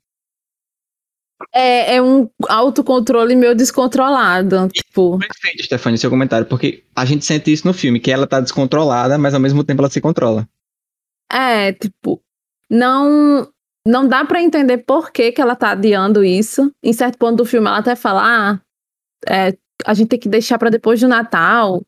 É, 1.53 1.97
é 1.97 2.03
um 2.03 2.29
autocontrole 2.49 3.35
meio 3.35 3.55
descontrolado. 3.55 4.69
Tipo. 4.69 5.19
Perfeito, 5.19 5.65
Stefania, 5.65 5.99
seu 5.99 6.11
comentário, 6.11 6.47
porque 6.47 6.85
a 6.95 7.05
gente 7.05 7.25
sente 7.25 7.53
isso 7.53 7.67
no 7.67 7.75
filme, 7.75 8.01
que 8.01 8.11
ela 8.11 8.27
tá 8.27 8.41
descontrolada, 8.41 9.19
mas 9.19 9.35
ao 9.35 9.41
mesmo 9.41 9.65
tempo 9.65 9.81
ela 9.81 9.91
se 9.91 10.01
controla. 10.01 10.49
É, 11.31 11.73
tipo, 11.73 12.23
não 12.71 13.49
não 13.89 14.07
dá 14.07 14.23
para 14.23 14.43
entender 14.43 14.79
por 14.79 15.11
que, 15.11 15.33
que 15.33 15.41
ela 15.41 15.57
tá 15.57 15.71
adiando 15.71 16.23
isso. 16.23 16.71
Em 16.83 16.93
certo 16.93 17.17
ponto 17.17 17.37
do 17.37 17.47
filme, 17.47 17.67
ela 17.67 17.79
até 17.79 17.97
fala: 17.97 18.23
ah, 18.23 18.61
é, 19.27 19.57
a 19.87 19.95
gente 19.95 20.09
tem 20.09 20.19
que 20.19 20.29
deixar 20.29 20.59
para 20.59 20.69
depois 20.69 21.01
do 21.01 21.09
Natal. 21.09 21.83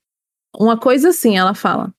Uma 0.58 0.78
coisa 0.78 1.10
assim, 1.10 1.36
ela 1.36 1.54
fala. 1.54 1.92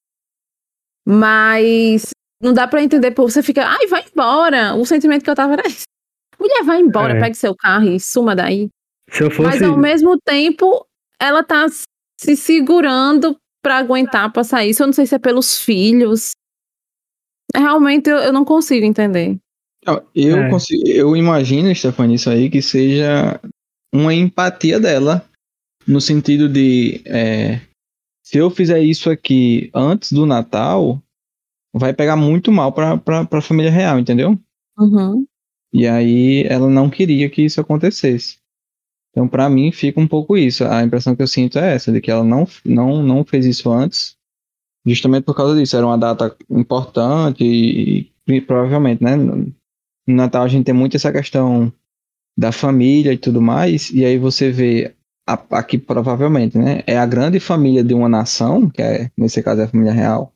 Mas 1.07 2.09
não 2.41 2.51
dá 2.51 2.67
para 2.67 2.81
entender 2.81 3.11
por 3.11 3.29
você 3.29 3.43
fica, 3.43 3.63
ai, 3.63 3.85
vai 3.87 4.03
embora. 4.11 4.73
O 4.73 4.85
sentimento 4.85 5.23
que 5.23 5.29
eu 5.29 5.35
tava 5.35 5.53
era 5.53 5.67
esse. 5.67 5.83
Mulher, 6.39 6.63
vai 6.63 6.81
embora, 6.81 7.15
é. 7.15 7.19
pegue 7.19 7.35
seu 7.35 7.55
carro 7.55 7.87
e 7.87 7.99
suma 7.99 8.35
daí. 8.35 8.69
Se 9.11 9.23
eu 9.23 9.29
fosse... 9.29 9.49
Mas 9.49 9.61
ao 9.61 9.77
mesmo 9.77 10.17
tempo, 10.19 10.83
ela 11.19 11.43
tá 11.43 11.67
se 12.19 12.35
segurando 12.35 13.37
para 13.63 13.77
aguentar 13.77 14.33
passar 14.33 14.65
isso. 14.65 14.81
Eu 14.81 14.87
não 14.87 14.93
sei 14.93 15.05
se 15.05 15.13
é 15.13 15.19
pelos 15.19 15.59
filhos. 15.59 16.31
Realmente 17.55 18.09
eu, 18.09 18.17
eu 18.17 18.33
não 18.33 18.43
consigo 18.43 18.83
entender. 18.83 19.39
Eu, 20.13 20.37
é. 20.37 20.49
consigo, 20.49 20.87
eu 20.87 21.15
imagino, 21.15 21.73
Stefania, 21.73 22.15
isso 22.15 22.29
aí 22.29 22.49
que 22.49 22.61
seja 22.61 23.39
uma 23.93 24.13
empatia 24.13 24.79
dela, 24.79 25.25
no 25.87 25.99
sentido 25.99 26.47
de 26.47 27.01
é, 27.05 27.61
se 28.23 28.37
eu 28.37 28.49
fizer 28.49 28.79
isso 28.79 29.09
aqui 29.09 29.69
antes 29.73 30.11
do 30.11 30.25
Natal, 30.25 31.01
vai 31.73 31.93
pegar 31.93 32.15
muito 32.15 32.51
mal 32.51 32.71
pra, 32.71 32.97
pra, 32.97 33.25
pra 33.25 33.41
família 33.41 33.71
real, 33.71 33.99
entendeu? 33.99 34.39
Uhum. 34.77 35.25
E 35.73 35.87
aí 35.87 36.43
ela 36.47 36.69
não 36.69 36.89
queria 36.89 37.29
que 37.29 37.41
isso 37.41 37.59
acontecesse. 37.59 38.37
Então, 39.09 39.27
para 39.27 39.49
mim, 39.49 39.71
fica 39.71 39.99
um 39.99 40.07
pouco 40.07 40.37
isso. 40.37 40.63
A 40.63 40.83
impressão 40.83 41.15
que 41.15 41.21
eu 41.21 41.27
sinto 41.27 41.59
é 41.59 41.75
essa, 41.75 41.91
de 41.91 41.99
que 41.99 42.09
ela 42.09 42.23
não, 42.23 42.47
não, 42.63 43.03
não 43.03 43.25
fez 43.25 43.45
isso 43.45 43.69
antes, 43.71 44.15
justamente 44.85 45.25
por 45.25 45.35
causa 45.35 45.59
disso. 45.59 45.75
Era 45.75 45.85
uma 45.85 45.97
data 45.97 46.35
importante 46.49 47.43
e, 47.43 48.11
e 48.27 48.41
provavelmente, 48.41 49.03
né? 49.03 49.17
No 50.11 50.17
Natal 50.17 50.43
a 50.43 50.47
gente 50.47 50.65
tem 50.65 50.73
muito 50.73 50.95
essa 50.95 51.11
questão 51.11 51.73
da 52.37 52.51
família 52.51 53.13
e 53.13 53.17
tudo 53.17 53.41
mais, 53.41 53.89
e 53.91 54.05
aí 54.05 54.17
você 54.17 54.51
vê 54.51 54.95
aqui 55.49 55.77
provavelmente, 55.77 56.57
né? 56.57 56.83
É 56.85 56.97
a 56.97 57.05
grande 57.05 57.39
família 57.39 57.83
de 57.83 57.93
uma 57.93 58.09
nação, 58.09 58.69
que 58.69 58.81
é, 58.81 59.11
nesse 59.17 59.41
caso 59.41 59.61
é 59.61 59.63
a 59.65 59.67
família 59.67 59.93
real, 59.93 60.33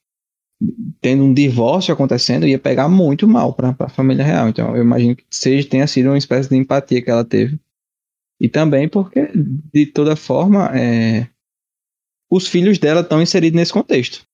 tendo 1.02 1.24
um 1.24 1.34
divórcio 1.34 1.94
acontecendo, 1.94 2.48
ia 2.48 2.60
pegar 2.60 2.88
muito 2.88 3.28
mal 3.28 3.54
para 3.54 3.76
a 3.78 3.90
família 3.90 4.24
real. 4.24 4.50
Então, 4.50 4.76
eu 4.76 4.82
imagino 4.82 5.16
que 5.16 5.26
seja, 5.30 5.68
tenha 5.68 5.86
sido 5.88 6.08
uma 6.08 6.18
espécie 6.18 6.50
de 6.50 6.56
empatia 6.56 7.02
que 7.02 7.10
ela 7.10 7.26
teve. 7.26 7.60
E 8.40 8.50
também 8.50 8.88
porque, 8.88 9.30
de 9.74 9.86
toda 9.88 10.16
forma, 10.16 10.70
é, 10.78 11.28
os 12.30 12.48
filhos 12.48 12.78
dela 12.78 13.02
estão 13.02 13.22
inseridos 13.22 13.58
nesse 13.58 13.74
contexto. 13.74 14.26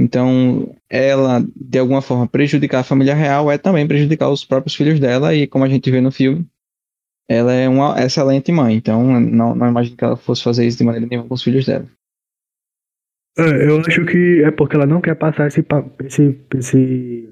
Então, 0.00 0.74
ela, 0.88 1.44
de 1.54 1.78
alguma 1.78 2.00
forma, 2.00 2.26
prejudicar 2.26 2.80
a 2.80 2.84
família 2.84 3.14
real 3.14 3.50
é 3.50 3.58
também 3.58 3.86
prejudicar 3.86 4.30
os 4.30 4.42
próprios 4.42 4.74
filhos 4.74 4.98
dela, 4.98 5.34
e 5.34 5.46
como 5.46 5.62
a 5.62 5.68
gente 5.68 5.90
vê 5.90 6.00
no 6.00 6.10
filme, 6.10 6.46
ela 7.28 7.52
é 7.52 7.68
uma 7.68 8.02
excelente 8.02 8.50
mãe. 8.50 8.76
Então, 8.76 9.20
não, 9.20 9.54
não 9.54 9.68
imagino 9.68 9.98
que 9.98 10.04
ela 10.04 10.16
fosse 10.16 10.42
fazer 10.42 10.66
isso 10.66 10.78
de 10.78 10.84
maneira 10.84 11.06
nenhuma 11.06 11.28
com 11.28 11.34
os 11.34 11.42
filhos 11.42 11.66
dela. 11.66 11.84
É, 13.38 13.68
eu 13.68 13.78
acho 13.80 14.06
que 14.06 14.42
é 14.42 14.50
porque 14.50 14.74
ela 14.74 14.86
não 14.86 15.02
quer 15.02 15.16
passar 15.16 15.48
esse, 15.48 15.62
esse, 16.02 16.40
esse, 16.56 17.28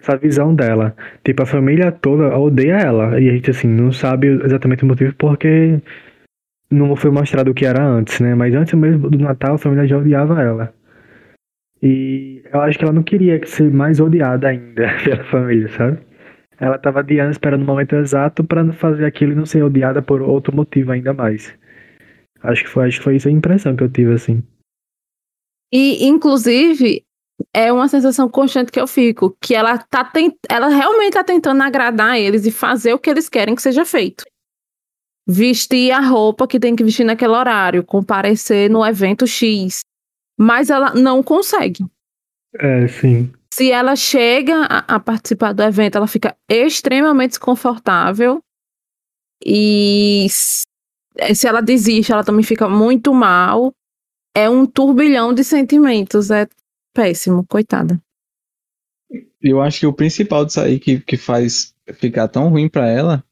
essa 0.00 0.16
visão 0.16 0.52
dela. 0.56 0.96
Tipo, 1.24 1.44
a 1.44 1.46
família 1.46 1.92
toda 1.92 2.36
odeia 2.36 2.78
ela. 2.78 3.20
E 3.20 3.30
a 3.30 3.32
gente, 3.32 3.52
assim, 3.52 3.68
não 3.68 3.92
sabe 3.92 4.26
exatamente 4.44 4.82
o 4.82 4.86
motivo 4.88 5.14
porque 5.14 5.80
não 6.68 6.96
foi 6.96 7.12
mostrado 7.12 7.52
o 7.52 7.54
que 7.54 7.64
era 7.64 7.84
antes, 7.84 8.18
né? 8.18 8.34
Mas 8.34 8.52
antes 8.52 8.74
mesmo 8.74 9.08
do 9.08 9.18
Natal, 9.18 9.54
a 9.54 9.58
família 9.58 9.86
já 9.86 9.96
odiava 9.96 10.42
ela. 10.42 10.81
E 11.82 12.42
eu 12.52 12.60
acho 12.60 12.78
que 12.78 12.84
ela 12.84 12.92
não 12.92 13.02
queria 13.02 13.44
ser 13.44 13.70
mais 13.72 13.98
odiada 13.98 14.48
ainda 14.48 14.88
pela 15.02 15.24
família, 15.24 15.68
sabe? 15.68 15.98
Ela 16.60 16.78
tava 16.78 17.00
adiando, 17.00 17.32
esperando 17.32 17.62
o 17.62 17.66
momento 17.66 17.96
exato 17.96 18.44
para 18.44 18.72
fazer 18.74 19.04
aquilo 19.04 19.32
e 19.32 19.34
não 19.34 19.44
ser 19.44 19.64
odiada 19.64 20.00
por 20.00 20.22
outro 20.22 20.54
motivo 20.54 20.92
ainda 20.92 21.12
mais. 21.12 21.52
Acho 22.40 22.62
que 22.62 22.70
foi, 22.70 22.86
acho 22.86 22.98
que 22.98 23.04
foi 23.04 23.16
essa 23.16 23.28
a 23.28 23.32
impressão 23.32 23.74
que 23.74 23.82
eu 23.82 23.90
tive, 23.90 24.12
assim. 24.12 24.42
E, 25.72 26.06
inclusive, 26.06 27.04
é 27.52 27.72
uma 27.72 27.88
sensação 27.88 28.28
constante 28.28 28.70
que 28.70 28.80
eu 28.80 28.86
fico, 28.86 29.36
que 29.40 29.54
ela 29.54 29.78
tá 29.78 30.04
tent... 30.04 30.34
ela 30.48 30.68
realmente 30.68 31.14
tá 31.14 31.24
tentando 31.24 31.62
agradar 31.62 32.18
eles 32.18 32.46
e 32.46 32.52
fazer 32.52 32.92
o 32.92 32.98
que 32.98 33.10
eles 33.10 33.28
querem 33.28 33.54
que 33.54 33.62
seja 33.62 33.84
feito. 33.84 34.24
Vestir 35.26 35.92
a 35.92 36.00
roupa 36.00 36.46
que 36.46 36.60
tem 36.60 36.76
que 36.76 36.84
vestir 36.84 37.04
naquele 37.04 37.32
horário, 37.32 37.84
comparecer 37.84 38.68
no 38.68 38.84
evento 38.84 39.26
X, 39.26 39.80
mas 40.38 40.70
ela 40.70 40.94
não 40.94 41.22
consegue. 41.22 41.84
É, 42.58 42.86
sim. 42.88 43.32
Se 43.52 43.70
ela 43.70 43.94
chega 43.94 44.64
a, 44.64 44.96
a 44.96 45.00
participar 45.00 45.52
do 45.52 45.62
evento, 45.62 45.96
ela 45.96 46.06
fica 46.06 46.36
extremamente 46.48 47.30
desconfortável. 47.32 48.42
E 49.44 50.26
se 50.30 51.46
ela 51.46 51.60
desiste, 51.60 52.12
ela 52.12 52.24
também 52.24 52.42
fica 52.42 52.68
muito 52.68 53.12
mal. 53.12 53.72
É 54.34 54.48
um 54.48 54.64
turbilhão 54.64 55.34
de 55.34 55.44
sentimentos. 55.44 56.30
É 56.30 56.48
péssimo, 56.94 57.44
coitada. 57.46 58.00
Eu 59.40 59.60
acho 59.60 59.80
que 59.80 59.86
o 59.86 59.92
principal 59.92 60.46
disso 60.46 60.60
aí 60.60 60.80
que, 60.80 61.00
que 61.00 61.16
faz 61.18 61.74
ficar 61.94 62.28
tão 62.28 62.48
ruim 62.48 62.68
para 62.68 62.88
ela 62.88 63.24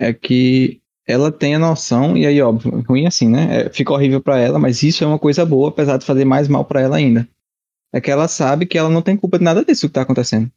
é 0.00 0.12
que 0.12 0.81
ela 1.06 1.32
tem 1.32 1.54
a 1.54 1.58
noção, 1.58 2.16
e 2.16 2.26
aí, 2.26 2.40
óbvio, 2.40 2.82
ruim 2.88 3.06
assim, 3.06 3.28
né? 3.28 3.62
É, 3.62 3.70
fica 3.70 3.92
horrível 3.92 4.20
para 4.20 4.38
ela, 4.38 4.58
mas 4.58 4.82
isso 4.82 5.02
é 5.02 5.06
uma 5.06 5.18
coisa 5.18 5.44
boa, 5.44 5.68
apesar 5.68 5.96
de 5.96 6.06
fazer 6.06 6.24
mais 6.24 6.48
mal 6.48 6.64
para 6.64 6.80
ela 6.80 6.96
ainda. 6.96 7.28
É 7.92 8.00
que 8.00 8.10
ela 8.10 8.28
sabe 8.28 8.66
que 8.66 8.78
ela 8.78 8.88
não 8.88 9.02
tem 9.02 9.16
culpa 9.16 9.38
de 9.38 9.44
nada 9.44 9.64
disso 9.64 9.88
que 9.88 9.92
tá 9.92 10.02
acontecendo. 10.02 10.50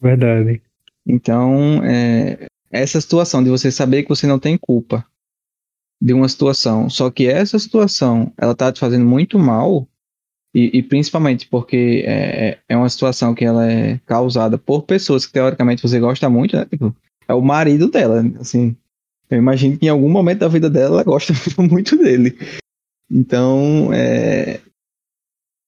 Verdade. 0.00 0.62
Então, 1.06 1.82
é, 1.84 2.46
essa 2.70 3.00
situação 3.00 3.42
de 3.42 3.50
você 3.50 3.70
saber 3.70 4.04
que 4.04 4.08
você 4.08 4.26
não 4.26 4.38
tem 4.38 4.56
culpa 4.56 5.04
de 6.00 6.12
uma 6.12 6.28
situação, 6.28 6.88
só 6.88 7.10
que 7.10 7.28
essa 7.28 7.58
situação, 7.58 8.32
ela 8.36 8.54
tá 8.54 8.72
te 8.72 8.80
fazendo 8.80 9.04
muito 9.04 9.38
mal, 9.38 9.86
e, 10.54 10.78
e 10.78 10.82
principalmente 10.82 11.48
porque 11.48 12.04
é, 12.06 12.48
é, 12.48 12.58
é 12.68 12.76
uma 12.76 12.88
situação 12.88 13.34
que 13.34 13.44
ela 13.44 13.70
é 13.70 13.98
causada 14.04 14.58
por 14.58 14.82
pessoas 14.82 15.24
que 15.24 15.32
teoricamente 15.32 15.82
você 15.82 15.98
gosta 15.98 16.28
muito, 16.28 16.56
né? 16.56 16.64
Tipo, 16.66 16.94
é 17.26 17.34
o 17.34 17.40
marido 17.40 17.88
dela, 17.90 18.22
assim, 18.38 18.76
eu 19.32 19.38
imagino 19.38 19.78
que 19.78 19.86
em 19.86 19.88
algum 19.88 20.10
momento 20.10 20.40
da 20.40 20.48
vida 20.48 20.68
dela 20.68 20.96
ela 20.96 21.04
gosta 21.04 21.32
muito 21.58 21.96
dele. 21.96 22.36
Então, 23.10 23.90
é, 23.92 24.60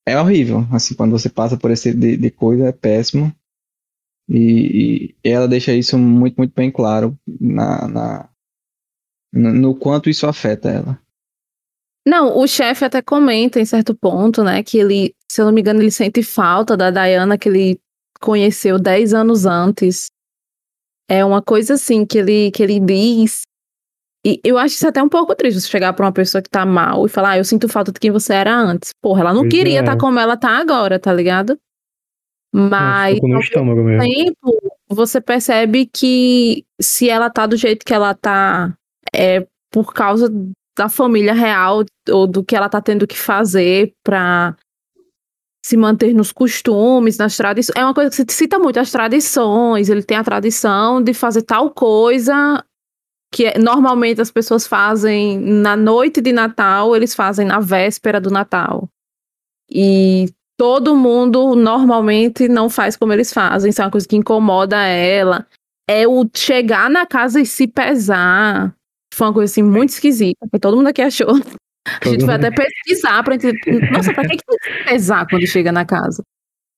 é 0.06 0.20
horrível. 0.20 0.66
Assim, 0.70 0.94
quando 0.94 1.12
você 1.12 1.30
passa 1.30 1.56
por 1.56 1.70
esse 1.70 1.94
de, 1.94 2.14
de 2.18 2.30
coisa, 2.30 2.68
é 2.68 2.72
péssimo. 2.72 3.34
E, 4.28 5.14
e, 5.24 5.30
ela 5.30 5.48
deixa 5.48 5.72
isso 5.72 5.96
muito, 5.98 6.36
muito 6.36 6.52
bem 6.54 6.70
claro 6.70 7.18
na, 7.26 7.88
na, 7.88 8.28
no 9.32 9.74
quanto 9.74 10.10
isso 10.10 10.26
afeta 10.26 10.68
ela. 10.68 11.00
Não, 12.06 12.38
o 12.38 12.46
chefe 12.46 12.84
até 12.84 13.00
comenta 13.00 13.58
em 13.58 13.64
certo 13.64 13.94
ponto, 13.94 14.44
né, 14.44 14.62
que 14.62 14.76
ele, 14.76 15.14
se 15.30 15.40
eu 15.40 15.46
não 15.46 15.52
me 15.52 15.62
engano, 15.62 15.80
ele 15.80 15.90
sente 15.90 16.22
falta 16.22 16.76
da 16.76 16.90
Diana 16.90 17.38
que 17.38 17.48
ele 17.48 17.80
conheceu 18.20 18.78
10 18.78 19.14
anos 19.14 19.46
antes. 19.46 20.08
É 21.08 21.24
uma 21.24 21.40
coisa 21.40 21.74
assim 21.74 22.04
que 22.04 22.18
ele, 22.18 22.50
que 22.50 22.62
ele 22.62 22.78
diz 22.78 23.42
e 24.24 24.40
eu 24.42 24.56
acho 24.56 24.74
isso 24.74 24.88
até 24.88 25.02
um 25.02 25.08
pouco 25.08 25.34
triste, 25.34 25.60
você 25.60 25.68
chegar 25.68 25.92
pra 25.92 26.06
uma 26.06 26.12
pessoa 26.12 26.40
que 26.40 26.48
tá 26.48 26.64
mal 26.64 27.04
e 27.04 27.10
falar, 27.10 27.32
ah, 27.32 27.38
eu 27.38 27.44
sinto 27.44 27.68
falta 27.68 27.92
de 27.92 28.00
quem 28.00 28.10
você 28.10 28.32
era 28.32 28.56
antes. 28.56 28.90
Porra, 29.02 29.20
ela 29.20 29.34
não 29.34 29.42
pois 29.42 29.52
queria 29.52 29.80
estar 29.80 29.92
é. 29.92 29.94
tá 29.94 30.00
como 30.00 30.18
ela 30.18 30.36
tá 30.36 30.50
agora, 30.58 30.98
tá 30.98 31.12
ligado? 31.12 31.58
Mas, 32.52 33.18
ao 33.20 33.64
mesmo 33.64 34.00
tempo, 34.00 34.74
você 34.88 35.20
percebe 35.20 35.86
que 35.92 36.64
se 36.80 37.10
ela 37.10 37.28
tá 37.28 37.46
do 37.46 37.56
jeito 37.56 37.84
que 37.84 37.92
ela 37.92 38.14
tá, 38.14 38.74
é 39.14 39.46
por 39.70 39.92
causa 39.92 40.32
da 40.78 40.88
família 40.88 41.34
real 41.34 41.84
ou 42.08 42.26
do 42.26 42.44
que 42.44 42.56
ela 42.56 42.68
tá 42.68 42.80
tendo 42.80 43.06
que 43.06 43.18
fazer 43.18 43.92
pra 44.02 44.56
se 45.66 45.76
manter 45.76 46.14
nos 46.14 46.30
costumes, 46.30 47.18
nas 47.18 47.36
tradições. 47.36 47.76
É 47.76 47.84
uma 47.84 47.94
coisa 47.94 48.10
que 48.10 48.16
se 48.16 48.26
cita 48.28 48.58
muito, 48.58 48.78
as 48.78 48.90
tradições. 48.90 49.88
Ele 49.88 50.02
tem 50.02 50.16
a 50.16 50.24
tradição 50.24 51.02
de 51.02 51.12
fazer 51.12 51.42
tal 51.42 51.70
coisa 51.70 52.64
que 53.34 53.46
é, 53.46 53.58
normalmente 53.58 54.20
as 54.20 54.30
pessoas 54.30 54.64
fazem 54.64 55.40
na 55.40 55.76
noite 55.76 56.20
de 56.20 56.32
Natal, 56.32 56.94
eles 56.94 57.16
fazem 57.16 57.44
na 57.44 57.58
véspera 57.58 58.20
do 58.20 58.30
Natal. 58.30 58.88
E 59.68 60.32
todo 60.56 60.94
mundo 60.94 61.56
normalmente 61.56 62.46
não 62.46 62.70
faz 62.70 62.96
como 62.96 63.12
eles 63.12 63.32
fazem, 63.32 63.70
isso 63.70 63.82
é 63.82 63.84
uma 63.84 63.90
coisa 63.90 64.06
que 64.06 64.14
incomoda 64.14 64.80
ela. 64.86 65.48
É 65.90 66.06
o 66.06 66.30
chegar 66.32 66.88
na 66.88 67.04
casa 67.06 67.40
e 67.40 67.46
se 67.46 67.66
pesar. 67.66 68.72
Foi 69.12 69.26
uma 69.26 69.34
coisa 69.34 69.50
assim 69.50 69.64
muito 69.64 69.90
esquisita, 69.90 70.46
que 70.50 70.58
todo 70.60 70.76
mundo 70.76 70.86
aqui 70.86 71.02
achou. 71.02 71.34
A 72.02 72.08
gente 72.08 72.24
vai 72.24 72.36
até 72.36 72.52
pesquisar 72.52 73.22
para 73.24 73.34
entender. 73.34 73.90
Nossa, 73.90 74.14
pra 74.14 74.22
que, 74.22 74.36
que 74.36 74.44
tem 74.46 74.58
que 74.78 74.84
pesar 74.84 75.26
quando 75.28 75.46
chega 75.46 75.72
na 75.72 75.84
casa? 75.84 76.22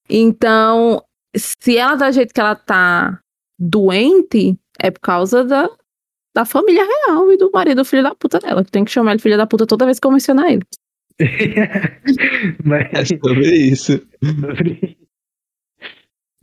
Então, 0.08 1.02
se 1.36 1.76
ela 1.76 1.94
do 1.94 2.10
jeito 2.12 2.32
que 2.32 2.40
ela 2.40 2.56
tá 2.56 3.20
doente, 3.58 4.58
é 4.80 4.90
por 4.90 5.00
causa 5.00 5.44
da, 5.44 5.68
da 6.36 6.44
família 6.44 6.84
real 6.84 7.32
e 7.32 7.38
do 7.38 7.50
marido 7.50 7.82
filho 7.82 8.02
da 8.02 8.14
puta 8.14 8.38
dela, 8.38 8.62
que 8.62 8.70
tem 8.70 8.84
que 8.84 8.90
chamar 8.90 9.12
ele 9.12 9.22
filho 9.22 9.38
da 9.38 9.46
puta 9.46 9.66
toda 9.66 9.86
vez 9.86 9.98
que 9.98 10.06
eu 10.06 10.10
mencionar 10.12 10.52
ele. 10.52 10.62
Mas... 12.62 12.92
É 12.92 13.06
sobre 13.18 13.56
isso. 13.56 14.06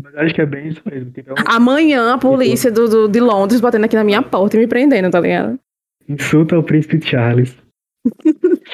Mas 0.01 0.15
acho 0.15 0.33
que 0.33 0.41
é 0.41 0.45
bem 0.47 0.69
isso 0.69 0.81
mesmo. 0.83 1.11
Tipo, 1.11 1.29
é 1.29 1.33
um... 1.33 1.35
Amanhã 1.45 2.11
a 2.11 2.17
polícia 2.17 2.71
do, 2.71 2.89
do, 2.89 3.07
de 3.07 3.19
Londres 3.19 3.61
batendo 3.61 3.85
aqui 3.85 3.95
na 3.95 4.03
minha 4.03 4.23
porta 4.23 4.57
e 4.57 4.59
me 4.59 4.65
prendendo, 4.65 5.11
tá 5.11 5.19
ligado? 5.19 5.59
Insulta 6.09 6.57
o 6.57 6.63
príncipe 6.63 6.99
Charles. 7.05 7.55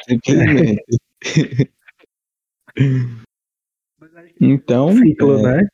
Simplesmente. 0.07 0.81
então. 4.39 4.87
É 4.87 4.91
um 4.93 4.97
ciclo, 4.97 5.37
é... 5.39 5.41
né? 5.41 5.67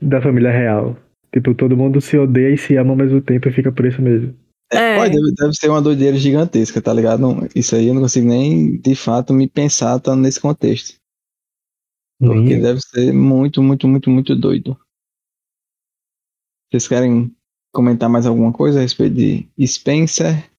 Da 0.00 0.22
família 0.22 0.52
real. 0.52 0.96
Tipo, 1.32 1.52
todo 1.52 1.76
mundo 1.76 2.00
se 2.00 2.16
odeia 2.16 2.54
e 2.54 2.58
se 2.58 2.76
ama 2.76 2.90
ao 2.90 2.96
mesmo 2.96 3.20
tempo 3.20 3.48
e 3.48 3.52
fica 3.52 3.72
por 3.72 3.86
isso 3.86 4.00
mesmo. 4.00 4.40
É. 4.72 4.96
Pode, 4.96 5.14
deve, 5.14 5.34
deve, 5.34 5.54
ser 5.54 5.68
uma 5.68 5.82
doideira 5.82 6.16
gigantesca, 6.16 6.80
tá 6.80 6.92
ligado? 6.92 7.20
Não, 7.20 7.46
isso 7.54 7.76
aí 7.76 7.88
eu 7.88 7.94
não 7.94 8.00
consigo 8.00 8.26
nem, 8.26 8.78
de 8.80 8.94
fato, 8.94 9.32
me 9.32 9.46
pensar 9.46 9.98
estando 9.98 10.22
nesse 10.22 10.40
contexto. 10.40 10.96
Porque 12.18 12.56
deve 12.56 12.80
ser 12.80 13.12
muito, 13.12 13.62
muito, 13.62 13.86
muito, 13.88 14.08
muito 14.08 14.36
doido. 14.36 14.78
Vocês 16.70 16.86
querem 16.86 17.34
comentar 17.74 18.08
mais 18.08 18.26
alguma 18.26 18.52
coisa 18.52 18.78
a 18.78 18.82
respeito 18.82 19.14
de 19.14 19.66
Spencer? 19.66 20.50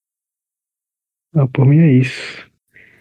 Ah, 1.34 1.48
por 1.48 1.66
mim 1.66 1.78
é 1.78 1.92
isso. 1.94 2.48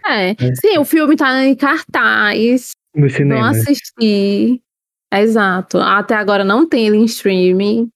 É. 0.06 0.32
é. 0.32 0.56
Sim, 0.56 0.78
o 0.80 0.86
filme 0.86 1.16
tá 1.16 1.46
em 1.46 1.56
cartaz. 1.56 2.72
No 2.96 3.10
cinema. 3.10 3.42
Não 3.42 3.50
assisti. 3.50 4.62
Exato. 5.14 5.78
Até 5.78 6.16
agora 6.16 6.44
não 6.44 6.68
tem 6.68 6.88
ele 6.88 6.98
em 6.98 7.06
streaming. 7.06 7.90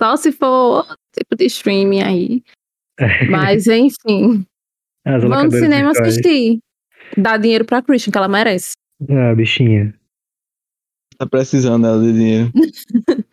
Só 0.00 0.16
se 0.16 0.32
for 0.32 0.86
tipo 1.18 1.36
de 1.36 1.46
streaming 1.46 2.02
aí. 2.02 2.42
Mas, 3.30 3.66
enfim. 3.66 4.46
Vamos 5.04 5.54
no 5.54 5.58
cinema 5.58 5.90
assistir. 5.90 6.58
Dá 7.16 7.36
dinheiro 7.36 7.64
pra 7.64 7.82
Christian, 7.82 8.10
que 8.10 8.18
ela 8.18 8.28
merece. 8.28 8.72
Ah, 9.08 9.34
bichinha. 9.34 9.94
Tá 11.18 11.26
precisando 11.26 11.82
dela 11.82 12.02
de 12.02 12.12
dinheiro. 12.12 12.52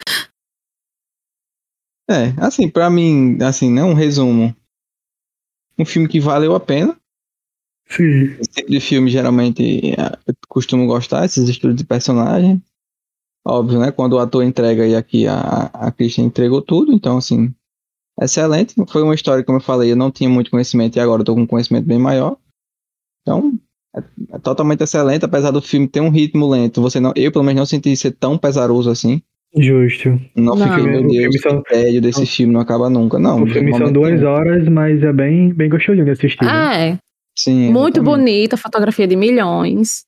é, 2.09 2.34
assim, 2.38 2.69
pra 2.69 2.89
mim, 2.89 3.38
assim, 3.41 3.71
não 3.71 3.91
um 3.91 3.93
resumo. 3.93 4.55
um 5.77 5.86
filme 5.86 6.07
que 6.07 6.19
valeu 6.19 6.53
a 6.53 6.59
pena. 6.59 6.97
Sim. 7.89 8.36
Esse 8.39 8.51
tipo 8.51 8.71
de 8.71 8.79
filme 8.79 9.09
geralmente 9.09 9.91
é, 9.91 10.17
eu 10.27 10.36
costumo 10.47 10.86
gostar, 10.86 11.25
esses 11.25 11.49
estudos 11.49 11.77
de 11.77 11.86
personagem. 11.86 12.61
Óbvio, 13.45 13.79
né? 13.79 13.91
Quando 13.91 14.13
o 14.13 14.19
ator 14.19 14.43
entrega 14.43 14.88
e 14.88 14.95
aqui 14.95 15.27
a, 15.27 15.65
a 15.73 15.91
Christian 15.91 16.25
entregou 16.25 16.61
tudo, 16.61 16.93
então 16.93 17.17
assim, 17.17 17.53
excelente. 18.22 18.76
Foi 18.89 19.01
uma 19.03 19.16
história, 19.16 19.43
como 19.43 19.57
eu 19.57 19.61
falei, 19.64 19.91
eu 19.91 19.95
não 19.95 20.11
tinha 20.11 20.30
muito 20.30 20.51
conhecimento 20.51 20.95
e 20.95 20.99
agora 20.99 21.22
eu 21.22 21.26
tô 21.26 21.34
com 21.36 21.41
um 21.41 21.47
conhecimento 21.47 21.86
bem 21.86 21.97
maior. 21.99 22.38
Então, 23.22 23.53
é, 23.95 24.03
é 24.34 24.39
totalmente 24.39 24.84
excelente, 24.84 25.26
apesar 25.26 25.51
do 25.51 25.61
filme 25.61 25.88
ter 25.88 26.01
um 26.01 26.09
ritmo 26.09 26.47
lento. 26.49 26.82
Você 26.82 26.99
não, 26.99 27.14
eu 27.16 27.32
pelo 27.32 27.43
menos 27.45 27.59
não 27.59 27.66
senti 27.66 27.95
ser 27.95 28.11
tão 28.11 28.38
pesaroso 28.38 28.89
assim. 28.89 29.22
Justo. 29.55 30.09
Não, 30.36 30.55
Não. 30.55 30.68
fiquei, 30.68 30.84
meu 30.84 31.03
O 31.03 31.07
Deus, 31.07 31.39
são- 31.41 31.61
tédio 31.61 32.01
desse 32.01 32.26
filme 32.26 32.51
não 32.53 32.59
acaba 32.61 32.89
nunca. 32.89 33.20
Não, 33.20 33.43
o 33.43 33.47
filme 33.47 33.72
são 33.78 33.91
duas 33.93 34.14
nenhum. 34.14 34.28
horas, 34.28 34.68
mas 34.68 35.03
é 35.03 35.14
bem, 35.14 35.53
bem 35.53 35.70
gostosinho 35.70 36.05
de 36.05 36.11
assistir. 36.11 36.43
né? 36.43 36.89
É, 36.93 36.97
Sim, 37.38 37.72
muito 37.72 37.99
exatamente. 37.99 38.03
bonita, 38.26 38.57
fotografia 38.57 39.07
de 39.07 39.16
milhões. 39.16 40.05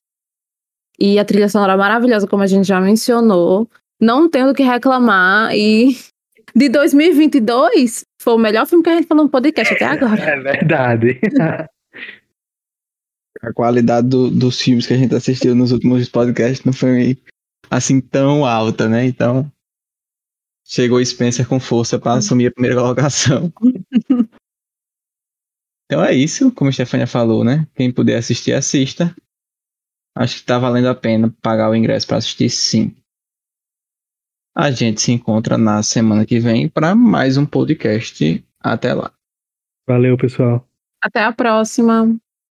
E 0.98 1.18
a 1.18 1.24
trilha 1.24 1.48
sonora 1.48 1.76
maravilhosa, 1.76 2.26
como 2.26 2.42
a 2.42 2.46
gente 2.46 2.66
já 2.66 2.80
mencionou. 2.80 3.68
Não 4.00 4.28
tenho 4.28 4.48
do 4.48 4.54
que 4.54 4.62
reclamar. 4.64 5.54
E 5.54 5.96
de 6.56 6.68
2022, 6.70 8.04
foi 8.20 8.34
o 8.34 8.38
melhor 8.38 8.66
filme 8.66 8.82
que 8.82 8.90
a 8.90 8.94
gente 8.96 9.06
falou 9.06 9.24
no 9.24 9.30
podcast 9.30 9.74
até 9.74 9.84
agora. 9.84 10.20
É 10.22 10.40
verdade. 10.40 11.20
A 13.42 13.52
qualidade 13.52 14.08
do- 14.08 14.30
dos 14.30 14.58
filmes 14.60 14.86
que 14.86 14.94
a 14.94 14.96
gente 14.96 15.14
assistiu 15.14 15.54
nos 15.54 15.70
últimos 15.70 16.08
podcasts 16.08 16.64
não 16.64 16.72
foi 16.72 17.18
assim 17.70 18.00
tão 18.00 18.46
alta, 18.46 18.88
né? 18.88 19.04
Então, 19.04 19.52
chegou 20.64 21.04
Spencer 21.04 21.46
com 21.46 21.60
força 21.60 21.98
para 21.98 22.14
assumir 22.14 22.46
a 22.46 22.50
primeira 22.52 22.76
colocação. 22.80 23.52
Então 25.88 26.02
é 26.04 26.12
isso, 26.12 26.50
como 26.50 26.68
a 26.68 26.72
Stefania 26.72 27.06
falou, 27.06 27.44
né? 27.44 27.64
Quem 27.76 27.92
puder 27.92 28.16
assistir, 28.16 28.52
assista. 28.52 29.14
Acho 30.16 30.40
que 30.40 30.44
tá 30.44 30.58
valendo 30.58 30.88
a 30.88 30.96
pena 30.96 31.32
pagar 31.40 31.70
o 31.70 31.76
ingresso 31.76 32.08
para 32.08 32.16
assistir, 32.16 32.50
sim. 32.50 32.96
A 34.58 34.70
gente 34.70 35.02
se 35.02 35.12
encontra 35.12 35.58
na 35.58 35.82
semana 35.82 36.24
que 36.24 36.40
vem 36.40 36.66
para 36.66 36.94
mais 36.94 37.36
um 37.36 37.44
podcast. 37.44 38.42
Até 38.58 38.94
lá. 38.94 39.12
Valeu, 39.86 40.16
pessoal. 40.16 40.66
Até 40.98 41.22
a 41.22 41.30
próxima. 41.30 42.16